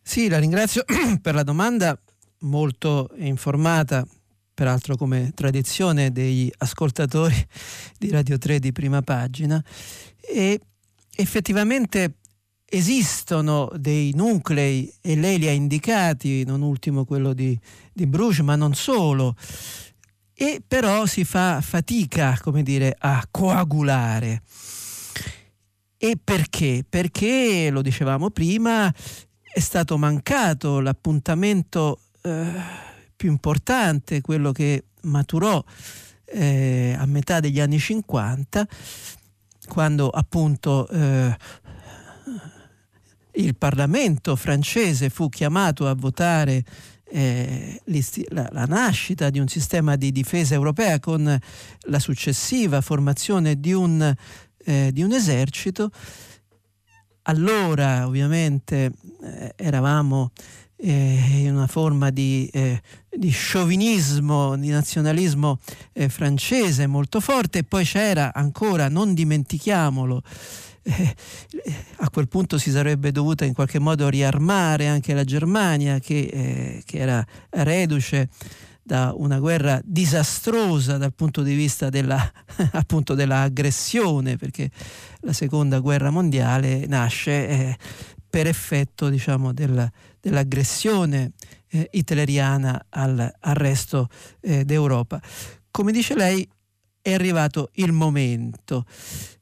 Sì, 0.00 0.30
la 0.30 0.38
ringrazio 0.38 0.84
per 1.20 1.34
la 1.34 1.42
domanda 1.42 1.94
molto 2.40 3.10
informata, 3.16 4.06
peraltro 4.54 4.96
come 4.96 5.32
tradizione 5.34 6.10
degli 6.12 6.50
ascoltatori 6.56 7.36
di 7.98 8.10
Radio 8.10 8.38
3 8.38 8.58
di 8.58 8.72
prima 8.72 9.02
pagina. 9.02 9.62
E 10.18 10.58
effettivamente 11.14 12.14
esistono 12.70 13.70
dei 13.76 14.12
nuclei 14.14 14.92
e 15.00 15.16
lei 15.16 15.38
li 15.38 15.48
ha 15.48 15.52
indicati, 15.52 16.44
non 16.44 16.60
ultimo 16.60 17.04
quello 17.04 17.32
di, 17.32 17.58
di 17.92 18.06
Bruges, 18.06 18.40
ma 18.40 18.56
non 18.56 18.74
solo, 18.74 19.34
e 20.34 20.62
però 20.66 21.06
si 21.06 21.24
fa 21.24 21.60
fatica, 21.60 22.38
come 22.40 22.62
dire, 22.62 22.94
a 22.98 23.26
coagulare. 23.30 24.42
E 25.96 26.16
perché? 26.22 26.84
Perché, 26.88 27.70
lo 27.70 27.82
dicevamo 27.82 28.30
prima, 28.30 28.92
è 29.42 29.60
stato 29.60 29.98
mancato 29.98 30.80
l'appuntamento 30.80 32.00
eh, 32.22 32.52
più 33.16 33.30
importante, 33.30 34.20
quello 34.20 34.52
che 34.52 34.84
maturò 35.02 35.62
eh, 36.26 36.94
a 36.96 37.06
metà 37.06 37.40
degli 37.40 37.58
anni 37.58 37.78
50, 37.78 38.68
quando 39.66 40.08
appunto 40.08 40.88
eh, 40.88 41.36
il 43.38 43.56
Parlamento 43.56 44.36
francese 44.36 45.10
fu 45.10 45.28
chiamato 45.28 45.86
a 45.86 45.94
votare 45.94 46.64
eh, 47.10 47.80
la, 48.28 48.48
la, 48.52 48.64
nascita 48.64 49.30
di 49.30 49.38
un 49.38 49.48
sistema 49.48 49.96
di 49.96 50.12
difesa 50.12 50.54
europea 50.54 51.00
con 51.00 51.38
la 51.80 51.98
successiva 51.98 52.80
formazione 52.80 53.58
di 53.58 53.72
un, 53.72 54.14
eh, 54.64 54.90
di 54.92 55.02
un 55.02 55.12
esercito. 55.12 55.90
Allora 57.22 58.06
ovviamente 58.06 58.92
eh, 59.22 59.52
eravamo 59.56 60.32
eh, 60.76 61.42
in 61.42 61.54
una 61.54 61.66
forma 61.66 62.10
di, 62.10 62.48
eh, 62.52 62.80
di, 63.08 63.30
sciovinismo, 63.30 64.56
di 64.56 64.68
nazionalismo 64.68 65.58
eh, 65.92 66.08
francese 66.08 66.86
molto 66.86 67.20
forte 67.20 67.58
e 67.60 67.64
poi 67.64 67.84
c'era 67.84 68.32
ancora, 68.32 68.88
non 68.88 69.14
dimentichiamolo, 69.14 70.22
eh, 70.88 71.14
a 71.96 72.10
quel 72.10 72.28
punto 72.28 72.56
si 72.56 72.70
sarebbe 72.70 73.12
dovuta 73.12 73.44
in 73.44 73.52
qualche 73.52 73.78
modo 73.78 74.08
riarmare 74.08 74.86
anche 74.86 75.12
la 75.12 75.24
Germania 75.24 75.98
che, 75.98 76.18
eh, 76.32 76.82
che 76.84 76.98
era 76.98 77.24
reduce 77.50 78.28
da 78.82 79.12
una 79.14 79.38
guerra 79.38 79.78
disastrosa 79.84 80.96
dal 80.96 81.12
punto 81.12 81.42
di 81.42 81.54
vista 81.54 81.90
della, 81.90 82.18
appunto 82.72 83.14
dell'aggressione, 83.14 84.36
perché 84.36 84.70
la 85.20 85.34
seconda 85.34 85.78
guerra 85.80 86.08
mondiale 86.08 86.86
nasce 86.86 87.48
eh, 87.48 87.76
per 88.30 88.46
effetto 88.46 89.10
diciamo, 89.10 89.52
del, 89.52 89.90
dell'aggressione 90.18 91.32
eh, 91.68 91.88
hitleriana 91.90 92.86
al, 92.88 93.30
al 93.38 93.54
resto 93.54 94.08
eh, 94.40 94.64
d'Europa. 94.64 95.20
Come 95.70 95.92
dice 95.92 96.14
lei, 96.14 96.48
è 97.02 97.12
arrivato 97.12 97.68
il 97.74 97.92
momento. 97.92 98.86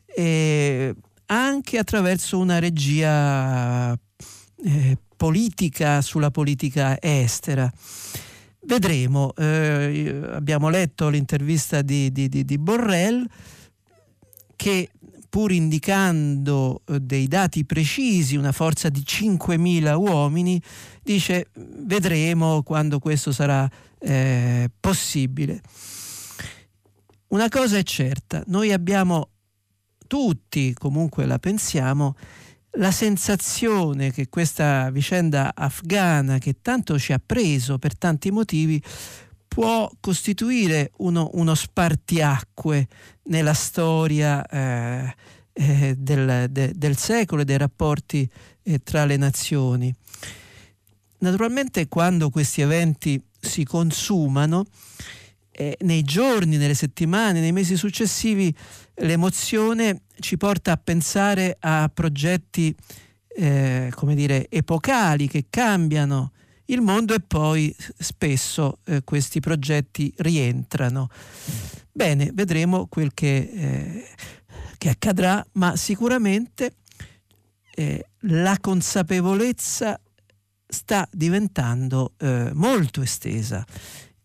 E 0.06 0.92
anche 1.26 1.78
attraverso 1.78 2.38
una 2.38 2.58
regia 2.58 3.92
eh, 4.64 4.98
politica 5.16 6.00
sulla 6.02 6.30
politica 6.30 7.00
estera. 7.00 7.70
Vedremo, 8.60 9.32
eh, 9.36 10.28
abbiamo 10.32 10.68
letto 10.68 11.08
l'intervista 11.08 11.82
di, 11.82 12.10
di, 12.10 12.28
di, 12.28 12.44
di 12.44 12.58
Borrell 12.58 13.24
che 14.56 14.90
pur 15.28 15.52
indicando 15.52 16.82
eh, 16.86 17.00
dei 17.00 17.28
dati 17.28 17.64
precisi, 17.64 18.36
una 18.36 18.52
forza 18.52 18.88
di 18.88 19.02
5.000 19.06 19.94
uomini, 19.94 20.60
dice 21.02 21.48
vedremo 21.54 22.62
quando 22.62 22.98
questo 22.98 23.32
sarà 23.32 23.68
eh, 23.98 24.70
possibile. 24.80 25.60
Una 27.28 27.48
cosa 27.48 27.76
è 27.78 27.82
certa, 27.82 28.42
noi 28.46 28.72
abbiamo 28.72 29.30
tutti 30.06 30.74
comunque 30.74 31.26
la 31.26 31.38
pensiamo, 31.38 32.16
la 32.72 32.90
sensazione 32.90 34.12
che 34.12 34.28
questa 34.28 34.90
vicenda 34.90 35.52
afghana 35.54 36.38
che 36.38 36.56
tanto 36.60 36.98
ci 36.98 37.12
ha 37.12 37.20
preso 37.24 37.78
per 37.78 37.96
tanti 37.96 38.30
motivi 38.30 38.82
può 39.48 39.90
costituire 40.00 40.90
uno, 40.98 41.30
uno 41.34 41.54
spartiacque 41.54 42.88
nella 43.24 43.54
storia 43.54 44.44
eh, 44.46 45.14
eh, 45.54 45.94
del, 45.96 46.50
de, 46.50 46.72
del, 46.74 46.96
secolo 46.96 47.40
e 47.40 47.44
dei 47.46 47.56
rapporti 47.56 48.28
eh, 48.62 48.80
tra 48.80 49.06
le 49.06 49.16
nazioni. 49.16 49.94
Naturalmente 51.18 51.88
quando 51.88 52.28
questi 52.28 52.60
eventi 52.60 53.18
si 53.40 53.64
consumano, 53.64 54.66
eh, 55.52 55.78
nei 55.80 56.02
giorni, 56.02 56.58
nelle 56.58 56.74
settimane, 56.74 57.40
nei 57.40 57.52
mesi 57.52 57.76
successivi, 57.76 58.54
l'emozione 58.96 60.02
ci 60.18 60.36
porta 60.36 60.72
a 60.72 60.76
pensare 60.76 61.56
a 61.60 61.90
progetti, 61.92 62.74
eh, 63.28 63.90
come 63.94 64.14
dire, 64.14 64.48
epocali 64.48 65.28
che 65.28 65.46
cambiano 65.50 66.32
il 66.66 66.80
mondo 66.80 67.14
e 67.14 67.20
poi 67.20 67.74
spesso 67.98 68.78
eh, 68.84 69.02
questi 69.04 69.40
progetti 69.40 70.12
rientrano. 70.18 71.08
Bene, 71.92 72.30
vedremo 72.32 72.86
quel 72.86 73.14
che, 73.14 73.36
eh, 73.36 74.08
che 74.78 74.88
accadrà, 74.88 75.44
ma 75.52 75.76
sicuramente 75.76 76.76
eh, 77.74 78.06
la 78.20 78.58
consapevolezza 78.60 80.00
sta 80.68 81.08
diventando 81.12 82.14
eh, 82.18 82.50
molto 82.52 83.00
estesa 83.00 83.64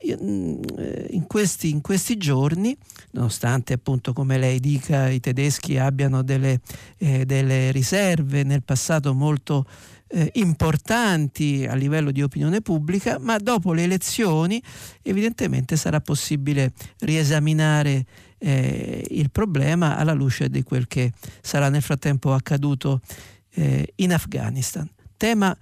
in 0.04 1.24
questi, 1.28 1.70
in 1.70 1.82
questi, 1.82 2.18
giorni, 2.18 2.76
nonostante 3.12 3.74
appunto 3.74 4.14
come 4.14 4.38
lei 4.38 4.60
dica 4.60 5.10
i 5.10 5.20
tedeschi 5.20 5.78
abbiano 5.78 6.24
delle, 6.24 6.60
eh, 6.98 7.26
delle 7.26 7.72
riserve 7.72 8.44
nel 8.44 8.64
passato 8.64 9.14
molto 9.14 9.66
eh, 10.08 10.30
importanti 10.36 11.66
a 11.68 11.76
livello 11.76 12.12
di 12.12 12.22
opinione 12.22 12.62
pubblica, 12.62 13.18
ma 13.20 13.38
dopo 13.38 13.74
le 13.74 13.84
elezioni 13.84 14.62
evidentemente 15.02 15.76
sarà 15.76 16.02
possibile 16.02 16.74
riesaminare 17.00 18.06
eh, 18.38 19.06
il 19.10 19.30
problema 19.32 19.98
alla 19.98 20.14
luce 20.14 20.50
di 20.50 20.64
quel 20.64 20.88
che 20.88 21.12
sarà 21.42 21.70
nel 21.70 21.82
frattempo 21.82 22.34
accaduto 22.34 23.02
eh, 23.54 23.94
in 23.96 24.14
Afghanistan. 24.14 24.90
Tema 25.16 25.56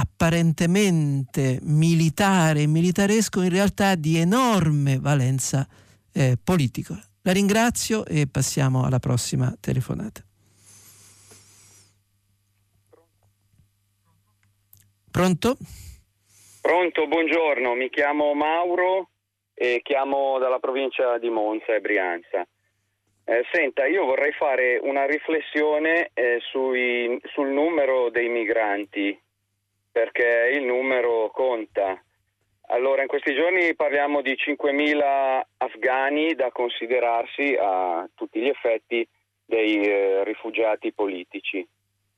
apparentemente 0.00 1.58
militare 1.62 2.62
e 2.62 2.66
militaresco, 2.66 3.42
in 3.42 3.50
realtà 3.50 3.96
di 3.96 4.16
enorme 4.16 4.98
valenza 5.00 5.66
eh, 6.12 6.36
politica. 6.42 6.94
La 7.22 7.32
ringrazio 7.32 8.06
e 8.06 8.28
passiamo 8.30 8.84
alla 8.84 9.00
prossima 9.00 9.54
telefonata. 9.60 10.22
Pronto? 15.10 15.56
Pronto, 16.60 17.06
buongiorno, 17.08 17.74
mi 17.74 17.90
chiamo 17.90 18.34
Mauro 18.34 19.08
e 19.52 19.80
chiamo 19.82 20.38
dalla 20.38 20.60
provincia 20.60 21.18
di 21.18 21.28
Monza 21.28 21.74
e 21.74 21.80
Brianza. 21.80 22.46
Eh, 23.24 23.44
senta, 23.50 23.84
io 23.86 24.04
vorrei 24.04 24.32
fare 24.32 24.78
una 24.80 25.06
riflessione 25.06 26.10
eh, 26.14 26.38
sui, 26.50 27.20
sul 27.32 27.48
numero 27.48 28.10
dei 28.10 28.28
migranti, 28.28 29.18
perché 29.98 30.52
il 30.54 30.62
numero 30.62 31.28
conta. 31.32 32.00
Allora, 32.68 33.02
in 33.02 33.08
questi 33.08 33.34
giorni 33.34 33.74
parliamo 33.74 34.20
di 34.22 34.30
5.000 34.32 35.40
afghani 35.56 36.34
da 36.36 36.52
considerarsi 36.52 37.56
a 37.58 38.08
tutti 38.14 38.38
gli 38.38 38.46
effetti 38.46 39.04
dei 39.44 39.82
eh, 39.82 40.22
rifugiati 40.22 40.92
politici. 40.92 41.66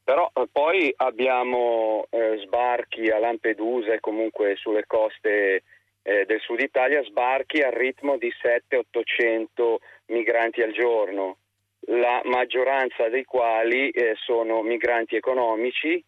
Però 0.04 0.30
eh, 0.34 0.44
poi 0.52 0.92
abbiamo 0.94 2.04
eh, 2.10 2.42
sbarchi 2.44 3.08
a 3.08 3.18
Lampedusa 3.18 3.94
e 3.94 4.00
comunque 4.00 4.56
sulle 4.56 4.84
coste 4.86 5.62
eh, 6.02 6.26
del 6.26 6.40
sud 6.40 6.60
Italia, 6.60 7.02
sbarchi 7.04 7.62
al 7.62 7.72
ritmo 7.72 8.18
di 8.18 8.30
700-800 8.30 9.76
migranti 10.08 10.60
al 10.60 10.72
giorno, 10.72 11.38
la 11.86 12.20
maggioranza 12.24 13.08
dei 13.08 13.24
quali 13.24 13.88
eh, 13.88 14.16
sono 14.18 14.60
migranti 14.60 15.16
economici 15.16 16.04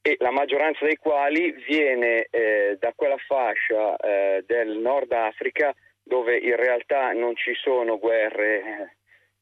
e 0.00 0.16
la 0.20 0.30
maggioranza 0.30 0.84
dei 0.84 0.96
quali 0.96 1.52
viene 1.66 2.26
eh, 2.30 2.76
da 2.78 2.92
quella 2.94 3.18
fascia 3.18 3.96
eh, 3.96 4.44
del 4.46 4.78
Nord 4.78 5.12
Africa 5.12 5.74
dove 6.02 6.36
in 6.38 6.56
realtà 6.56 7.12
non 7.12 7.36
ci 7.36 7.52
sono 7.54 7.98
guerre, 7.98 8.96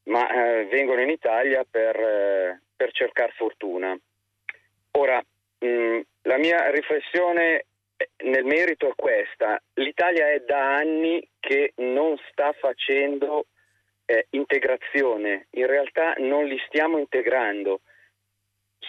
ma 0.05 0.27
vengono 0.69 1.01
in 1.01 1.11
Italia 1.11 1.65
per 1.69 2.65
per 2.77 2.93
cercare 2.93 3.33
fortuna. 3.37 3.99
Ora, 4.93 5.23
mh, 5.59 5.67
mm, 5.67 6.01
la 6.23 6.37
mia 6.37 6.71
riflessione 6.71 7.67
nel 8.25 8.45
merito 8.45 8.91
è 8.91 8.95
questa. 8.95 9.61
L'Italia 9.75 10.31
è 10.31 10.41
da 10.41 10.77
anni 10.77 11.27
che 11.41 11.73
non 11.77 12.17
sta 12.31 12.53
facendo 12.53 13.47
eh, 14.05 14.27
integrazione, 14.31 15.47
in 15.51 15.67
realtà 15.67 16.15
non 16.19 16.45
li 16.45 16.59
stiamo 16.67 16.99
integrando, 16.99 17.81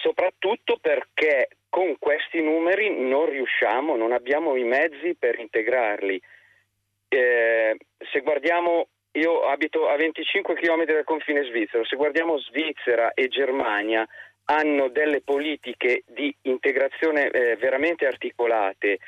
soprattutto 0.01 0.77
perché 0.79 1.49
con 1.69 1.97
questi 1.99 2.41
numeri 2.41 2.89
non 3.07 3.29
riusciamo, 3.29 3.95
non 3.95 4.11
abbiamo 4.11 4.55
i 4.55 4.63
mezzi 4.63 5.15
per 5.17 5.39
integrarli. 5.39 6.21
Eh, 7.09 7.77
se 8.11 8.19
guardiamo 8.21 8.87
io 9.11 9.41
abito 9.41 9.87
a 9.87 9.95
25 9.95 10.55
km 10.55 10.85
dal 10.85 11.03
confine 11.03 11.43
svizzero, 11.43 11.85
se 11.85 11.95
guardiamo 11.95 12.37
Svizzera 12.39 13.13
e 13.13 13.27
Germania 13.27 14.07
hanno 14.45 14.89
delle 14.89 15.21
politiche 15.21 16.03
di 16.05 16.33
integrazione 16.43 17.29
eh, 17.29 17.55
veramente 17.57 18.05
articolate, 18.05 18.99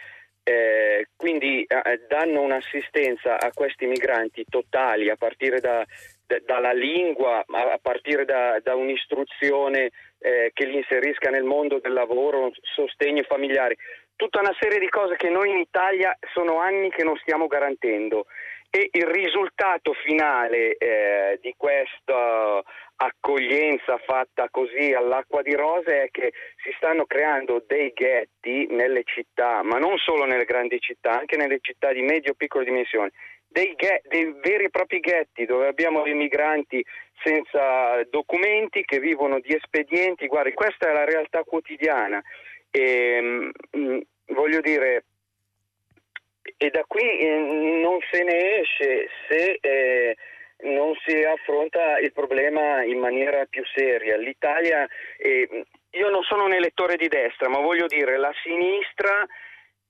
eh, 0.43 1.07
quindi 1.15 1.63
eh, 1.63 2.01
danno 2.07 2.41
un'assistenza 2.41 3.39
a 3.39 3.51
questi 3.53 3.85
migranti 3.85 4.45
totali 4.49 5.09
a 5.09 5.15
partire 5.15 5.59
da, 5.59 5.85
da, 6.25 6.39
dalla 6.43 6.73
lingua, 6.73 7.43
a, 7.45 7.79
partire 7.81 8.25
da, 8.25 8.59
da 8.61 8.75
un'istruzione 8.75 9.91
eh, 10.19 10.51
che 10.53 10.65
li 10.65 10.77
inserisca 10.77 11.29
nel 11.29 11.43
mondo 11.43 11.79
del 11.79 11.93
lavoro, 11.93 12.51
sostegno 12.61 13.23
familiare, 13.23 13.77
tutta 14.15 14.39
una 14.39 14.55
serie 14.59 14.79
di 14.79 14.89
cose 14.89 15.15
che 15.15 15.29
noi 15.29 15.49
in 15.49 15.57
Italia 15.57 16.15
sono 16.33 16.59
anni 16.59 16.89
che 16.89 17.03
non 17.03 17.15
stiamo 17.17 17.47
garantendo. 17.47 18.25
E 18.71 18.89
il 18.91 19.07
risultato 19.07 19.93
finale 19.93 20.75
eh, 20.77 21.39
di 21.41 21.55
questa 21.57 22.61
accoglienza 23.01 23.97
fatta 24.05 24.49
così 24.51 24.93
all'acqua 24.93 25.41
di 25.41 25.55
rose 25.55 26.03
è 26.03 26.09
che 26.11 26.33
si 26.61 26.71
stanno 26.75 27.05
creando 27.05 27.63
dei 27.65 27.91
ghetti 27.95 28.67
nelle 28.69 29.03
città, 29.05 29.63
ma 29.63 29.79
non 29.79 29.97
solo 29.97 30.25
nelle 30.25 30.43
grandi 30.43 30.79
città, 30.79 31.17
anche 31.17 31.37
nelle 31.37 31.59
città 31.61 31.93
di 31.93 32.01
medio 32.01 32.33
piccole 32.35 32.65
dimensioni, 32.65 33.09
dei, 33.47 33.73
ghet, 33.75 34.07
dei 34.07 34.31
veri 34.41 34.65
e 34.65 34.69
propri 34.69 34.99
ghetti 34.99 35.45
dove 35.45 35.67
abbiamo 35.67 36.03
dei 36.03 36.13
migranti 36.13 36.85
senza 37.23 38.03
documenti 38.09 38.83
che 38.83 38.99
vivono 38.99 39.39
di 39.39 39.53
espedienti, 39.53 40.27
guardi, 40.27 40.53
questa 40.53 40.89
è 40.89 40.93
la 40.93 41.05
realtà 41.05 41.43
quotidiana 41.43 42.21
e 42.71 43.21
mh, 43.21 43.51
mm, 43.77 43.99
voglio 44.27 44.61
dire 44.61 45.03
e 46.57 46.69
da 46.69 46.83
qui 46.87 47.19
eh, 47.19 47.29
non 47.81 47.99
se 48.11 48.23
ne 48.23 48.59
esce 48.59 49.09
se 49.27 49.59
eh, 49.61 50.15
non 50.61 50.93
si 51.05 51.15
affronta 51.23 51.99
il 51.99 52.11
problema 52.11 52.83
in 52.83 52.99
maniera 52.99 53.45
più 53.45 53.63
seria. 53.73 54.17
L'Italia, 54.17 54.85
eh, 55.17 55.65
io 55.91 56.09
non 56.09 56.21
sono 56.23 56.45
un 56.45 56.53
elettore 56.53 56.97
di 56.97 57.07
destra, 57.07 57.47
ma 57.47 57.59
voglio 57.59 57.87
dire, 57.87 58.17
la 58.17 58.33
sinistra 58.43 59.25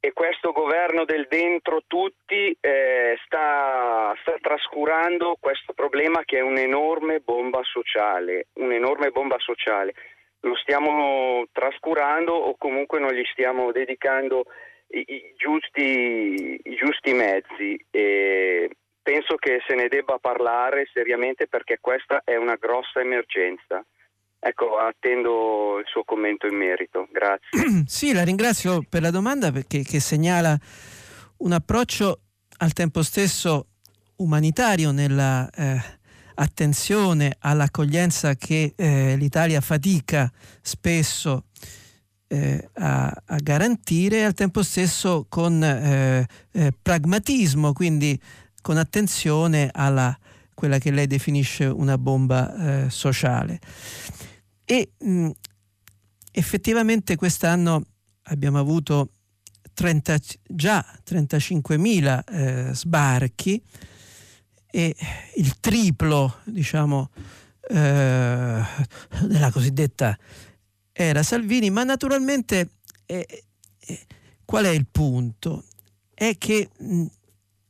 e 0.01 0.13
questo 0.13 0.51
governo 0.51 1.03
del 1.03 1.27
dentro 1.29 1.81
tutti 1.85 2.55
eh, 2.59 3.17
sta, 3.25 4.13
sta, 4.21 4.35
trascurando 4.39 5.35
questo 5.39 5.73
problema 5.73 6.23
che 6.23 6.37
è 6.37 6.41
un'enorme 6.41 7.19
bomba 7.19 7.61
sociale, 7.63 8.47
un'enorme 8.53 9.11
bomba 9.11 9.37
sociale. 9.39 9.93
Lo 10.41 10.55
stiamo 10.55 11.45
trascurando 11.51 12.33
o 12.33 12.55
comunque 12.57 12.99
non 12.99 13.11
gli 13.11 13.25
stiamo 13.31 13.73
dedicando 13.73 14.45
i, 14.91 15.03
i, 15.05 15.33
giusti, 15.35 16.61
i 16.63 16.75
giusti 16.75 17.13
mezzi 17.13 17.85
e 17.91 18.69
penso 19.03 19.35
che 19.35 19.61
se 19.67 19.75
ne 19.75 19.89
debba 19.89 20.17
parlare 20.17 20.87
seriamente 20.93 21.47
perché 21.47 21.77
questa 21.81 22.21
è 22.23 22.35
una 22.35 22.55
grossa 22.55 23.01
emergenza. 23.01 23.83
Ecco, 24.39 24.77
attendo 24.77 25.79
il 25.79 25.85
suo 25.87 26.03
commento 26.03 26.47
in 26.47 26.55
merito. 26.55 27.07
Grazie. 27.11 27.83
sì, 27.87 28.13
la 28.13 28.23
ringrazio 28.23 28.83
per 28.87 29.01
la 29.01 29.11
domanda 29.11 29.51
perché 29.51 29.83
segnala 29.83 30.57
un 31.37 31.51
approccio 31.51 32.21
al 32.57 32.73
tempo 32.73 33.03
stesso 33.03 33.67
umanitario 34.17 34.91
nella 34.91 35.49
eh, 35.49 35.77
attenzione 36.35 37.35
all'accoglienza 37.39 38.35
che 38.35 38.73
eh, 38.75 39.15
l'Italia 39.17 39.61
fatica 39.61 40.31
spesso 40.61 41.45
eh, 42.27 42.69
a, 42.73 43.23
a, 43.25 43.35
garantire 43.37 44.19
e 44.19 44.23
al 44.23 44.33
tempo 44.33 44.61
stesso 44.63 45.25
con 45.27 45.61
eh, 45.63 46.25
eh, 46.51 46.73
pragmatismo, 46.81 47.73
quindi 47.73 48.19
con 48.61 48.77
attenzione 48.77 49.69
alla 49.71 50.17
quella 50.53 50.77
che 50.77 50.91
lei 50.91 51.07
definisce 51.07 51.65
una 51.65 51.97
bomba 51.97 52.85
eh, 52.85 52.89
sociale. 52.89 53.59
E 54.71 54.91
mh, 54.99 55.31
effettivamente 56.31 57.15
quest'anno 57.15 57.83
abbiamo 58.25 58.59
avuto 58.59 59.09
30, 59.73 60.19
già 60.47 60.85
35.000 61.03 62.23
eh, 62.27 62.75
sbarchi 62.75 63.59
e 64.69 64.95
il 65.37 65.59
triplo, 65.59 66.41
diciamo, 66.43 67.09
eh, 67.67 68.61
della 69.25 69.51
cosiddetta 69.51 70.15
era 70.91 71.23
Salvini, 71.23 71.71
ma 71.71 71.83
naturalmente 71.83 72.73
eh, 73.07 73.25
eh, 73.79 74.05
qual 74.45 74.65
è 74.65 74.69
il 74.69 74.85
punto? 74.85 75.65
È 76.13 76.37
che 76.37 76.69
mh, 76.77 77.05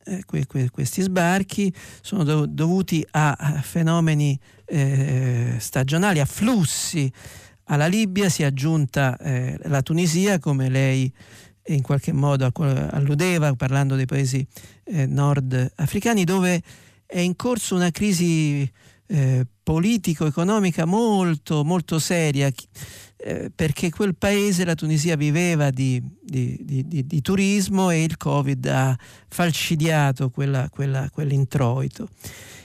eh, 0.10 0.24
que, 0.26 0.46
que, 0.48 0.70
questi 0.72 1.02
sbarchi 1.02 1.74
sono 2.02 2.24
dov- 2.24 2.48
dovuti 2.48 3.06
a, 3.12 3.60
fenomeni 3.62 4.38
eh, 4.66 5.56
stagionali, 5.60 6.20
a 6.20 6.26
flussi. 6.26 7.12
Alla 7.66 7.86
Libia 7.86 8.30
si 8.30 8.42
è 8.42 8.46
aggiunta 8.46 9.16
eh, 9.18 9.58
la 9.64 9.82
Tunisia, 9.82 10.40
come 10.40 10.70
lei 10.70 11.12
in 11.68 11.84
qualche 11.84 12.12
modo 12.12 12.52
alludeva 12.90 13.54
parlando 13.54 13.96
dei 13.96 14.08
paesi 14.08 14.46
eh, 14.86 15.06
nordafricani, 15.06 16.24
dove 16.24 16.64
è 17.06 17.20
in 17.20 17.36
corso 17.36 17.76
una 17.76 17.92
crisi 17.92 18.70
politico-economica 19.64 20.86
molto, 20.86 21.64
molto 21.64 21.98
seria 21.98 22.52
eh, 23.22 23.52
perché 23.54 23.90
quel 23.90 24.16
paese, 24.16 24.64
la 24.64 24.76
Tunisia, 24.76 25.18
viveva 25.18 25.72
di, 25.72 26.02
di, 26.22 26.58
di, 26.62 27.06
di, 27.06 27.22
turismo 27.22 27.90
e 27.90 28.04
il 28.04 28.16
Covid 28.16 28.66
ha 28.68 28.98
falcidiato 29.28 30.30
quella, 30.30 30.70
quella, 30.70 31.10
quell'introito. 31.12 32.08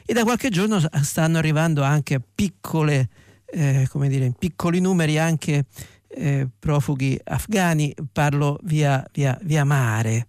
E 0.07 0.13
da 0.13 0.23
qualche 0.23 0.51
giorno 0.51 0.81
stanno 1.03 1.39
arrivando 1.39 1.83
anche 1.83 2.21
piccole, 2.21 3.09
eh, 3.47 3.89
come 3.91 4.09
dire, 4.09 4.27
in 4.27 4.35
piccoli 4.35 4.79
numeri 4.79 5.19
anche 5.19 5.65
eh, 6.07 6.47
profughi 6.57 7.19
afghani, 7.25 7.93
parlo 8.13 8.61
via, 8.63 9.05
via, 9.13 9.37
via 9.43 9.65
mare. 9.65 10.29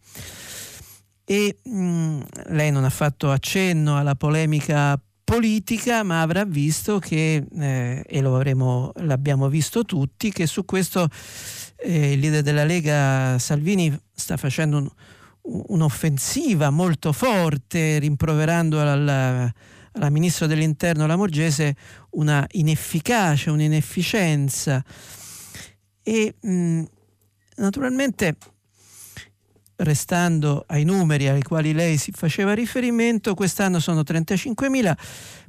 E 1.23 1.57
mh, 1.61 1.77
mm, 1.77 2.21
lei 2.47 2.71
non 2.71 2.83
ha 2.83 2.89
fatto 2.89 3.29
accenno 3.29 3.97
alla 3.97 4.15
polemica 4.15 4.99
politica, 5.25 6.03
ma 6.03 6.21
avrà 6.21 6.45
visto 6.45 6.99
che, 6.99 7.43
eh, 7.51 8.03
e 8.07 8.21
lo 8.21 8.35
avremo, 8.35 8.91
l'abbiamo 8.97 9.49
visto 9.49 9.83
tutti, 9.83 10.31
che 10.31 10.45
su 10.45 10.63
questo 10.63 11.09
eh, 11.77 12.13
il 12.13 12.19
leader 12.19 12.43
della 12.43 12.63
Lega 12.63 13.37
Salvini 13.39 13.93
sta 14.13 14.37
facendo 14.37 14.77
un, 14.77 14.89
un'offensiva 15.67 16.69
molto 16.69 17.11
forte, 17.11 17.97
rimproverando 17.97 18.79
alla, 18.79 19.51
alla 19.93 20.09
ministra 20.09 20.45
dell'interno 20.45 21.07
Lamorgese 21.07 21.75
una 22.11 22.45
inefficacia, 22.51 23.51
un'inefficienza. 23.51 24.83
E 26.03 26.35
mh, 26.39 26.83
naturalmente 27.57 28.37
restando 29.77 30.63
ai 30.67 30.83
numeri 30.83 31.27
ai 31.27 31.41
quali 31.41 31.73
lei 31.73 31.97
si 31.97 32.11
faceva 32.11 32.53
riferimento, 32.53 33.33
quest'anno 33.33 33.79
sono 33.79 34.01
35.000, 34.01 34.93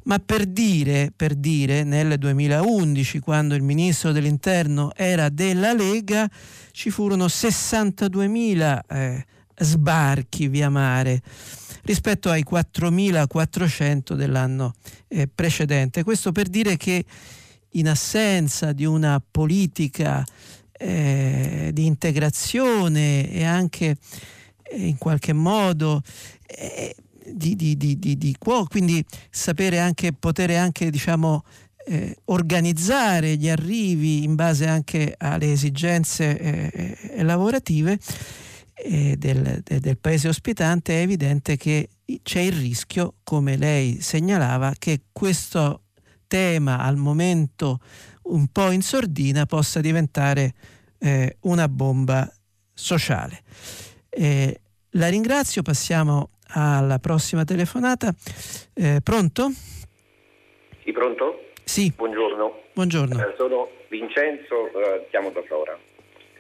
ma 0.05 0.18
per 0.18 0.47
dire, 0.47 1.12
per 1.14 1.35
dire, 1.35 1.85
nel 1.85 2.18
2011, 2.18 3.18
quando 3.20 3.55
il 3.55 3.62
ministro 3.62 4.12
dell'interno 4.12 4.93
era 4.95 5.29
della 5.29 5.72
Lega, 5.72 6.29
ci 6.72 6.91
furono 6.91 7.27
62.000 7.27 8.81
eh, 8.89 9.27
sbarchi 9.59 10.49
via 10.49 10.68
mare 10.68 11.22
rispetto 11.83 12.31
ai 12.31 12.45
4.400 12.49 14.14
dell'anno 14.14 14.74
eh, 15.09 15.29
precedente. 15.33 16.03
Questo 16.03 16.33
per 16.33 16.49
dire 16.49 16.77
che 16.77 17.05
in 17.70 17.89
assenza 17.89 18.72
di 18.72 18.85
una 18.85 19.22
politica 19.31 20.24
eh, 20.79 21.70
di 21.72 21.87
integrazione 21.87 23.31
e 23.31 23.45
anche 23.45 23.97
eh, 24.62 24.87
in 24.87 24.99
qualche 24.99 25.33
modo 25.33 26.03
eh, 26.47 26.95
di, 27.33 27.57
di, 27.57 27.77
di, 27.77 27.99
di, 27.99 28.37
quindi 28.68 29.05
sapere 29.31 29.79
anche, 29.79 30.12
poter 30.12 30.51
anche 30.51 30.91
diciamo 30.91 31.45
eh, 31.87 32.16
organizzare 32.27 33.37
gli 33.37 33.49
arrivi 33.49 34.24
in 34.24 34.35
base 34.35 34.66
anche 34.66 35.14
alle 35.18 35.53
esigenze 35.53 36.39
eh, 36.39 37.22
lavorative 37.22 37.99
del, 39.16 39.62
del 39.64 39.99
paese 39.99 40.29
ospitante 40.29 40.99
è 40.99 41.03
evidente 41.03 41.57
che 41.57 41.89
c'è 42.22 42.41
il 42.41 42.53
rischio, 42.53 43.14
come 43.24 43.57
lei 43.57 44.01
segnalava, 44.01 44.74
che 44.79 45.05
questo 45.12 45.83
tema 46.27 46.81
al 46.81 46.97
momento 46.97 47.81
un 48.29 48.49
po' 48.49 48.70
in 48.70 48.83
sordina 48.83 49.47
possa 49.47 49.81
diventare 49.81 50.55
eh, 50.99 51.37
una 51.43 51.68
bomba 51.68 52.31
sociale. 52.72 53.43
Eh, 54.09 54.61
la 54.91 55.09
ringrazio, 55.09 55.62
passiamo 55.62 56.31
alla 56.49 56.99
prossima 56.99 57.45
telefonata. 57.45 58.14
Eh, 58.74 59.01
pronto? 59.03 59.51
Sì, 60.83 60.93
pronto? 60.93 61.51
Sì. 61.64 61.93
Buongiorno. 61.95 62.62
Buongiorno. 62.72 63.18
Eh, 63.20 63.35
sono 63.37 63.68
Vincenzo, 63.89 64.68
eh, 64.68 65.07
chiamo 65.11 65.31
da 65.31 65.43
Flora. 65.43 65.79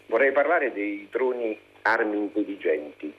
Vorrei 0.08 0.32
parlare 0.32 0.72
dei 0.72 1.08
droni 1.10 1.58
armi 1.82 2.16
intelligenti, 2.16 3.12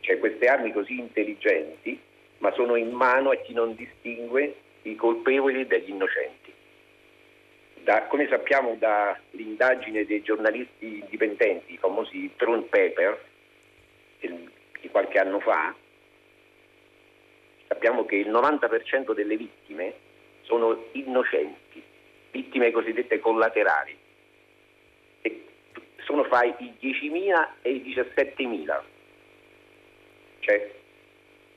cioè 0.00 0.18
queste 0.18 0.46
armi 0.46 0.72
così 0.72 0.98
intelligenti, 0.98 1.98
ma 2.38 2.52
sono 2.52 2.76
in 2.76 2.90
mano 2.90 3.30
a 3.30 3.36
chi 3.36 3.52
non 3.52 3.74
distingue 3.74 4.54
i 4.82 4.94
colpevoli 4.96 5.66
dagli 5.66 5.90
innocenti. 5.90 6.39
Da, 7.82 8.04
come 8.04 8.28
sappiamo 8.28 8.76
dall'indagine 8.76 10.04
dei 10.04 10.22
giornalisti 10.22 10.98
indipendenti, 11.00 11.72
i 11.72 11.78
famosi 11.78 12.30
drone 12.36 12.62
paper, 12.62 13.24
di 14.20 14.88
qualche 14.90 15.18
anno 15.18 15.40
fa, 15.40 15.74
sappiamo 17.68 18.04
che 18.04 18.16
il 18.16 18.28
90% 18.28 19.14
delle 19.14 19.36
vittime 19.36 19.94
sono 20.42 20.88
innocenti, 20.92 21.82
vittime 22.30 22.70
cosiddette 22.70 23.18
collaterali. 23.18 23.96
E 25.22 25.44
sono 26.04 26.24
fra 26.24 26.44
i 26.44 26.74
10.000 26.80 27.48
e 27.62 27.70
i 27.70 27.94
17.000. 27.94 28.80
Cioè 30.40 30.70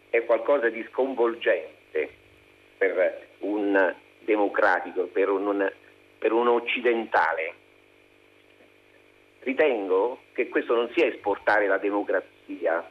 è 0.09 0.23
qualcosa 0.25 0.69
di 0.69 0.85
sconvolgente 0.91 2.09
per 2.77 3.27
un 3.39 3.95
democratico, 4.19 5.05
per 5.05 5.29
un, 5.29 5.69
per 6.23 6.31
un 6.31 6.47
occidentale. 6.47 7.53
Ritengo 9.39 10.21
che 10.31 10.47
questo 10.47 10.73
non 10.73 10.89
sia 10.93 11.05
esportare 11.05 11.67
la 11.67 11.77
democrazia 11.77 12.89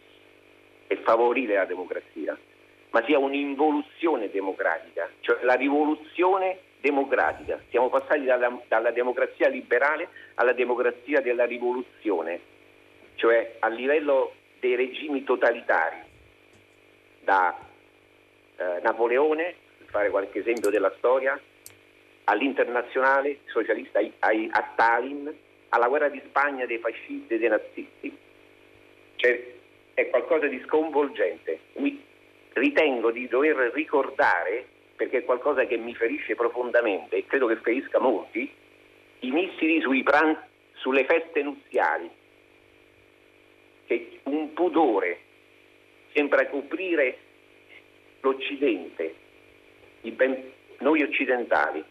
e 0.86 0.96
favorire 0.96 1.54
la 1.54 1.64
democrazia, 1.64 2.36
ma 2.90 3.02
sia 3.06 3.18
un'involuzione 3.18 4.28
democratica, 4.28 5.08
cioè 5.20 5.42
la 5.44 5.54
rivoluzione 5.54 6.58
democratica. 6.82 7.58
Siamo 7.70 7.88
passati 7.88 8.24
dalla, 8.24 8.60
dalla 8.68 8.90
democrazia 8.90 9.48
liberale 9.48 10.10
alla 10.34 10.52
democrazia 10.52 11.22
della 11.22 11.46
rivoluzione, 11.46 12.38
cioè 13.14 13.56
a 13.60 13.68
livello 13.68 14.34
dei 14.60 14.74
regimi 14.74 15.24
totalitari, 15.24 16.02
da 17.20 17.58
eh, 18.56 18.80
Napoleone, 18.82 19.54
per 19.78 19.86
fare 19.86 20.10
qualche 20.10 20.40
esempio 20.40 20.68
della 20.68 20.92
storia, 20.98 21.40
all'internazionale 22.24 23.38
socialista 23.46 23.98
a, 23.98 24.28
a 24.28 24.70
Stalin, 24.72 25.32
alla 25.70 25.88
guerra 25.88 26.08
di 26.08 26.22
Spagna 26.26 26.66
dei 26.66 26.78
fascisti 26.78 27.34
e 27.34 27.38
dei 27.38 27.48
nazisti. 27.48 28.16
Cioè, 29.16 29.52
è 29.94 30.08
qualcosa 30.08 30.46
di 30.46 30.60
sconvolgente. 30.66 31.58
Mi 31.74 32.00
ritengo 32.52 33.10
di 33.10 33.28
dover 33.28 33.70
ricordare, 33.72 34.66
perché 34.96 35.18
è 35.18 35.24
qualcosa 35.24 35.64
che 35.64 35.76
mi 35.76 35.94
ferisce 35.94 36.34
profondamente 36.34 37.16
e 37.16 37.26
credo 37.26 37.46
che 37.46 37.56
ferisca 37.56 37.98
molti, 37.98 38.50
i 39.20 39.30
missili 39.30 40.02
pran- 40.02 40.50
sulle 40.74 41.04
feste 41.04 41.42
nuziali, 41.42 42.10
che 43.86 44.20
un 44.24 44.52
pudore 44.52 45.18
sembra 46.12 46.46
coprire 46.48 47.18
l'Occidente, 48.20 49.14
ben- 50.02 50.50
noi 50.78 51.02
occidentali, 51.02 51.84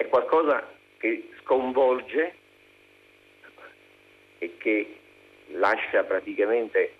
è 0.00 0.08
qualcosa 0.08 0.66
che 0.96 1.28
sconvolge 1.42 2.34
e 4.38 4.56
che 4.56 4.98
lascia 5.48 6.04
praticamente 6.04 6.94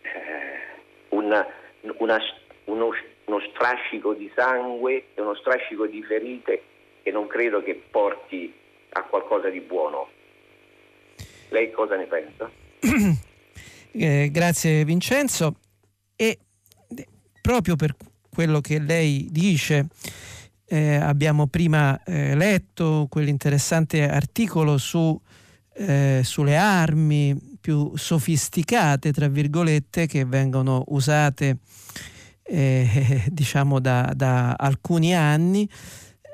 eh, 0.00 1.10
una, 1.10 1.46
una, 1.98 2.18
uno, 2.64 2.90
uno 3.26 3.40
strascico 3.50 4.14
di 4.14 4.32
sangue 4.34 5.08
e 5.12 5.20
uno 5.20 5.34
strascico 5.34 5.86
di 5.86 6.02
ferite 6.02 6.62
che 7.02 7.10
non 7.10 7.26
credo 7.26 7.62
che 7.62 7.74
porti 7.90 8.54
a 8.92 9.02
qualcosa 9.02 9.50
di 9.50 9.60
buono. 9.60 10.08
Lei 11.50 11.70
cosa 11.72 11.96
ne 11.96 12.06
pensa? 12.06 12.50
eh, 13.92 14.30
grazie 14.32 14.82
Vincenzo. 14.86 15.56
E 16.16 16.38
proprio 17.42 17.76
per 17.76 17.94
quello 18.32 18.62
che 18.62 18.78
lei 18.78 19.28
dice, 19.30 19.88
eh, 20.74 20.96
abbiamo 20.96 21.46
prima 21.46 22.02
eh, 22.02 22.34
letto 22.34 23.06
quell'interessante 23.08 24.08
articolo 24.08 24.76
su, 24.76 25.16
eh, 25.72 26.22
sulle 26.24 26.56
armi 26.56 27.56
più 27.60 27.92
sofisticate, 27.94 29.12
tra 29.12 29.28
virgolette, 29.28 30.06
che 30.08 30.24
vengono 30.24 30.82
usate 30.88 31.58
eh, 32.42 33.22
diciamo 33.30 33.78
da, 33.78 34.12
da 34.16 34.54
alcuni 34.54 35.14
anni, 35.14 35.68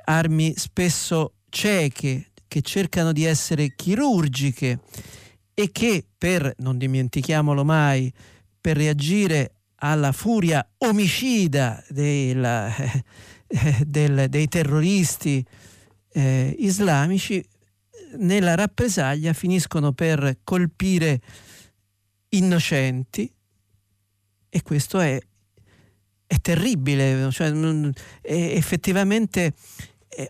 armi 0.07 0.55
spesso 0.57 1.35
cieche, 1.51 2.31
che 2.49 2.63
cercano 2.63 3.13
di 3.13 3.25
essere 3.25 3.75
chirurgiche 3.77 4.79
e 5.53 5.71
che 5.71 6.03
per, 6.17 6.55
non 6.61 6.79
dimentichiamolo 6.79 7.63
mai, 7.63 8.11
per 8.59 8.79
reagire 8.79 9.57
alla 9.83 10.13
furia 10.13 10.67
omicida 10.79 11.85
della, 11.91 12.73
del, 13.85 14.29
dei 14.29 14.49
terroristi 14.49 15.45
eh, 16.13 16.55
islamici, 16.59 17.45
nella 18.19 18.55
rappresaglia 18.55 19.33
finiscono 19.33 19.93
per 19.93 20.39
colpire 20.45 21.21
innocenti. 22.31 23.33
E 24.49 24.63
questo 24.63 24.99
è, 24.99 25.19
è 26.27 26.37
terribile, 26.41 27.31
cioè, 27.31 27.53
è, 27.53 27.93
effettivamente 28.23 29.55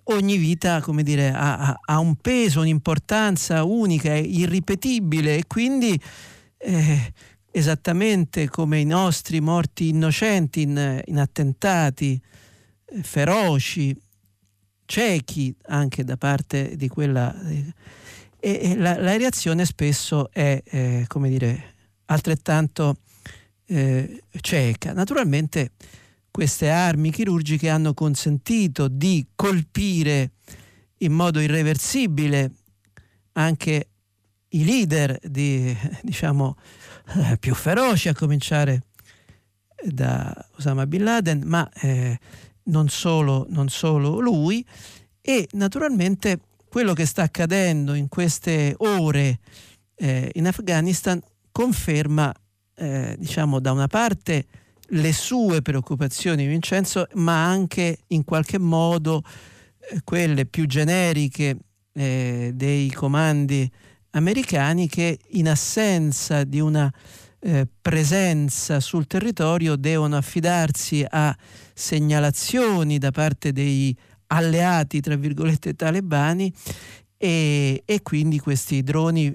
ogni 0.05 0.37
vita 0.37 0.83
dire, 1.03 1.31
ha, 1.31 1.79
ha, 1.83 1.99
un 1.99 2.17
peso, 2.17 2.61
un'importanza 2.61 3.65
unica, 3.65 4.15
irripetibile. 4.15 5.37
E 5.37 5.47
quindi 5.47 5.99
eh, 6.59 7.13
esattamente 7.51 8.49
come 8.49 8.79
i 8.79 8.85
nostri 8.85 9.41
morti 9.41 9.89
innocenti 9.89 10.63
in, 10.63 11.03
in 11.07 11.19
attentati 11.19 12.13
eh, 12.13 12.40
feroci, 13.03 13.97
ciechi 14.85 15.55
anche 15.67 16.05
da 16.05 16.17
parte 16.17 16.77
di 16.77 16.89
quella... 16.89 17.35
Eh, 17.49 17.73
e, 18.43 18.75
la, 18.77 18.99
la, 18.99 19.17
reazione 19.17 19.67
spesso 19.67 20.31
è, 20.33 20.63
eh, 20.65 21.05
come 21.09 21.29
dire, 21.29 21.75
altrettanto 22.07 22.97
eh, 23.67 24.23
cieca. 24.41 24.93
Naturalmente 24.93 25.73
queste 26.31 26.71
armi 26.71 27.11
chirurgiche 27.11 27.69
hanno 27.69 27.93
consentito 27.93 28.89
di 28.89 29.27
colpire 29.35 30.33
in 30.99 31.13
modo 31.13 31.41
irreversibile 31.41 32.53
anche 33.33 33.89
i 34.51 34.65
leader 34.65 35.19
di, 35.23 35.77
diciamo, 36.03 36.57
eh, 37.17 37.37
più 37.39 37.55
feroci, 37.55 38.09
a 38.09 38.15
cominciare 38.15 38.83
da 39.83 40.35
Osama 40.57 40.87
Bin 40.87 41.05
Laden, 41.05 41.43
ma 41.45 41.69
eh, 41.81 42.19
non, 42.71 42.89
solo, 42.89 43.47
non 43.51 43.69
solo 43.69 44.19
lui, 44.19 44.65
e 45.21 45.49
naturalmente 45.53 46.41
quello 46.69 46.93
che 46.93 47.05
sta 47.05 47.23
accadendo 47.23 47.95
in 47.95 48.09
queste 48.09 48.75
ore 48.79 49.41
eh, 49.97 50.31
in 50.35 50.47
Afghanistan 50.47 51.21
conferma, 51.51 52.33
eh, 52.77 53.17
diciamo, 53.19 53.61
da 53.61 53.73
una 53.73 53.89
parte 53.89 54.47
le 54.93 55.13
sue 55.13 55.63
preoccupazioni, 55.63 56.47
Vincenzo, 56.47 57.07
ma 57.15 57.45
anche 57.45 57.99
in 58.09 58.25
qualche 58.25 58.59
modo 58.59 59.23
eh, 59.79 60.01
quelle 60.05 60.47
più 60.47 60.67
generiche 60.67 61.57
eh, 61.93 62.53
dei 62.55 62.91
comandi 62.91 63.71
americani 64.11 64.89
che 64.89 65.19
in 65.31 65.49
assenza 65.49 66.45
di 66.45 66.61
una 66.61 66.93
eh, 67.41 67.67
presenza 67.81 68.81
sul 68.81 69.07
territorio 69.07 69.77
devono 69.77 70.17
affidarsi 70.17 71.05
a 71.09 71.37
segnalazioni 71.75 72.99
da 72.99 73.11
parte 73.11 73.53
dei 73.53 73.97
alleati, 74.29 75.01
tra 75.01 75.17
virgolette, 75.17 75.75
talebani 75.75 76.53
e, 77.17 77.83
e 77.85 78.03
quindi 78.03 78.39
questi 78.39 78.83
droni 78.83 79.35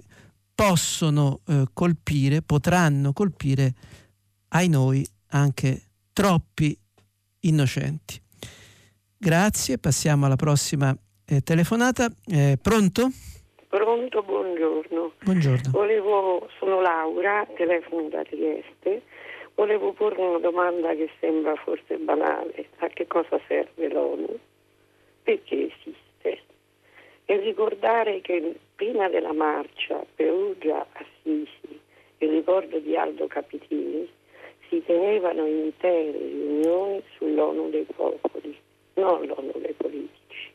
possono 0.54 1.42
eh, 1.48 1.66
colpire, 1.74 2.42
potranno 2.42 3.12
colpire 3.12 3.74
ai 4.50 4.70
noi 4.70 5.06
anche 5.30 5.82
troppi 6.14 6.78
innocenti. 7.42 8.22
Grazie, 9.18 9.78
passiamo 9.78 10.26
alla 10.26 10.36
prossima 10.36 10.96
eh, 11.26 11.42
telefonata. 11.42 12.10
Eh, 12.26 12.58
pronto? 12.62 13.10
Pronto, 13.68 14.24
buongiorno. 14.24 15.05
Buongiorno. 15.26 15.72
Volevo, 15.72 16.48
sono 16.60 16.82
Laura, 16.82 17.48
telefono 17.56 18.10
da 18.10 18.24
Trieste. 18.24 19.02
Volevo 19.56 19.92
porre 19.94 20.22
una 20.22 20.38
domanda 20.38 20.94
che 20.94 21.10
sembra 21.20 21.56
forse 21.56 21.98
banale. 21.98 22.68
A 22.78 22.90
che 22.90 23.08
cosa 23.08 23.40
serve 23.48 23.90
l'ONU? 23.90 24.38
Perché 25.24 25.72
esiste? 25.72 26.42
E 27.26 27.38
ricordare 27.38 28.22
che 28.22 28.54
prima 28.76 29.10
della 29.10 29.34
marcia 29.34 30.06
Perugia-Assisi, 30.14 31.80
il 32.20 32.30
ricordo 32.30 32.78
di 32.78 32.96
Aldo 32.96 33.26
Capitini, 33.26 34.08
si 34.70 34.84
tenevano 34.86 35.48
intere 35.48 36.12
riunioni 36.12 37.02
sull'ONU 37.18 37.72
dei 37.72 37.88
popoli, 37.96 38.56
non 38.94 39.26
l'ONU 39.26 39.54
dei 39.56 39.74
politici, 39.74 40.52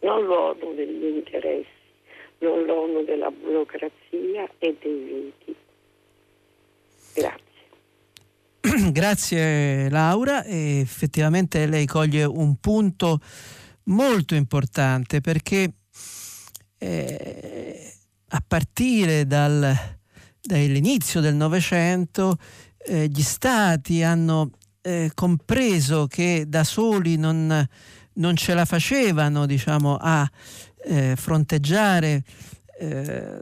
non 0.00 0.24
l'ONU 0.24 0.74
degli 0.74 1.04
interessi 1.04 1.77
non 2.38 2.64
l'ONU 2.64 3.04
della 3.04 3.30
burocrazia 3.30 4.48
e 4.58 4.76
dei 4.80 5.32
veti. 5.36 5.56
Grazie. 7.14 7.46
Grazie 8.92 9.88
Laura, 9.88 10.44
e 10.44 10.80
effettivamente 10.80 11.66
lei 11.66 11.86
coglie 11.86 12.24
un 12.24 12.56
punto 12.56 13.20
molto 13.84 14.34
importante 14.34 15.20
perché 15.20 15.72
eh, 16.78 17.92
a 18.28 18.42
partire 18.46 19.26
dal, 19.26 19.74
dall'inizio 20.40 21.20
del 21.20 21.34
Novecento 21.34 22.36
eh, 22.78 23.08
gli 23.08 23.22
stati 23.22 24.02
hanno 24.02 24.50
eh, 24.82 25.10
compreso 25.14 26.06
che 26.06 26.44
da 26.46 26.64
soli 26.64 27.16
non, 27.16 27.66
non 28.14 28.36
ce 28.36 28.54
la 28.54 28.64
facevano 28.64 29.46
diciamo, 29.46 29.96
a 30.00 30.28
eh, 30.84 31.14
fronteggiare 31.16 32.22
eh, 32.78 33.40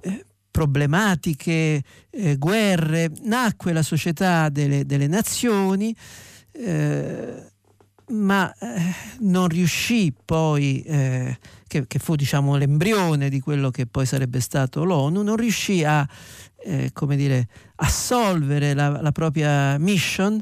eh, 0.00 0.24
problematiche, 0.50 1.82
eh, 2.10 2.36
guerre, 2.36 3.10
nacque 3.22 3.72
la 3.72 3.82
società 3.82 4.48
delle, 4.48 4.86
delle 4.86 5.06
nazioni, 5.06 5.94
eh, 6.52 7.52
ma 8.06 8.54
non 9.20 9.48
riuscì 9.48 10.12
poi, 10.24 10.82
che, 10.86 11.86
che, 11.86 11.98
fu 11.98 12.14
diciamo, 12.14 12.56
l'embrione 12.56 13.30
di 13.30 13.40
quello 13.40 13.70
che 13.70 13.86
poi 13.86 14.04
sarebbe 14.04 14.40
stato 14.40 14.84
l'ONU, 14.84 15.22
non 15.22 15.36
riuscì 15.36 15.82
a 15.84 16.06
come 16.92 17.16
dire, 17.16 17.48
assolvere 17.76 18.74
la, 18.74 19.00
la 19.00 19.10
propria 19.10 19.78
mission, 19.78 20.38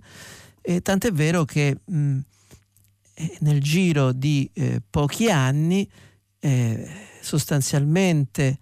e 0.60 0.80
tant'è 0.82 1.12
vero 1.12 1.44
che 1.44 1.78
mh, 1.84 2.18
nel 3.40 3.60
giro 3.60 4.12
di 4.12 4.48
eh, 4.52 4.80
pochi 4.88 5.30
anni 5.30 5.88
eh, 6.40 6.88
sostanzialmente 7.20 8.58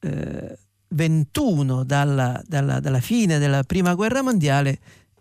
eh, 0.00 0.58
21 0.88 1.84
dalla, 1.84 2.40
dalla, 2.46 2.80
dalla, 2.80 3.00
fine 3.00 3.38
della 3.38 3.62
prima 3.62 3.94
guerra 3.94 4.22
mondiale 4.22 4.78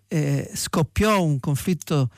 eh, 0.07 0.49
scoppiò 0.53 1.21
un 1.21 1.39
conflitto 1.39 2.09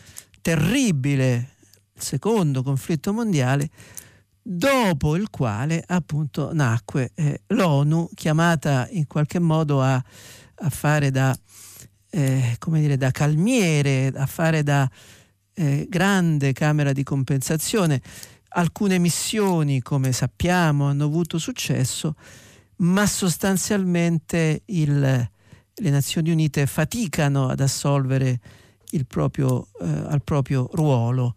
terribile, 0.41 1.55
il 1.93 2.01
secondo 2.01 2.63
conflitto 2.63 3.13
mondiale, 3.13 3.69
dopo 4.41 5.15
il 5.15 5.29
quale 5.29 5.83
appunto 5.85 6.53
nacque 6.53 7.11
eh, 7.15 7.41
l'ONU 7.47 8.09
chiamata 8.13 8.87
in 8.91 9.07
qualche 9.07 9.39
modo 9.39 9.81
a, 9.81 9.95
a 9.95 10.69
fare 10.69 11.11
da, 11.11 11.35
eh, 12.09 12.57
dire, 12.67 12.97
da 12.97 13.11
calmiere, 13.11 14.07
a 14.15 14.25
fare 14.25 14.63
da 14.63 14.89
eh, 15.59 15.87
grande 15.89 16.53
camera 16.53 16.93
di 16.93 17.03
compensazione. 17.03 18.01
Alcune 18.51 18.97
missioni, 18.97 19.81
come 19.81 20.13
sappiamo, 20.13 20.87
hanno 20.87 21.03
avuto 21.03 21.37
successo, 21.37 22.15
ma 22.77 23.05
sostanzialmente 23.05 24.61
il, 24.67 24.99
le 25.73 25.89
Nazioni 25.89 26.31
Unite 26.31 26.65
faticano 26.65 27.49
ad 27.49 27.59
assolvere 27.59 28.39
proprio, 29.05 29.67
eh, 29.81 29.85
al 29.85 30.23
proprio 30.23 30.69
ruolo. 30.71 31.35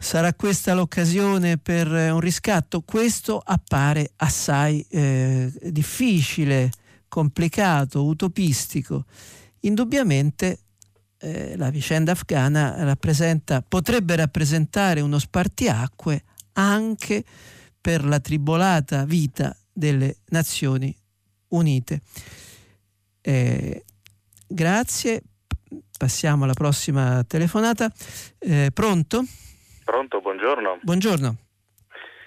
Sarà 0.00 0.32
questa 0.34 0.74
l'occasione 0.74 1.56
per 1.56 1.88
un 1.88 2.20
riscatto? 2.20 2.82
Questo 2.82 3.40
appare 3.42 4.12
assai 4.16 4.84
eh, 4.90 5.50
difficile, 5.70 6.70
complicato, 7.08 8.04
utopistico. 8.04 9.06
Indubbiamente 9.60 10.60
eh, 11.20 11.56
la 11.56 11.70
vicenda 11.70 12.12
afghana 12.12 12.84
rappresenta, 12.84 13.62
potrebbe 13.66 14.16
rappresentare 14.16 15.00
uno 15.00 15.18
spartiacque 15.18 16.22
anche 16.54 17.24
per 17.80 18.04
la 18.04 18.20
tribolata 18.20 19.04
vita 19.04 19.56
delle 19.72 20.16
Nazioni 20.30 20.94
Unite. 21.48 22.00
Eh, 23.20 23.84
grazie, 24.46 25.22
passiamo 25.96 26.44
alla 26.44 26.54
prossima 26.54 27.24
telefonata. 27.24 27.90
Eh, 28.38 28.70
pronto? 28.72 29.22
Pronto, 29.84 30.20
buongiorno. 30.20 30.80
Buongiorno. 30.82 31.36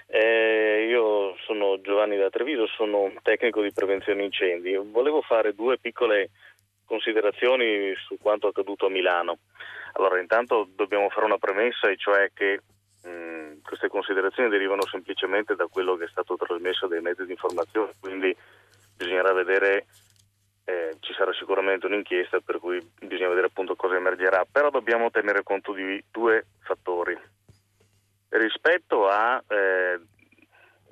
Eh, 0.06 0.88
io 0.90 1.34
sono 1.46 1.80
Giovanni 1.80 2.18
da 2.18 2.28
Treviso, 2.28 2.66
sono 2.66 3.00
un 3.02 3.16
tecnico 3.22 3.62
di 3.62 3.72
prevenzione 3.72 4.24
incendi. 4.24 4.74
Volevo 4.74 5.22
fare 5.22 5.54
due 5.54 5.78
piccole 5.78 6.30
considerazioni 6.92 7.94
su 7.96 8.18
quanto 8.20 8.48
accaduto 8.48 8.84
a 8.84 8.90
Milano. 8.90 9.38
Allora, 9.94 10.20
intanto 10.20 10.68
dobbiamo 10.74 11.08
fare 11.08 11.24
una 11.24 11.38
premessa, 11.38 11.88
e 11.88 11.96
cioè 11.96 12.30
che 12.34 12.60
mh, 13.02 13.62
queste 13.62 13.88
considerazioni 13.88 14.50
derivano 14.50 14.84
semplicemente 14.84 15.54
da 15.54 15.66
quello 15.68 15.96
che 15.96 16.04
è 16.04 16.08
stato 16.08 16.36
trasmesso 16.36 16.86
dai 16.88 17.00
mezzi 17.00 17.24
di 17.24 17.30
informazione, 17.30 17.94
quindi 17.98 18.36
bisognerà 18.94 19.32
vedere, 19.32 19.86
eh, 20.66 20.96
ci 21.00 21.14
sarà 21.14 21.32
sicuramente 21.32 21.86
un'inchiesta 21.86 22.40
per 22.40 22.58
cui 22.58 22.78
bisogna 23.00 23.28
vedere 23.28 23.46
appunto 23.46 23.74
cosa 23.74 23.96
emergerà, 23.96 24.44
però 24.44 24.68
dobbiamo 24.68 25.10
tenere 25.10 25.42
conto 25.42 25.72
di 25.72 26.02
due 26.10 26.44
fattori. 26.60 27.18
Rispetto 28.28 29.08
a 29.08 29.42
eh, 29.48 29.98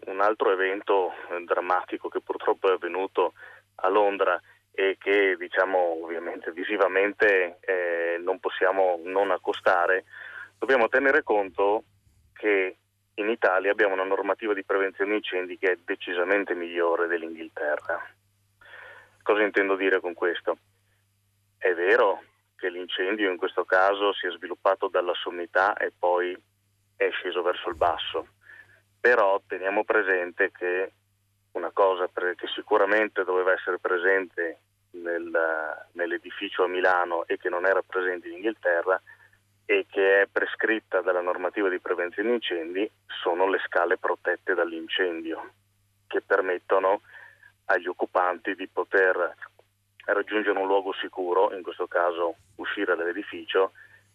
un 0.07 0.21
altro 0.23 0.51
evento 0.51 1.13
eh, 1.13 1.45
drammatico 1.45 2.09
che 2.09 2.23
purtroppo 2.23 2.71
è 2.71 2.73
avvenuto 2.73 3.35
a 3.83 3.89
Londra 3.89 4.41
e 4.81 4.97
che 4.99 5.37
diciamo 5.39 6.03
ovviamente 6.03 6.53
visivamente 6.53 7.59
eh, 7.61 8.17
non 8.19 8.41
possiamo 8.41 8.99
non 9.05 9.31
accostare, 9.31 10.05
dobbiamo 10.59 10.89
tenere 10.89 11.23
conto 11.23 11.85
che 12.33 12.77
in 13.13 13.29
Italia 13.29 13.73
abbiamo 13.73 13.93
una 13.93 14.05
normativa 14.05 14.55
di 14.55 14.65
prevenzione 14.65 15.17
incendi 15.17 15.59
che 15.59 15.73
è 15.73 15.79
decisamente 15.85 16.55
migliore 16.55 17.09
dell'Inghilterra. 17.09 18.03
Cosa 19.23 19.43
intendo 19.43 19.77
dire 19.77 20.01
con 20.01 20.15
questo? 20.15 20.57
È 21.59 21.75
vero 21.75 22.23
che 22.57 22.71
l'incendio 22.71 23.31
in 23.31 23.37
questo 23.37 23.67
caso 23.67 24.15
si 24.15 24.29
è 24.29 24.31
sviluppato 24.31 24.89
dalla 24.89 25.13
sommità 25.13 25.77
e 25.77 25.93
poi 25.97 26.35
è 26.97 27.11
sceso 27.11 27.43
verso 27.43 27.69
il 27.69 27.77
basso, 27.77 28.29
però 28.99 29.43
teniamo 29.47 29.85
presente 29.85 30.51
che 30.51 30.93
una 31.53 31.71
cosa 31.71 32.09
che 32.15 32.47
sicuramente 32.55 33.25
doveva 33.25 33.53
essere 33.53 33.79
presente 33.79 34.61
nel, 34.93 35.31
nell'edificio 35.93 36.65
a 36.65 36.69
Milano 36.69 37.27
e 37.27 37.37
che 37.37 37.49
non 37.49 37.67
era 37.67 37.83
presente 37.83 38.29
in 38.29 38.35
Inghilterra 38.35 39.01
e 39.65 39.87
che 39.89 40.23
è 40.23 40.27
prescritta 40.27 41.01
dalla 41.01 41.21
normativa 41.21 41.69
di 41.69 41.79
prevenzione 41.79 42.33
incendi 42.33 42.91
sono 43.23 43.49
le 43.49 43.61
scale 43.67 43.99
protette 43.99 44.55
dall'incendio 44.55 45.53
che 46.07 46.21
permettono 46.23 47.03
agli 47.67 47.87
occupanti 47.87 48.57
di 48.57 48.67
poter 48.67 49.37
raggiungere 50.07 50.59
un 50.59 50.67
luogo 50.67 50.93
sicuro, 50.95 51.55
in 51.55 51.63
questo 51.63 51.87
caso 51.87 52.35
uscire 52.57 52.97
dall'edificio, 52.97 53.73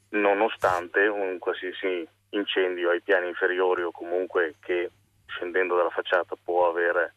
nonostante 0.10 1.08
un 1.08 1.40
qualsiasi 1.40 2.06
incendio 2.32 2.90
ai 2.90 3.02
piani 3.02 3.30
inferiori 3.30 3.82
o 3.82 3.92
comunque 3.92 4.56
che 4.60 4.92
scendendo 5.28 5.76
dalla 5.76 5.90
facciata 5.90 6.36
può 6.42 6.70
aver 6.70 7.14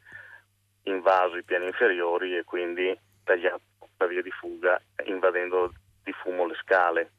invaso 0.85 1.37
i 1.37 1.43
piani 1.43 1.67
inferiori 1.67 2.37
e 2.37 2.45
quindi 2.45 2.97
tagliato 3.29 3.61
la 3.99 4.07
via 4.07 4.23
di 4.23 4.31
fuga 4.31 4.81
invadendo 5.05 5.73
di 6.03 6.13
fumo 6.13 6.47
le 6.47 6.55
scale. 6.63 7.13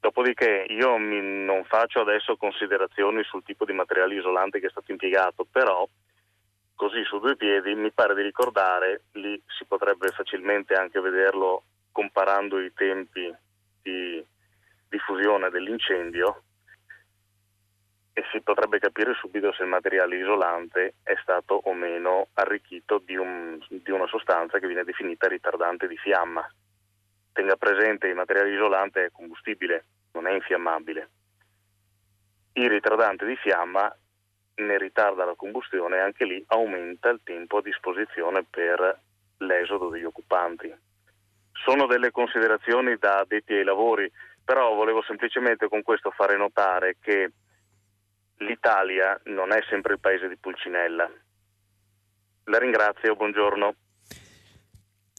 Dopodiché 0.00 0.66
io 0.68 0.96
non 0.96 1.64
faccio 1.64 2.00
adesso 2.00 2.36
considerazioni 2.36 3.22
sul 3.24 3.42
tipo 3.42 3.64
di 3.66 3.72
materiale 3.72 4.14
isolante 4.14 4.60
che 4.60 4.68
è 4.68 4.70
stato 4.70 4.92
impiegato, 4.92 5.44
però 5.44 5.86
così 6.74 7.02
su 7.04 7.18
due 7.18 7.36
piedi 7.36 7.74
mi 7.74 7.90
pare 7.90 8.14
di 8.14 8.22
ricordare, 8.22 9.02
lì 9.12 9.40
si 9.46 9.64
potrebbe 9.66 10.08
facilmente 10.08 10.74
anche 10.74 11.00
vederlo 11.00 11.64
comparando 11.92 12.60
i 12.60 12.72
tempi 12.72 13.34
di 13.82 14.24
diffusione 14.88 15.50
dell'incendio 15.50 16.44
e 18.18 18.24
si 18.32 18.40
potrebbe 18.40 18.78
capire 18.78 19.12
subito 19.12 19.52
se 19.52 19.62
il 19.62 19.68
materiale 19.68 20.16
isolante 20.16 20.94
è 21.02 21.14
stato 21.20 21.60
o 21.64 21.74
meno 21.74 22.28
arricchito 22.32 22.96
di, 23.04 23.14
un, 23.14 23.58
di 23.68 23.90
una 23.90 24.06
sostanza 24.06 24.58
che 24.58 24.66
viene 24.66 24.84
definita 24.84 25.28
ritardante 25.28 25.86
di 25.86 25.98
fiamma. 25.98 26.50
Tenga 27.34 27.56
presente 27.56 28.06
che 28.06 28.12
il 28.12 28.14
materiale 28.14 28.54
isolante 28.54 29.04
è 29.04 29.10
combustibile, 29.12 29.84
non 30.12 30.26
è 30.26 30.32
infiammabile. 30.32 31.10
Il 32.54 32.70
ritardante 32.70 33.26
di 33.26 33.36
fiamma 33.36 33.94
ne 34.54 34.78
ritarda 34.78 35.26
la 35.26 35.34
combustione 35.34 35.96
e 35.96 36.00
anche 36.00 36.24
lì 36.24 36.42
aumenta 36.46 37.10
il 37.10 37.20
tempo 37.22 37.58
a 37.58 37.62
disposizione 37.62 38.46
per 38.48 38.98
l'esodo 39.40 39.90
degli 39.90 40.04
occupanti. 40.04 40.74
Sono 41.52 41.84
delle 41.84 42.10
considerazioni 42.10 42.96
da 42.96 43.18
addetti 43.18 43.52
ai 43.52 43.64
lavori, 43.64 44.10
però 44.42 44.72
volevo 44.74 45.02
semplicemente 45.02 45.68
con 45.68 45.82
questo 45.82 46.10
fare 46.12 46.38
notare 46.38 46.96
che 46.98 47.30
l'Italia 48.38 49.20
non 49.24 49.52
è 49.52 49.58
sempre 49.68 49.94
il 49.94 50.00
paese 50.00 50.28
di 50.28 50.36
Pulcinella. 50.36 51.10
La 52.44 52.58
ringrazio, 52.58 53.16
buongiorno. 53.16 53.74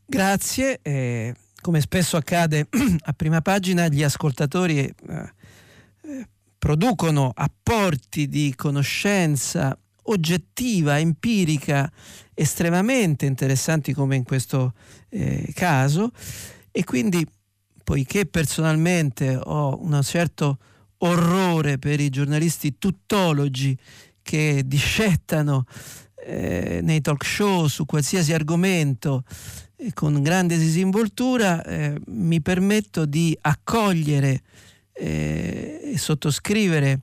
Grazie. 0.06 0.80
Eh, 0.82 1.34
come 1.62 1.82
spesso 1.82 2.18
accade 2.18 2.68
a 3.06 3.14
prima 3.14 3.42
pagina, 3.42 3.88
gli 3.88 4.04
ascoltatori 4.04 4.80
eh, 4.80 4.94
eh, 6.04 6.28
producono 6.58 7.32
apporti 7.34 8.28
di 8.28 8.54
conoscenza 8.56 9.78
oggettiva, 10.04 11.00
empirica, 11.00 11.92
estremamente 12.34 13.26
interessanti 13.26 13.94
come 13.94 14.16
in 14.16 14.24
questo 14.24 14.74
eh, 15.10 15.52
caso 15.54 16.12
e 16.72 16.84
quindi 16.84 17.26
poiché 17.84 18.26
personalmente 18.26 19.38
ho 19.42 19.82
un 19.82 20.00
certo 20.04 20.60
orrore 21.00 21.78
per 21.78 22.00
i 22.00 22.10
giornalisti 22.10 22.78
tuttologi 22.78 23.78
che 24.22 24.64
discettano 24.66 25.66
eh, 26.16 26.80
nei 26.84 27.02
talk 27.02 27.24
show 27.24 27.68
su 27.68 27.86
qualsiasi 27.86 28.34
argomento 28.34 29.24
eh, 29.78 29.94
con 29.94 30.22
grande 30.22 30.58
disinvoltura, 30.58 31.64
eh, 31.64 32.00
mi 32.08 32.42
permetto 32.42 33.06
di 33.06 33.38
accogliere 33.42 34.42
eh, 34.94 35.80
e 35.94 35.98
sottoscrivere 35.98 37.02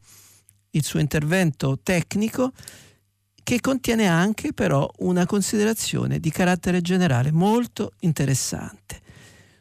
il 0.71 0.85
suo 0.85 0.99
intervento 0.99 1.79
tecnico 1.83 2.53
che 3.45 3.61
contiene 3.61 4.09
anche 4.09 4.53
però 4.53 4.91
una 4.99 5.27
considerazione 5.27 6.19
di 6.19 6.31
carattere 6.31 6.81
generale 6.81 7.31
molto 7.31 7.93
interessante. 8.01 9.01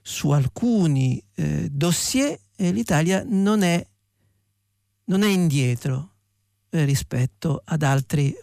Su 0.01 0.31
alcuni 0.31 1.21
eh, 1.35 1.67
dossier 1.69 2.37
eh, 2.55 2.71
l'Italia 2.71 3.23
non 3.25 3.61
è 3.61 3.85
non 5.05 5.23
è 5.23 5.27
indietro 5.27 6.11
eh, 6.69 6.85
rispetto 6.85 7.61
ad 7.65 7.83
altri 7.83 8.35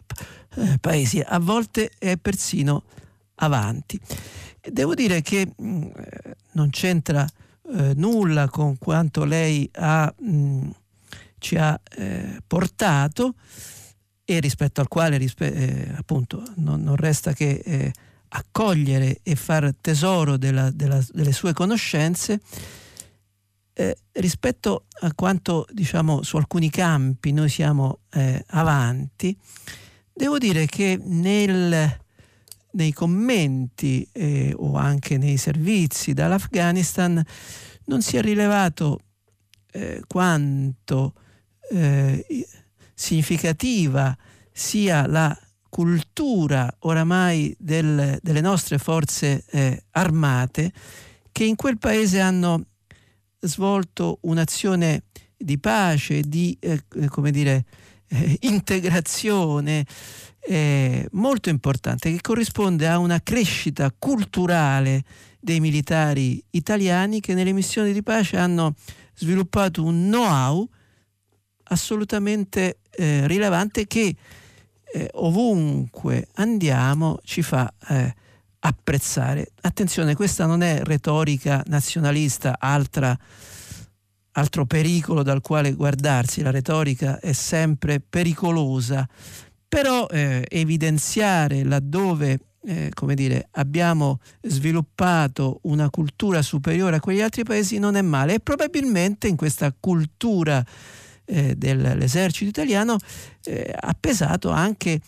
eh, 0.56 0.78
paesi, 0.80 1.20
a 1.20 1.38
volte 1.38 1.90
è 1.98 2.16
persino 2.16 2.84
avanti. 3.36 3.98
Devo 4.60 4.94
dire 4.94 5.22
che 5.22 5.52
mh, 5.56 5.64
mm, 5.66 5.88
non 6.52 6.70
c'entra 6.70 7.26
eh, 7.72 7.92
nulla 7.96 8.48
con 8.48 8.78
quanto 8.78 9.24
lei 9.24 9.68
ha, 9.74 10.12
mh, 10.18 10.30
mm, 10.30 10.70
ci 11.38 11.56
ha 11.56 11.80
eh, 11.96 12.42
portato 12.46 13.34
e 14.24 14.38
rispetto 14.38 14.80
al 14.80 14.88
quale 14.88 15.16
rispe- 15.16 15.52
eh, 15.52 15.92
appunto 15.96 16.42
non, 16.56 16.82
non, 16.82 16.96
resta 16.96 17.32
che 17.32 17.62
eh, 17.64 17.92
accogliere 18.28 19.20
e 19.22 19.34
far 19.34 19.74
tesoro 19.80 20.36
della, 20.36 20.70
della, 20.70 21.04
delle 21.12 21.32
sue 21.32 21.52
conoscenze 21.52 22.40
eh, 23.80 23.96
rispetto 24.12 24.84
a 25.00 25.14
quanto 25.14 25.66
diciamo 25.72 26.22
su 26.22 26.36
alcuni 26.36 26.68
campi 26.68 27.32
noi 27.32 27.48
siamo 27.48 28.00
eh, 28.12 28.44
avanti, 28.48 29.34
devo 30.12 30.36
dire 30.36 30.66
che 30.66 31.00
nel, 31.02 31.98
nei 32.72 32.92
commenti 32.92 34.06
eh, 34.12 34.52
o 34.54 34.76
anche 34.76 35.16
nei 35.16 35.38
servizi 35.38 36.12
dall'Afghanistan 36.12 37.24
non 37.86 38.02
si 38.02 38.18
è 38.18 38.20
rilevato 38.20 39.00
eh, 39.72 40.02
quanto 40.06 41.14
eh, 41.70 42.26
significativa 42.92 44.14
sia 44.52 45.06
la 45.06 45.34
cultura 45.70 46.70
oramai 46.80 47.56
del, 47.58 48.18
delle 48.20 48.40
nostre 48.42 48.76
forze 48.76 49.42
eh, 49.50 49.84
armate 49.92 50.70
che 51.32 51.44
in 51.44 51.56
quel 51.56 51.78
paese 51.78 52.20
hanno 52.20 52.66
svolto 53.40 54.18
un'azione 54.22 55.04
di 55.36 55.58
pace, 55.58 56.20
di 56.22 56.56
eh, 56.60 56.82
come 57.08 57.30
dire, 57.30 57.64
eh, 58.08 58.36
integrazione 58.40 59.86
eh, 60.40 61.06
molto 61.12 61.48
importante 61.48 62.10
che 62.10 62.20
corrisponde 62.20 62.88
a 62.88 62.98
una 62.98 63.20
crescita 63.22 63.92
culturale 63.96 65.04
dei 65.38 65.60
militari 65.60 66.42
italiani 66.50 67.20
che 67.20 67.34
nelle 67.34 67.52
missioni 67.52 67.92
di 67.92 68.02
pace 68.02 68.36
hanno 68.36 68.74
sviluppato 69.14 69.84
un 69.84 70.08
know-how 70.08 70.68
assolutamente 71.64 72.80
eh, 72.90 73.26
rilevante 73.26 73.86
che 73.86 74.14
eh, 74.92 75.08
ovunque 75.14 76.28
andiamo 76.34 77.20
ci 77.22 77.42
fa 77.42 77.72
eh, 77.88 78.14
apprezzare. 78.60 79.52
Attenzione, 79.62 80.14
questa 80.14 80.46
non 80.46 80.62
è 80.62 80.82
retorica 80.82 81.62
nazionalista, 81.66 82.56
altra, 82.58 83.16
altro 84.32 84.66
pericolo 84.66 85.22
dal 85.22 85.40
quale 85.40 85.72
guardarsi, 85.72 86.42
la 86.42 86.50
retorica 86.50 87.18
è 87.20 87.32
sempre 87.32 88.00
pericolosa, 88.00 89.08
però 89.68 90.06
eh, 90.06 90.44
evidenziare 90.48 91.64
laddove 91.64 92.38
eh, 92.62 92.90
come 92.92 93.14
dire, 93.14 93.48
abbiamo 93.52 94.20
sviluppato 94.42 95.60
una 95.62 95.88
cultura 95.88 96.42
superiore 96.42 96.96
a 96.96 97.00
quegli 97.00 97.22
altri 97.22 97.42
paesi 97.42 97.78
non 97.78 97.96
è 97.96 98.02
male. 98.02 98.34
E 98.34 98.40
probabilmente 98.40 99.28
in 99.28 99.36
questa 99.36 99.74
cultura 99.78 100.64
eh, 101.24 101.54
dell'esercito 101.56 102.50
italiano 102.50 102.96
eh, 103.44 103.74
ha 103.78 103.96
pesato 103.98 104.50
anche 104.50 105.00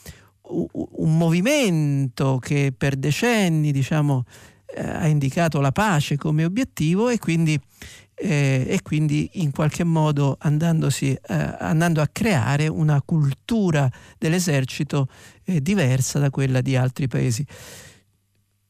un 0.44 1.16
movimento 1.16 2.38
che 2.38 2.72
per 2.76 2.96
decenni 2.96 3.72
diciamo, 3.72 4.24
eh, 4.66 4.82
ha 4.82 5.06
indicato 5.06 5.60
la 5.60 5.72
pace 5.72 6.16
come 6.16 6.44
obiettivo 6.44 7.08
e 7.08 7.18
quindi, 7.18 7.58
eh, 8.14 8.64
e 8.66 8.82
quindi 8.82 9.30
in 9.34 9.50
qualche 9.50 9.84
modo 9.84 10.36
eh, 10.40 11.18
andando 11.58 12.00
a 12.00 12.08
creare 12.10 12.68
una 12.68 13.00
cultura 13.02 13.90
dell'esercito 14.18 15.08
eh, 15.44 15.60
diversa 15.60 16.18
da 16.18 16.30
quella 16.30 16.60
di 16.60 16.76
altri 16.76 17.08
paesi. 17.08 17.46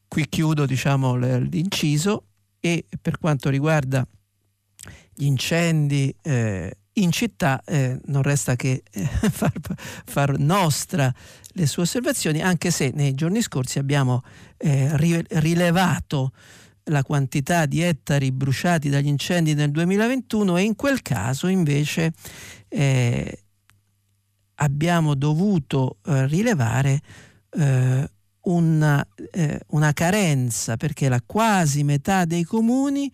Qui 0.07 0.27
chiudo 0.29 0.65
diciamo, 0.65 1.15
l'inciso 1.15 2.25
e 2.59 2.85
per 3.01 3.17
quanto 3.17 3.49
riguarda 3.49 4.07
gli 5.15 5.25
incendi 5.25 6.15
eh, 6.21 6.77
in 6.93 7.11
città 7.11 7.61
eh, 7.65 7.99
non 8.05 8.21
resta 8.21 8.55
che 8.55 8.83
far, 9.31 9.53
far, 10.05 10.37
nostra 10.37 11.13
le 11.53 11.67
sue 11.67 11.83
osservazioni, 11.83 12.41
anche 12.41 12.71
se 12.71 12.91
nei 12.93 13.13
giorni 13.13 13.41
scorsi 13.41 13.79
abbiamo 13.79 14.23
eh, 14.57 14.95
rilevato 15.29 16.31
la 16.87 17.03
quantità 17.03 17.65
di 17.65 17.81
ettari 17.81 18.31
bruciati 18.31 18.89
dagli 18.89 19.07
incendi 19.07 19.53
nel 19.53 19.71
2021 19.71 20.57
e 20.57 20.63
in 20.63 20.75
quel 20.75 21.01
caso 21.01 21.47
invece 21.47 22.11
eh, 22.67 23.43
abbiamo 24.55 25.15
dovuto 25.15 25.97
eh, 26.05 26.27
rilevare 26.27 27.01
eh, 27.51 28.09
una, 28.41 29.07
una 29.67 29.93
carenza 29.93 30.75
perché 30.75 31.07
la 31.07 31.21
quasi 31.25 31.83
metà 31.83 32.25
dei 32.25 32.43
comuni 32.43 33.09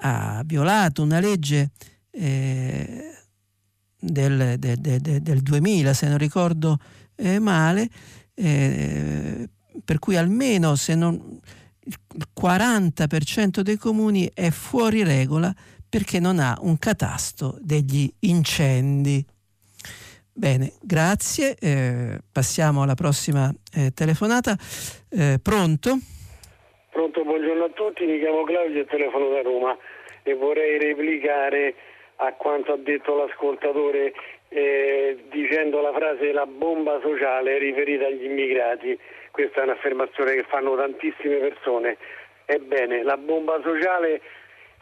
ha 0.00 0.42
violato 0.44 1.02
una 1.02 1.18
legge 1.18 1.70
eh, 2.10 3.12
del, 3.98 4.58
de, 4.58 4.76
de, 4.76 5.00
de, 5.00 5.20
del, 5.20 5.40
2000, 5.40 5.92
se 5.92 6.08
non 6.08 6.18
ricordo 6.18 6.78
eh, 7.18 7.38
male, 7.38 7.88
eh, 8.34 9.48
per 9.84 9.98
cui 9.98 10.16
almeno 10.16 10.74
se 10.76 10.94
non 10.94 11.40
il 11.84 11.96
40% 12.38 13.60
dei 13.60 13.76
comuni 13.76 14.30
è 14.32 14.50
fuori 14.50 15.02
regola 15.02 15.52
perché 15.88 16.20
non 16.20 16.38
ha 16.38 16.56
un 16.60 16.78
catasto 16.78 17.56
degli 17.60 18.10
incendi. 18.20 19.24
Bene, 20.32 20.72
grazie. 20.82 21.56
Eh, 21.58 22.18
passiamo 22.30 22.82
alla 22.82 22.94
prossima 22.94 23.50
eh, 23.74 23.90
telefonata. 23.92 24.54
Eh, 25.10 25.38
pronto? 25.42 25.98
Pronto, 26.90 27.24
buongiorno 27.24 27.64
a 27.64 27.70
tutti, 27.70 28.04
mi 28.04 28.18
chiamo 28.18 28.44
Claudio 28.44 28.82
e 28.82 28.84
telefono 28.84 29.30
da 29.30 29.42
Roma 29.42 29.76
e 30.22 30.34
vorrei 30.34 30.78
replicare 30.78 31.74
a 32.16 32.32
quanto 32.32 32.72
ha 32.72 32.76
detto 32.76 33.16
l'ascoltatore 33.16 34.12
eh, 34.48 35.18
dicendo 35.30 35.80
la 35.80 35.92
frase 35.92 36.32
la 36.32 36.46
bomba 36.46 37.00
sociale 37.00 37.58
riferita 37.58 38.06
agli 38.06 38.24
immigrati. 38.24 38.98
Questa 39.30 39.60
è 39.60 39.64
un'affermazione 39.64 40.34
che 40.34 40.44
fanno 40.44 40.76
tantissime 40.76 41.36
persone. 41.36 41.96
Ebbene, 42.46 43.02
la 43.02 43.16
bomba 43.16 43.60
sociale 43.62 44.20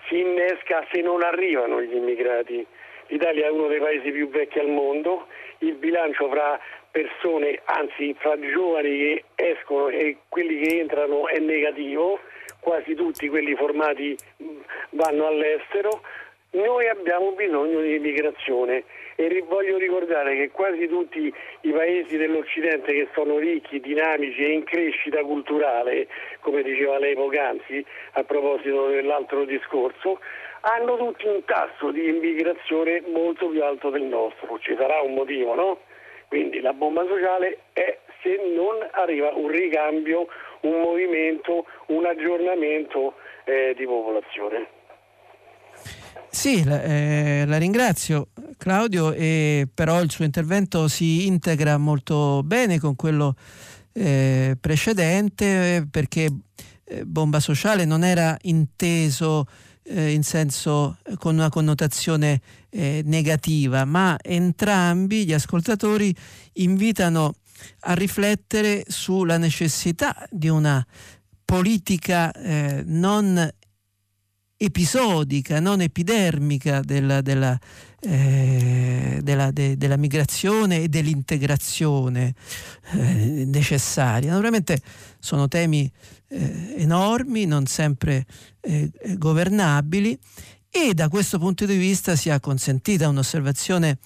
si 0.08 0.20
innesca 0.20 0.86
se 0.92 1.00
non 1.00 1.22
arrivano 1.22 1.82
gli 1.82 1.94
immigrati. 1.94 2.64
L'Italia 3.08 3.46
è 3.46 3.50
uno 3.50 3.68
dei 3.68 3.78
paesi 3.78 4.10
più 4.10 4.28
vecchi 4.28 4.58
al 4.58 4.68
mondo 4.68 5.26
il 5.58 5.74
bilancio 5.74 6.28
fra 6.28 6.60
persone, 6.90 7.60
anzi 7.64 8.14
fra 8.18 8.38
giovani 8.38 8.88
che 8.88 9.24
escono 9.34 9.88
e 9.88 10.18
quelli 10.28 10.60
che 10.60 10.78
entrano 10.80 11.28
è 11.28 11.38
negativo, 11.38 12.18
quasi 12.60 12.94
tutti 12.94 13.28
quelli 13.28 13.54
formati 13.54 14.16
vanno 14.90 15.26
all'estero, 15.26 16.02
noi 16.50 16.88
abbiamo 16.88 17.32
bisogno 17.32 17.80
di 17.80 17.96
immigrazione 17.96 18.84
e 19.16 19.44
voglio 19.48 19.78
ricordare 19.78 20.36
che 20.36 20.50
quasi 20.50 20.86
tutti 20.86 21.32
i 21.62 21.70
paesi 21.70 22.16
dell'Occidente 22.16 22.92
che 22.92 23.08
sono 23.14 23.38
ricchi, 23.38 23.80
dinamici 23.80 24.44
e 24.44 24.52
in 24.52 24.64
crescita 24.64 25.22
culturale, 25.22 26.06
come 26.40 26.62
diceva 26.62 26.98
lei 26.98 27.14
poc'anzi 27.14 27.84
a 28.12 28.22
proposito 28.24 28.88
dell'altro 28.88 29.44
discorso, 29.44 30.20
hanno 30.60 30.96
tutti 30.96 31.26
un 31.26 31.44
tasso 31.44 31.90
di 31.90 32.08
immigrazione 32.08 33.02
molto 33.06 33.48
più 33.48 33.62
alto 33.62 33.90
del 33.90 34.02
nostro. 34.02 34.58
Ci 34.60 34.74
sarà 34.76 35.00
un 35.00 35.14
motivo, 35.14 35.54
no? 35.54 35.78
Quindi 36.28 36.60
la 36.60 36.72
bomba 36.72 37.06
sociale 37.06 37.58
è 37.72 37.98
se 38.22 38.40
non 38.54 38.86
arriva 38.90 39.32
un 39.34 39.48
ricambio, 39.48 40.26
un 40.62 40.80
movimento, 40.80 41.66
un 41.86 42.04
aggiornamento 42.04 43.14
eh, 43.44 43.74
di 43.76 43.86
popolazione. 43.86 44.75
Sì, 46.30 46.64
la, 46.64 46.82
eh, 46.82 47.44
la 47.46 47.56
ringrazio 47.56 48.28
Claudio, 48.58 49.12
e 49.12 49.66
però 49.72 50.02
il 50.02 50.10
suo 50.10 50.24
intervento 50.24 50.86
si 50.88 51.26
integra 51.26 51.78
molto 51.78 52.42
bene 52.44 52.78
con 52.78 52.94
quello 52.94 53.34
eh, 53.92 54.56
precedente 54.60 55.86
perché 55.90 56.28
eh, 56.84 57.04
bomba 57.06 57.40
sociale 57.40 57.84
non 57.84 58.04
era 58.04 58.36
inteso 58.42 59.46
eh, 59.82 60.12
in 60.12 60.22
senso 60.22 60.98
eh, 61.04 61.16
con 61.16 61.34
una 61.34 61.48
connotazione 61.48 62.40
eh, 62.68 63.02
negativa, 63.04 63.84
ma 63.84 64.18
entrambi 64.20 65.24
gli 65.24 65.32
ascoltatori 65.32 66.14
invitano 66.54 67.34
a 67.80 67.94
riflettere 67.94 68.84
sulla 68.86 69.38
necessità 69.38 70.26
di 70.30 70.48
una 70.48 70.84
politica 71.44 72.32
eh, 72.32 72.82
non 72.84 73.48
episodica, 74.56 75.60
non 75.60 75.80
epidermica 75.80 76.80
della, 76.80 77.20
della, 77.20 77.58
eh, 78.00 79.20
della, 79.22 79.50
de, 79.50 79.76
della 79.76 79.96
migrazione 79.96 80.82
e 80.82 80.88
dell'integrazione 80.88 82.34
eh, 82.92 83.44
necessaria. 83.46 84.30
Naturalmente 84.30 84.80
sono 85.18 85.48
temi 85.48 85.90
eh, 86.28 86.74
enormi, 86.78 87.44
non 87.44 87.66
sempre 87.66 88.24
eh, 88.60 88.90
governabili 89.16 90.18
e 90.70 90.94
da 90.94 91.08
questo 91.08 91.38
punto 91.38 91.64
di 91.64 91.76
vista 91.76 92.16
sia 92.16 92.40
consentita 92.40 93.08
un'osservazione 93.08 93.98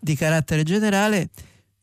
di 0.00 0.14
carattere 0.14 0.62
generale, 0.62 1.30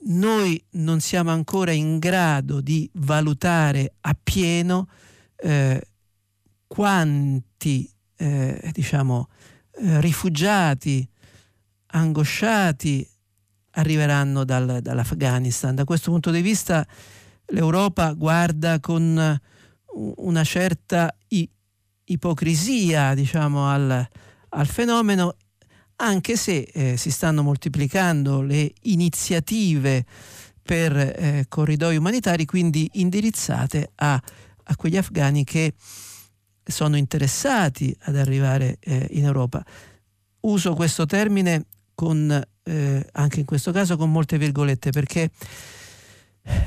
noi 0.05 0.61
non 0.71 0.99
siamo 0.99 1.31
ancora 1.31 1.71
in 1.71 1.99
grado 1.99 2.61
di 2.61 2.89
valutare 2.93 3.95
appieno 4.01 4.87
eh, 5.35 5.81
quanti 6.67 7.92
eh, 8.17 8.69
diciamo, 8.71 9.29
eh, 9.79 10.01
rifugiati 10.01 11.07
angosciati 11.87 13.07
arriveranno 13.71 14.43
dal, 14.43 14.79
dall'Afghanistan. 14.81 15.75
Da 15.75 15.83
questo 15.83 16.11
punto 16.11 16.31
di 16.31 16.41
vista 16.41 16.85
l'Europa 17.47 18.13
guarda 18.13 18.79
con 18.79 19.39
una 19.95 20.43
certa 20.43 21.15
i- 21.29 21.49
ipocrisia 22.05 23.13
diciamo, 23.13 23.67
al, 23.67 24.07
al, 24.49 24.67
fenomeno, 24.67 25.35
anche 25.97 26.35
se 26.35 26.69
eh, 26.73 26.97
si 26.97 27.11
stanno 27.11 27.43
moltiplicando 27.43 28.41
le 28.41 28.73
iniziative 28.83 30.05
per 30.61 30.95
eh, 30.95 31.45
corridoi 31.47 31.97
umanitari, 31.97 32.45
quindi 32.45 32.89
indirizzate 32.93 33.91
a, 33.95 34.13
a, 34.63 34.75
quegli 34.75 34.97
afghani 34.97 35.43
che 35.43 35.73
sono 36.63 36.97
interessati 36.97 37.95
ad 38.01 38.15
arrivare 38.15 38.77
eh, 38.79 39.07
in 39.11 39.25
Europa. 39.25 39.63
Uso 40.41 40.73
questo 40.73 41.05
termine 41.05 41.65
con, 41.93 42.41
eh, 42.63 43.07
anche 43.11 43.39
in 43.39 43.45
questo 43.45 43.71
caso 43.71 43.97
con 43.97 44.11
molte 44.11 44.37
virgolette 44.37 44.91
perché 44.91 45.29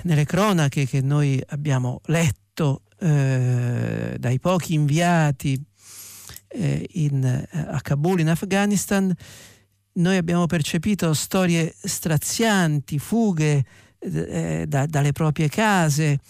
nelle 0.02 0.24
cronache 0.24 0.86
che 0.86 1.00
noi 1.00 1.42
abbiamo 1.48 2.00
letto 2.06 2.82
eh, 2.98 4.16
dai 4.18 4.40
pochi 4.40 4.74
inviati 4.74 5.62
eh, 6.48 6.88
in, 6.92 7.46
a 7.50 7.80
Kabul 7.82 8.20
in 8.20 8.28
Afghanistan, 8.28 9.14
noi 9.94 10.16
abbiamo 10.16 10.46
percepito 10.46 11.12
storie 11.14 11.74
strazianti, 11.78 12.98
fughe 12.98 13.64
eh, 13.98 14.64
da, 14.66 14.86
dalle 14.86 15.12
proprie 15.12 15.48
case, 15.48 16.20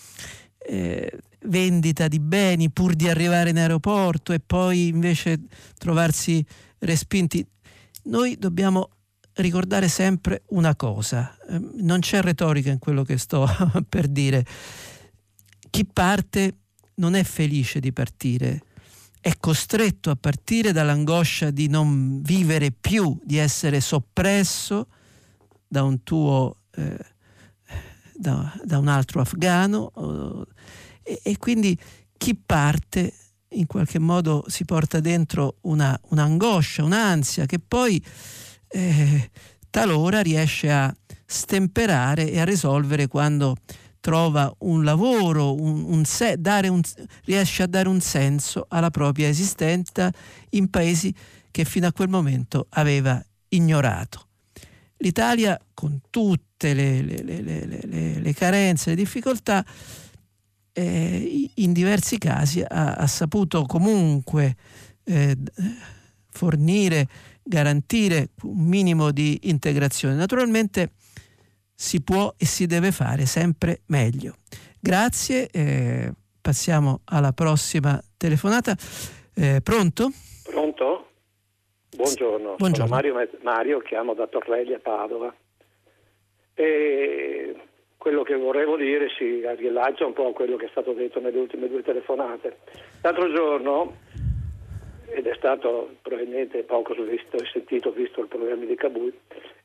eh, 0.59 1.19
vendita 1.47 2.09
di 2.09 2.21
beni 2.21 2.71
pur 2.71 2.95
di 2.95 3.09
arrivare 3.09 3.51
in 3.51 3.59
aeroporto 3.59 4.33
e 4.33 4.41
poi 4.41 4.89
invece 4.89 5.41
trovarsi 5.79 6.45
respinti. 6.79 7.47
Noi 8.05 8.37
dobbiamo 8.39 8.91
ricordare 9.35 9.89
sempre 9.89 10.43
una 10.49 10.75
cosa, 10.77 11.37
ehm, 11.49 11.73
non 11.77 12.01
c'è 12.01 12.21
retorica 12.21 12.71
in 12.71 12.79
quello 12.79 13.03
che 13.03 13.19
sto 13.19 13.47
per 13.89 14.09
dire 14.09 14.45
chi 15.71 15.85
parte 15.85 16.59
non 16.97 17.15
è 17.15 17.23
felice 17.23 17.81
di 17.81 17.93
partire, 17.93 18.63
è 19.21 19.35
costretto 19.39 20.11
a 20.11 20.17
partire 20.17 20.73
dall'angoscia 20.73 21.51
di 21.51 21.69
non 21.69 22.23
vivere 22.23 22.71
più, 22.71 23.19
di 23.23 23.37
essere 23.37 23.81
soppresso 23.81 24.87
da 25.67 25.83
un 25.83 26.03
tuo, 26.03 26.61
eh, 26.77 26.97
da, 28.15 28.59
da, 28.65 28.79
un 28.79 28.89
altro 28.89 29.21
afgano 29.21 30.47
e, 31.07 31.21
e, 31.23 31.39
quindi 31.39 31.79
chi 32.17 32.35
parte 32.35 33.13
in 33.51 33.67
qualche 33.67 34.01
modo 34.01 34.45
si 34.49 34.65
porta 34.65 34.99
dentro 34.99 35.59
una, 35.63 35.99
un'angoscia, 36.11 36.83
un'ansia 36.83 37.47
che 37.47 37.61
poi 37.61 38.03
eh, 38.69 39.31
talora 39.71 40.21
riesce 40.21 40.71
a 40.71 40.95
stemperare 41.25 42.31
e 42.31 42.41
a 42.41 42.45
risolvere 42.45 43.07
quando 43.07 43.57
trova 44.01 44.53
un 44.59 44.85
lavoro, 44.85 45.55
un, 45.55 45.85
un 45.85 46.05
se, 46.05 46.39
un, 46.39 46.81
riesce 47.25 47.63
a 47.63 47.67
dare 47.67 47.89
un 47.89 48.01
senso 48.01 48.67
alla 48.69 48.91
propria 48.91 49.29
esistenza 49.29 50.13
in 50.51 50.71
paesi 50.71 51.15
che 51.51 51.65
fino 51.65 51.87
a 51.87 51.93
quel 51.93 52.09
momento 52.09 52.67
aveva 52.71 53.25
ignorato. 53.49 54.27
L'Italia, 54.99 55.61
con 55.75 56.01
tutte 56.09 56.73
le, 56.73 57.03
le, 57.03 57.23
le, 57.23 58.19
le 58.21 58.35
carenze, 58.35 58.91
le 58.91 58.97
difficoltà, 58.97 59.65
eh, 60.79 61.51
in 61.55 61.73
diversi 61.73 62.19
casi 62.19 62.61
ha, 62.61 62.95
ha 62.97 63.07
saputo 63.07 63.65
comunque 63.65 64.57
eh, 65.05 65.35
fornire, 66.29 67.09
garantire 67.43 68.29
un 68.43 68.67
minimo 68.67 69.11
di 69.11 69.39
integrazione. 69.45 70.15
Naturalmente 70.15 70.91
si 71.75 72.03
può 72.03 72.35
e 72.37 72.45
si 72.45 72.67
deve 72.67 72.93
fare 72.93 73.25
sempre 73.25 73.81
meglio. 73.87 74.37
Grazie, 74.79 75.49
eh, 75.51 76.13
passiamo 76.43 77.01
alla 77.05 77.33
prossima 77.33 77.99
telefonata. 78.19 78.77
Eh, 79.35 79.61
pronto? 79.63 80.11
Pronto? 80.43 81.09
Buongiorno, 81.97 82.57
Buongiorno. 82.59 82.87
sono 82.87 82.89
Mario, 82.89 83.15
Mario, 83.43 83.79
chiamo 83.81 84.13
da 84.13 84.27
Torrelli 84.27 84.75
a 84.75 84.79
Padova. 84.79 85.35
E 86.53 87.66
quello 88.07 88.23
che 88.23 88.37
vorrevo 88.37 88.77
dire 88.77 89.09
si 89.19 89.45
riallaccia 89.45 90.07
un 90.07 90.13
po' 90.13 90.29
a 90.29 90.33
quello 90.33 90.55
che 90.55 90.67
è 90.67 90.69
stato 90.69 90.93
detto 90.93 91.19
nelle 91.19 91.41
ultime 91.41 91.69
due 91.69 91.83
telefonate. 91.83 92.59
L'altro 93.03 93.33
giorno, 93.33 93.97
ed 95.09 95.27
è 95.27 95.35
stato 95.35 95.97
probabilmente 96.03 96.63
poco 96.63 96.95
visto 97.03 97.37
sentito 97.53 97.91
visto 97.91 98.21
il 98.21 98.29
problema 98.29 98.65
di 98.65 98.77
Kabul, 98.77 99.13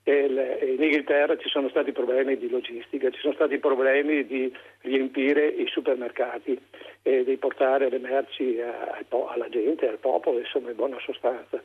in 0.05 0.77
Inghilterra 0.80 1.38
ci 1.38 1.49
sono 1.49 1.69
stati 1.69 1.91
problemi 1.91 2.35
di 2.35 2.49
logistica, 2.49 3.11
ci 3.11 3.19
sono 3.19 3.35
stati 3.35 3.59
problemi 3.59 4.26
di 4.26 4.51
riempire 4.80 5.45
i 5.45 5.68
supermercati 5.68 6.59
e 7.03 7.23
di 7.23 7.38
portare 7.38 7.91
le 7.91 7.99
merci 7.99 8.59
alla 8.59 9.49
gente, 9.49 9.88
al 9.88 9.99
popolo, 9.99 10.39
insomma 10.39 10.72
in 10.72 10.77
buona 10.77 10.97
sostanza. 11.05 11.61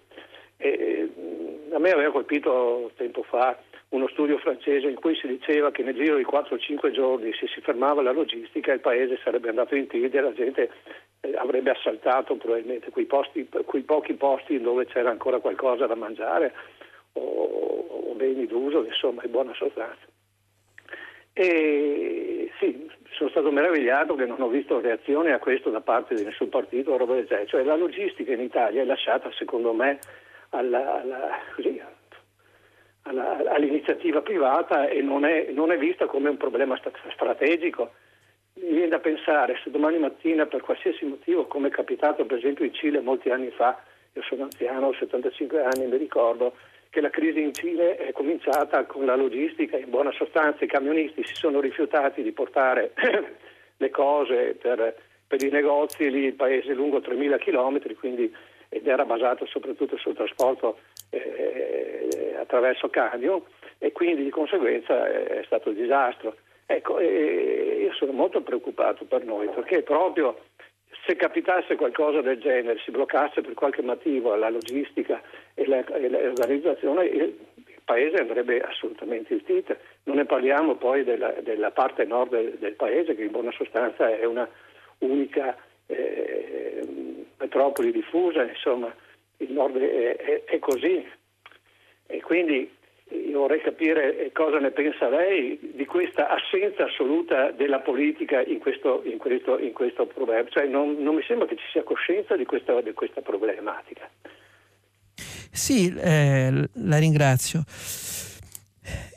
E 0.58 1.08
a 1.72 1.78
me 1.78 1.90
aveva 1.90 2.12
colpito 2.12 2.90
tempo 2.96 3.22
fa 3.22 3.58
uno 3.88 4.08
studio 4.08 4.38
francese 4.38 4.88
in 4.88 4.96
cui 4.96 5.14
si 5.14 5.26
diceva 5.26 5.70
che 5.70 5.82
nel 5.82 5.94
giro 5.94 6.16
di 6.16 6.24
4-5 6.24 6.90
giorni 6.90 7.32
se 7.34 7.46
si 7.46 7.60
fermava 7.60 8.02
la 8.02 8.12
logistica 8.12 8.72
il 8.72 8.80
paese 8.80 9.18
sarebbe 9.22 9.48
andato 9.48 9.76
in 9.76 9.86
piedi 9.86 10.16
e 10.16 10.20
la 10.20 10.32
gente 10.32 10.70
eh, 11.20 11.36
avrebbe 11.36 11.70
assaltato 11.70 12.36
probabilmente 12.36 12.90
quei, 12.90 13.06
posti, 13.06 13.48
quei 13.64 13.82
pochi 13.82 14.14
posti 14.14 14.60
dove 14.60 14.86
c'era 14.86 15.10
ancora 15.10 15.38
qualcosa 15.38 15.86
da 15.86 15.94
mangiare 15.94 16.52
o, 17.12 17.20
o 17.20 18.14
beni 18.14 18.46
d'uso, 18.46 18.84
insomma, 18.84 19.22
in 19.24 19.30
buona 19.30 19.54
sostanza. 19.54 20.04
E 21.32 22.50
sì, 22.58 22.90
sono 23.10 23.30
stato 23.30 23.50
meravigliato 23.50 24.14
che 24.14 24.26
non 24.26 24.40
ho 24.40 24.48
visto 24.48 24.80
reazione 24.80 25.32
a 25.32 25.38
questo 25.38 25.70
da 25.70 25.80
parte 25.80 26.14
di 26.14 26.24
nessun 26.24 26.48
partito 26.48 26.92
o 26.92 26.96
roba 26.96 27.14
del 27.14 27.26
genere. 27.26 27.46
Cioè 27.46 27.62
la 27.62 27.76
logistica 27.76 28.32
in 28.32 28.40
Italia 28.40 28.82
è 28.82 28.84
lasciata, 28.84 29.30
secondo 29.32 29.72
me, 29.72 29.98
alla, 30.50 31.02
alla, 31.02 31.38
così, 31.54 31.80
all'iniziativa 33.06 34.20
privata 34.20 34.88
e 34.88 35.00
non 35.00 35.24
è, 35.24 35.50
non 35.52 35.70
è, 35.70 35.78
vista 35.78 36.06
come 36.06 36.28
un 36.28 36.36
problema 36.36 36.78
strategico. 37.12 37.92
Mi 38.54 38.70
viene 38.70 38.88
da 38.88 38.98
pensare 38.98 39.58
se 39.62 39.70
domani 39.70 39.98
mattina 39.98 40.46
per 40.46 40.62
qualsiasi 40.62 41.04
motivo, 41.04 41.46
come 41.46 41.68
è 41.68 41.70
capitato 41.70 42.24
per 42.24 42.38
esempio 42.38 42.64
in 42.64 42.72
Cile 42.72 43.00
molti 43.00 43.30
anni 43.30 43.50
fa, 43.50 43.78
io 44.12 44.22
sono 44.22 44.44
anziano, 44.44 44.88
ho 44.88 44.94
75 44.94 45.62
anni, 45.62 45.86
mi 45.86 45.98
ricordo, 45.98 46.54
che 46.88 47.02
la 47.02 47.10
crisi 47.10 47.42
in 47.42 47.52
Cile 47.52 47.96
è 47.96 48.12
cominciata 48.12 48.84
con 48.84 49.04
la 49.04 49.16
logistica, 49.16 49.76
in 49.76 49.90
buona 49.90 50.10
sostanza 50.12 50.64
i 50.64 50.68
camionisti 50.68 51.22
si 51.24 51.34
sono 51.34 51.60
rifiutati 51.60 52.22
di 52.22 52.32
portare 52.32 52.92
le 53.76 53.90
cose 53.90 54.56
per, 54.58 54.96
per, 55.26 55.42
i 55.42 55.50
negozi, 55.50 56.10
lì 56.10 56.24
il 56.24 56.32
paese 56.32 56.72
è 56.72 56.74
lungo 56.74 56.98
3.000 56.98 57.38
km, 57.38 57.94
quindi, 57.96 58.34
ed 58.70 58.86
era 58.86 59.04
basato 59.04 59.44
soprattutto 59.44 59.98
sul 59.98 60.14
trasporto 60.14 60.78
eh, 61.10 62.36
attraverso 62.38 62.88
camion 62.88 63.42
e 63.78 63.92
quindi 63.92 64.24
di 64.24 64.30
conseguenza 64.30 65.06
è 65.06 65.42
stato 65.44 65.70
il 65.70 65.76
disastro. 65.76 66.36
Ecco, 66.66 67.00
io 67.00 67.92
sono 67.94 68.12
molto 68.12 68.40
preoccupato 68.40 69.04
per 69.04 69.24
noi 69.24 69.48
perché 69.48 69.82
proprio 69.82 70.36
se 71.06 71.14
capitasse 71.14 71.76
qualcosa 71.76 72.20
del 72.20 72.40
genere, 72.40 72.80
si 72.84 72.90
bloccasse 72.90 73.40
per 73.40 73.54
qualche 73.54 73.82
motivo 73.82 74.34
la 74.34 74.50
logistica 74.50 75.22
e, 75.54 75.64
l'organizzazione, 75.66 77.04
il 77.04 77.38
paese 77.84 78.16
andrebbe 78.16 78.60
assolutamente 78.60 79.32
in 79.32 79.44
tilt. 79.44 79.76
Non 80.04 80.16
ne 80.16 80.24
parliamo 80.24 80.74
poi 80.74 81.04
della, 81.04 81.32
della 81.42 81.70
parte 81.70 82.04
nord 82.04 82.30
del, 82.30 82.56
del, 82.58 82.74
paese, 82.74 83.14
che 83.14 83.22
in 83.22 83.30
buona 83.30 83.52
sostanza 83.52 84.08
è 84.08 84.24
una 84.24 84.48
unica 84.98 85.56
eh, 85.86 86.84
metropoli 87.38 87.92
diffusa, 87.92 88.42
insomma, 88.42 88.92
il 89.38 89.52
nord 89.52 89.76
è, 89.76 90.16
è, 90.16 90.44
è 90.44 90.58
così. 90.58 91.04
E 92.06 92.20
quindi 92.22 92.70
io 93.08 93.38
vorrei 93.40 93.60
capire 93.60 94.26
eh, 94.26 94.32
cosa 94.32 94.58
ne 94.58 94.70
pensa 94.70 95.08
lei 95.08 95.58
di 95.74 95.84
questa 95.84 96.28
assenza 96.28 96.84
assoluta 96.84 97.52
della 97.52 97.80
politica 97.80 98.42
in 98.42 98.58
questo, 98.58 99.02
in 99.04 99.18
questo, 99.18 99.58
in 99.58 99.72
questo 99.72 100.06
problema. 100.06 100.48
Cioè 100.48 100.66
non, 100.66 100.96
non, 101.00 101.14
mi 101.14 101.22
sembra 101.22 101.46
che 101.46 101.56
ci 101.56 101.66
sia 101.70 101.84
coscienza 101.84 102.36
di 102.36 102.44
questa, 102.44 102.80
di 102.80 102.92
questa 102.92 103.20
problematica. 103.20 104.08
Sì, 105.52 105.94
eh, 105.96 106.68
la 106.72 106.98
ringrazio. 106.98 107.62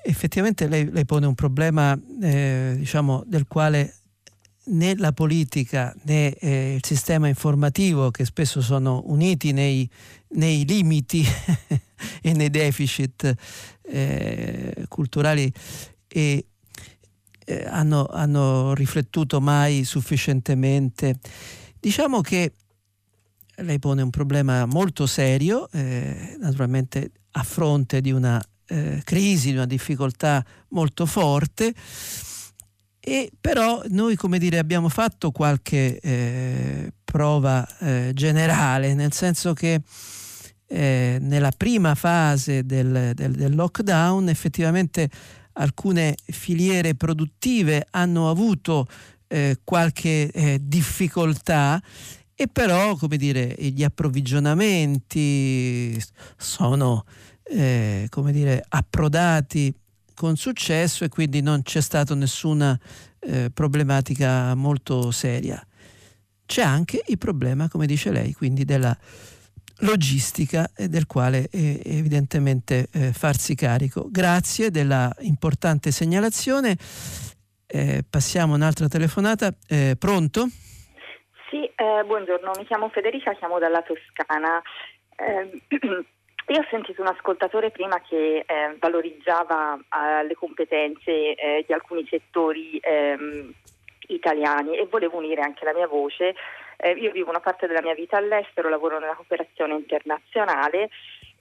Effettivamente 0.03 0.67
lei, 0.67 0.89
lei 0.91 1.05
pone 1.05 1.25
un 1.25 1.35
problema 1.35 1.97
eh, 2.21 2.73
diciamo, 2.77 3.23
del 3.25 3.45
quale 3.47 3.98
né 4.69 4.95
la 4.95 5.11
politica 5.11 5.93
né 6.03 6.33
eh, 6.33 6.75
il 6.75 6.85
sistema 6.85 7.27
informativo, 7.27 8.11
che 8.11 8.25
spesso 8.25 8.61
sono 8.61 9.03
uniti 9.05 9.51
nei, 9.51 9.89
nei 10.29 10.65
limiti 10.65 11.25
e 12.21 12.33
nei 12.33 12.49
deficit 12.49 13.33
eh, 13.83 14.85
culturali, 14.87 15.51
e, 16.07 16.45
eh, 17.45 17.65
hanno, 17.65 18.05
hanno 18.07 18.73
riflettuto 18.73 19.41
mai 19.41 19.83
sufficientemente. 19.83 21.19
Diciamo 21.79 22.21
che 22.21 22.53
lei 23.57 23.79
pone 23.79 24.01
un 24.01 24.09
problema 24.09 24.65
molto 24.65 25.05
serio, 25.05 25.69
eh, 25.71 26.35
naturalmente 26.39 27.11
a 27.31 27.43
fronte 27.43 28.01
di 28.01 28.11
una 28.11 28.43
eh, 28.67 29.01
crisi, 29.03 29.49
di 29.49 29.55
una 29.55 29.65
difficoltà 29.65 30.45
molto 30.69 31.05
forte 31.05 31.73
e 33.09 33.31
però 33.41 33.81
noi, 33.87 34.15
come 34.15 34.37
dire, 34.37 34.59
abbiamo 34.59 34.87
fatto 34.87 35.31
qualche 35.31 35.99
eh, 35.99 36.93
prova 37.03 37.67
eh, 37.79 38.11
generale, 38.13 38.93
nel 38.93 39.13
senso 39.13 39.53
che 39.53 39.81
eh, 40.67 41.17
nella 41.19 41.51
prima 41.57 41.95
fase 41.95 42.67
del, 42.67 43.13
del, 43.15 43.31
del, 43.31 43.55
lockdown 43.55 44.29
effettivamente 44.29 45.09
alcune 45.53 46.15
filiere 46.23 46.93
produttive 46.93 47.87
hanno 47.89 48.29
avuto 48.29 48.85
eh, 49.27 49.57
qualche 49.63 50.29
eh, 50.29 50.59
difficoltà 50.61 51.81
e 52.35 52.47
però, 52.47 52.95
come 52.95 53.17
dire, 53.17 53.55
gli 53.57 53.83
approvvigionamenti 53.83 55.99
sono, 56.37 57.05
eh, 57.43 58.05
come 58.11 58.31
dire, 58.31 58.63
approdati 58.69 59.73
con 60.19 60.35
successo 60.35 61.05
e 61.05 61.07
quindi 61.07 61.39
non 61.41 61.61
c'è 61.61 61.79
stata 61.79 62.13
nessuna 62.13 62.77
eh, 63.21 63.49
problematica 63.53 64.53
molto 64.53 65.11
seria. 65.11 65.65
C'è 66.45 66.61
anche 66.61 67.01
il 67.07 67.17
problema, 67.17 67.69
come 67.69 67.85
dice 67.85 68.11
lei, 68.11 68.33
quindi 68.33 68.65
della 68.65 68.93
logistica 69.77 70.69
del 70.75 71.05
quale 71.05 71.47
evidentemente 71.49 72.89
eh, 72.91 73.13
farsi 73.13 73.55
carico. 73.55 74.09
Grazie 74.11 74.71
della 74.71 75.09
importante 75.19 75.89
segnalazione. 75.91 76.75
Eh, 77.65 78.03
passiamo 78.09 78.55
un'altra 78.55 78.89
telefonata. 78.89 79.55
Eh, 79.69 79.95
pronto? 79.97 80.49
Sì, 81.49 81.63
eh, 81.63 82.03
buongiorno, 82.05 82.51
mi 82.57 82.65
chiamo 82.65 82.89
Federica, 82.89 83.33
chiamo 83.35 83.57
dalla 83.57 83.81
Toscana. 83.83 84.61
Io 86.49 86.61
ho 86.61 86.65
sentito 86.67 87.01
un 87.01 87.07
ascoltatore 87.07 87.69
prima 87.69 88.01
che 88.01 88.43
eh, 88.43 88.75
valorizzava 88.79 89.77
eh, 89.77 90.25
le 90.25 90.33
competenze 90.33 91.35
eh, 91.35 91.63
di 91.65 91.73
alcuni 91.73 92.07
settori 92.09 92.79
ehm, 92.81 93.53
italiani 94.07 94.75
e 94.75 94.87
volevo 94.89 95.17
unire 95.17 95.41
anche 95.41 95.63
la 95.63 95.75
mia 95.75 95.85
voce. 95.85 96.33
Eh, 96.77 96.93
io 96.93 97.11
vivo 97.11 97.29
una 97.29 97.39
parte 97.39 97.67
della 97.67 97.83
mia 97.83 97.93
vita 97.93 98.17
all'estero, 98.17 98.67
lavoro 98.67 98.97
nella 98.97 99.13
cooperazione 99.13 99.75
internazionale 99.75 100.89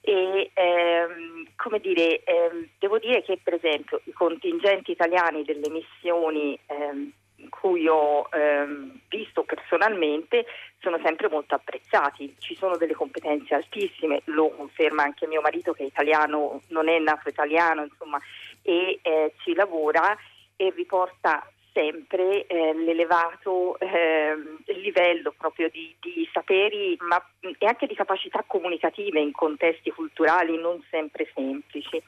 e 0.01 0.51
ehm, 0.53 1.47
come 1.55 1.79
dire, 1.79 2.21
ehm, 2.23 2.67
devo 2.77 2.99
dire 2.99 3.23
che 3.23 3.39
per 3.41 3.55
esempio 3.55 4.01
i 4.03 4.11
contingenti 4.11 4.91
italiani 4.91 5.43
delle 5.43 5.71
missioni 5.71 6.57
ehm, 6.67 7.11
cui 7.49 7.87
ho 7.87 8.27
ehm, 8.31 8.99
visto 9.07 9.43
personalmente 9.43 10.45
sono 10.79 10.99
sempre 11.03 11.29
molto 11.29 11.55
apprezzati, 11.55 12.35
ci 12.39 12.55
sono 12.55 12.77
delle 12.77 12.93
competenze 12.93 13.55
altissime, 13.55 14.21
lo 14.25 14.49
conferma 14.49 15.03
anche 15.03 15.27
mio 15.27 15.41
marito 15.41 15.73
che 15.73 15.83
è 15.83 15.87
italiano, 15.87 16.61
non 16.67 16.89
è 16.89 16.99
nato 16.99 17.29
italiano, 17.29 17.83
insomma, 17.83 18.19
e 18.61 18.99
eh, 19.01 19.33
ci 19.43 19.53
lavora 19.53 20.17
e 20.55 20.73
riporta 20.75 21.49
sempre 21.71 22.45
eh, 22.47 22.73
l'elevato 22.73 23.79
eh, 23.79 24.35
livello 24.65 25.33
proprio 25.37 25.69
di, 25.69 25.95
di 25.99 26.27
saperi 26.33 26.97
ma, 27.01 27.23
e 27.39 27.65
anche 27.65 27.85
di 27.85 27.95
capacità 27.95 28.43
comunicative 28.45 29.19
in 29.19 29.31
contesti 29.31 29.91
culturali 29.91 30.57
non 30.57 30.83
sempre 30.89 31.29
semplici 31.33 32.01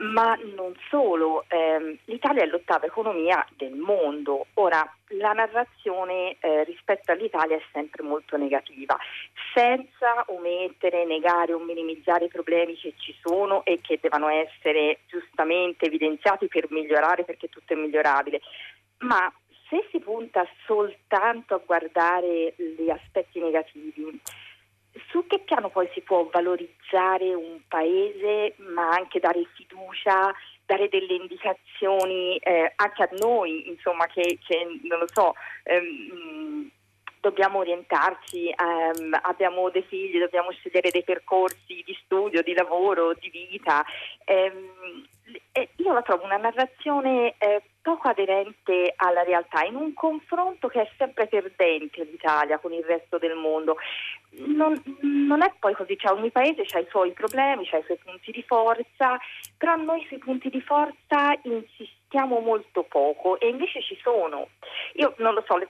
ma 0.00 0.38
non 0.56 0.74
solo, 0.88 1.44
ehm, 1.48 1.96
l'Italia 2.04 2.42
è 2.42 2.46
l'ottava 2.46 2.86
economia 2.86 3.44
del 3.56 3.74
mondo. 3.74 4.46
Ora, 4.54 4.82
la 5.14 5.32
narrazione 5.32 6.36
eh, 6.40 6.64
rispetto 6.64 7.12
all'Italia 7.12 7.56
è 7.56 7.62
sempre 7.72 8.02
molto 8.02 8.36
negativa, 8.36 8.96
senza 9.54 10.24
omettere, 10.28 11.04
negare 11.04 11.52
o 11.52 11.58
minimizzare 11.58 12.26
i 12.26 12.28
problemi 12.28 12.76
che 12.76 12.94
ci 12.96 13.14
sono 13.20 13.64
e 13.64 13.80
che 13.82 13.98
devono 14.00 14.28
essere 14.28 15.00
giustamente 15.06 15.86
evidenziati 15.86 16.46
per 16.46 16.66
migliorare 16.70 17.24
perché 17.24 17.48
tutto 17.48 17.72
è 17.74 17.76
migliorabile. 17.76 18.40
Ma 18.98 19.30
se 19.68 19.86
si 19.90 19.98
punta 20.00 20.46
soltanto 20.66 21.54
a 21.54 21.62
guardare 21.64 22.54
gli 22.56 22.90
aspetti 22.90 23.38
negativi, 23.38 24.20
su 25.10 25.26
che 25.26 25.40
piano 25.40 25.70
poi 25.70 25.88
si 25.92 26.00
può 26.00 26.28
valorizzare 26.30 27.34
un 27.34 27.60
paese, 27.68 28.54
ma 28.58 28.90
anche 28.90 29.20
dare 29.20 29.44
fiducia, 29.54 30.34
dare 30.66 30.88
delle 30.88 31.14
indicazioni 31.14 32.36
eh, 32.38 32.72
anche 32.76 33.02
a 33.02 33.08
noi, 33.18 33.68
insomma, 33.68 34.06
che, 34.06 34.38
che 34.46 34.66
non 34.82 34.98
lo 34.98 35.08
so. 35.12 35.34
Ehm, 35.64 36.70
dobbiamo 37.20 37.58
orientarci, 37.58 38.48
ehm, 38.48 39.18
abbiamo 39.22 39.68
dei 39.70 39.82
figli, 39.82 40.18
dobbiamo 40.18 40.50
scegliere 40.52 40.90
dei 40.90 41.04
percorsi 41.04 41.82
di 41.84 41.96
studio, 42.02 42.42
di 42.42 42.54
lavoro, 42.54 43.14
di 43.14 43.30
vita. 43.30 43.84
Ehm, 44.24 45.08
eh, 45.52 45.68
io 45.76 45.92
la 45.92 46.02
trovo 46.02 46.24
una 46.24 46.36
narrazione 46.36 47.34
eh, 47.38 47.62
poco 47.82 48.08
aderente 48.08 48.92
alla 48.96 49.22
realtà, 49.22 49.62
in 49.64 49.76
un 49.76 49.92
confronto 49.94 50.68
che 50.68 50.82
è 50.82 50.90
sempre 50.96 51.26
perdente 51.26 52.04
l'Italia 52.04 52.58
con 52.58 52.72
il 52.72 52.84
resto 52.84 53.18
del 53.18 53.34
mondo. 53.34 53.76
Non, 54.46 54.80
non 55.00 55.42
è 55.42 55.52
poi 55.58 55.74
così, 55.74 55.96
cioè 55.96 56.12
ogni 56.12 56.30
paese 56.30 56.64
ha 56.70 56.78
i 56.78 56.86
suoi 56.88 57.12
problemi, 57.12 57.68
ha 57.70 57.78
i 57.78 57.84
suoi 57.84 57.98
punti 58.02 58.30
di 58.32 58.42
forza, 58.42 59.18
però 59.56 59.76
noi 59.76 60.04
sui 60.06 60.18
punti 60.18 60.48
di 60.50 60.60
forza 60.60 61.38
insistiamo 61.42 62.40
molto 62.40 62.82
poco 62.84 63.38
e 63.38 63.48
invece 63.48 63.82
ci 63.82 63.98
sono. 64.02 64.48
Io 64.94 65.14
non 65.18 65.34
lo 65.34 65.44
so, 65.46 65.56
le, 65.56 65.68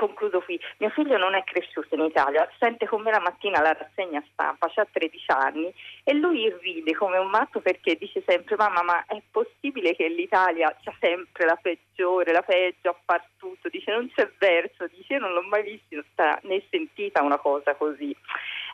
concludo 0.00 0.40
qui, 0.40 0.58
mio 0.78 0.88
figlio 0.88 1.18
non 1.18 1.34
è 1.34 1.44
cresciuto 1.44 1.94
in 1.94 2.00
Italia, 2.00 2.48
sente 2.58 2.86
con 2.86 3.02
me 3.02 3.10
la 3.10 3.20
mattina 3.20 3.60
la 3.60 3.74
rassegna 3.74 4.24
stampa, 4.32 4.72
ha 4.74 4.86
13 4.90 5.24
anni 5.26 5.70
e 6.04 6.14
lui 6.14 6.50
ride 6.62 6.94
come 6.94 7.18
un 7.18 7.28
matto 7.28 7.60
perché 7.60 7.96
dice 7.96 8.22
sempre 8.26 8.56
mamma 8.56 8.82
ma 8.82 9.04
è 9.04 9.20
possibile 9.30 9.94
che 9.94 10.08
l'Italia 10.08 10.74
sia 10.80 10.94
sempre 10.98 11.44
la 11.44 11.58
peggiore, 11.60 12.32
la 12.32 12.40
peggio 12.40 12.88
a 12.88 12.96
far 13.04 13.22
tutto, 13.36 13.68
dice 13.68 13.92
non 13.92 14.10
c'è 14.14 14.30
verso, 14.38 14.86
dice 14.86 15.14
io 15.14 15.20
non 15.20 15.34
l'ho 15.34 15.42
mai 15.42 15.64
vista 15.64 16.38
né 16.44 16.62
sentita 16.70 17.22
una 17.22 17.38
cosa 17.38 17.74
così. 17.74 18.16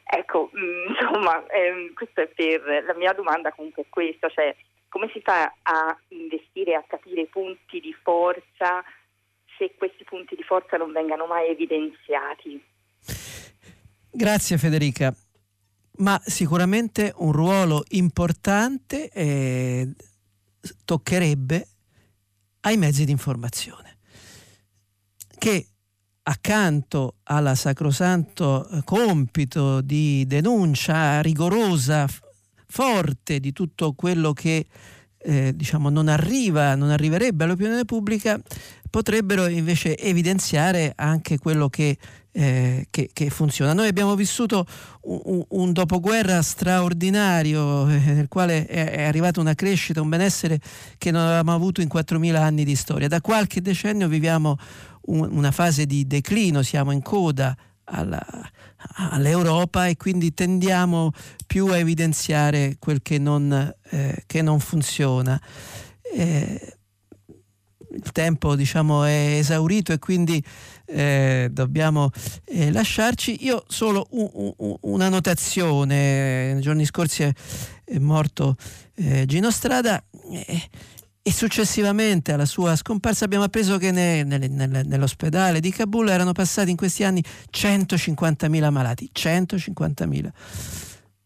Ecco, 0.05 0.51
mm, 0.57 0.86
insomma, 0.94 1.44
ehm, 1.48 1.93
questo 1.94 2.20
è 2.20 2.28
per 2.28 2.85
la 2.86 2.94
mia 2.94 3.12
domanda 3.12 3.51
comunque 3.51 3.82
è 3.82 3.86
questa, 3.89 4.28
cioè 4.28 4.55
come 4.89 5.11
si 5.12 5.20
fa 5.20 5.53
a 5.62 5.98
investire, 6.11 6.77
a 6.77 6.85
capire 6.86 7.23
i 7.23 7.27
punti 7.27 7.81
di 7.81 7.93
forza 7.93 8.85
se 9.58 9.74
questi 9.76 10.04
punti 10.04 10.34
di 10.34 10.42
forza 10.42 10.76
non 10.76 10.92
vengano 10.92 11.26
mai 11.26 11.48
evidenziati. 11.50 12.62
Grazie 14.10 14.58
Federica, 14.58 15.14
ma 15.98 16.20
sicuramente 16.24 17.12
un 17.16 17.32
ruolo 17.32 17.82
importante 17.88 19.10
eh, 19.10 19.88
toccherebbe 20.84 21.66
ai 22.60 22.76
mezzi 22.76 23.04
di 23.04 23.10
informazione 23.10 23.86
che 25.38 25.66
accanto 26.22 27.16
alla 27.24 27.54
sacrosanto 27.54 28.68
compito 28.84 29.80
di 29.80 30.24
denuncia 30.26 31.20
rigorosa, 31.20 32.06
forte 32.66 33.38
di 33.38 33.52
tutto 33.52 33.92
quello 33.92 34.32
che 34.32 34.66
eh, 35.18 35.52
diciamo, 35.54 35.88
non 35.88 36.08
arriva, 36.08 36.74
non 36.74 36.90
arriverebbe 36.90 37.44
all'opinione 37.44 37.84
pubblica, 37.84 38.40
potrebbero 38.97 39.47
invece 39.47 39.98
evidenziare 39.98 40.94
anche 40.97 41.36
quello 41.36 41.68
che, 41.68 41.98
eh, 42.32 42.86
che, 42.89 43.10
che 43.12 43.28
funziona. 43.28 43.74
Noi 43.74 43.89
abbiamo 43.89 44.14
vissuto 44.14 44.64
un, 45.02 45.44
un 45.47 45.73
dopoguerra 45.74 46.40
straordinario 46.40 47.90
eh, 47.90 47.98
nel 47.98 48.28
quale 48.28 48.64
è, 48.64 49.02
arrivata 49.02 49.39
una 49.39 49.55
crescita, 49.55 50.01
un 50.01 50.09
benessere 50.09 50.59
che 50.97 51.10
non 51.10 51.20
avevamo 51.20 51.52
avuto 51.52 51.82
in 51.82 51.90
4.000 51.93 52.36
anni 52.36 52.64
di 52.64 52.74
storia. 52.74 53.06
Da 53.06 53.20
qualche 53.20 53.60
decennio 53.60 54.09
viviamo 54.09 54.56
un, 55.09 55.28
una 55.31 55.51
fase 55.51 55.85
di 55.85 56.06
declino, 56.06 56.62
siamo 56.62 56.90
in 56.90 57.02
coda 57.02 57.55
alla, 57.85 58.24
all'Europa 59.10 59.89
e 59.89 59.98
quindi 59.98 60.32
tendiamo 60.32 61.12
più 61.47 61.66
a 61.66 61.77
evidenziare 61.77 62.77
quel 62.78 63.02
che 63.02 63.18
non, 63.18 63.74
eh, 63.90 64.23
che 64.24 64.40
non 64.40 64.59
funziona. 64.59 65.39
Eh, 66.14 66.76
il 68.02 68.12
tempo 68.12 68.55
diciamo, 68.55 69.05
è 69.05 69.36
esaurito 69.39 69.93
e 69.93 69.98
quindi 69.98 70.43
eh, 70.86 71.48
dobbiamo 71.51 72.10
eh, 72.44 72.70
lasciarci. 72.70 73.44
Io 73.44 73.64
solo 73.68 74.06
un, 74.10 74.52
un, 74.56 74.77
una 74.82 75.09
notazione, 75.09 76.52
nei 76.52 76.62
giorni 76.62 76.85
scorsi 76.85 77.23
è, 77.23 77.32
è 77.85 77.98
morto 77.98 78.56
eh, 78.94 79.24
Gino 79.27 79.51
Strada 79.51 80.02
eh, 80.31 80.68
e 81.23 81.32
successivamente 81.32 82.32
alla 82.32 82.47
sua 82.47 82.77
scomparsa 82.77 83.24
abbiamo 83.24 83.44
appreso 83.44 83.78
che 83.78 83.90
ne, 83.90 84.23
nel, 84.23 84.48
nel, 84.48 84.86
nell'ospedale 84.86 85.59
di 85.59 85.73
Kabul 85.73 86.09
erano 86.09 86.32
passati 86.32 86.70
in 86.70 86.77
questi 86.77 87.02
anni 87.02 87.23
150.000 87.51 88.70
malati, 88.70 89.10
150.000. 89.12 90.28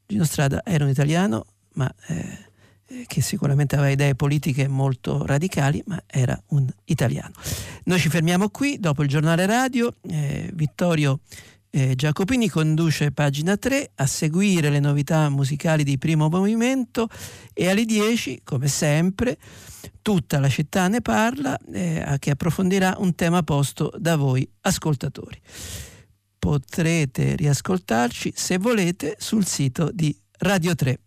Gino 0.07 0.25
Strada 0.25 0.63
era 0.65 0.85
un 0.85 0.91
italiano, 0.91 1.45
ma 1.75 1.93
eh, 2.09 2.50
che 3.07 3.21
sicuramente 3.21 3.77
aveva 3.77 3.91
idee 3.91 4.15
politiche 4.15 4.69
molto 4.69 5.25
radicali, 5.25 5.83
ma 5.87 6.03
era 6.07 6.41
un 6.49 6.69
italiano. 6.87 7.33
Noi 7.85 7.99
ci 7.99 8.09
fermiamo 8.09 8.49
qui, 8.51 8.79
dopo 8.79 9.03
il 9.03 9.09
giornale 9.09 9.47
radio, 9.47 9.95
eh, 10.09 10.51
Vittorio 10.55 11.21
eh, 11.73 11.95
Giacopini 11.95 12.49
conduce 12.49 13.13
pagina 13.13 13.57
3 13.57 13.93
a 13.95 14.07
seguire 14.07 14.71
le 14.71 14.81
novità 14.81 15.29
musicali 15.29 15.85
di 15.85 15.99
primo 15.99 16.29
movimento 16.29 17.09
e 17.53 17.69
alle 17.69 17.85
10, 17.85 18.41
come 18.43 18.67
sempre, 18.67 19.39
tutta 20.03 20.41
la 20.41 20.49
città 20.49 20.89
ne 20.89 21.01
parla, 21.01 21.57
eh, 21.73 22.17
che 22.19 22.31
approfondirà 22.33 22.97
un 22.99 23.15
tema 23.15 23.43
posto 23.43 23.93
da 23.97 24.17
voi 24.17 24.49
ascoltatori. 24.63 25.41
Potrete 26.39 27.37
riascoltarci 27.37 28.33
se 28.35 28.59
volete 28.59 29.15
sul 29.19 29.47
sito 29.47 29.91
di 29.93 30.17
Radio 30.39 30.75
3. 30.75 30.99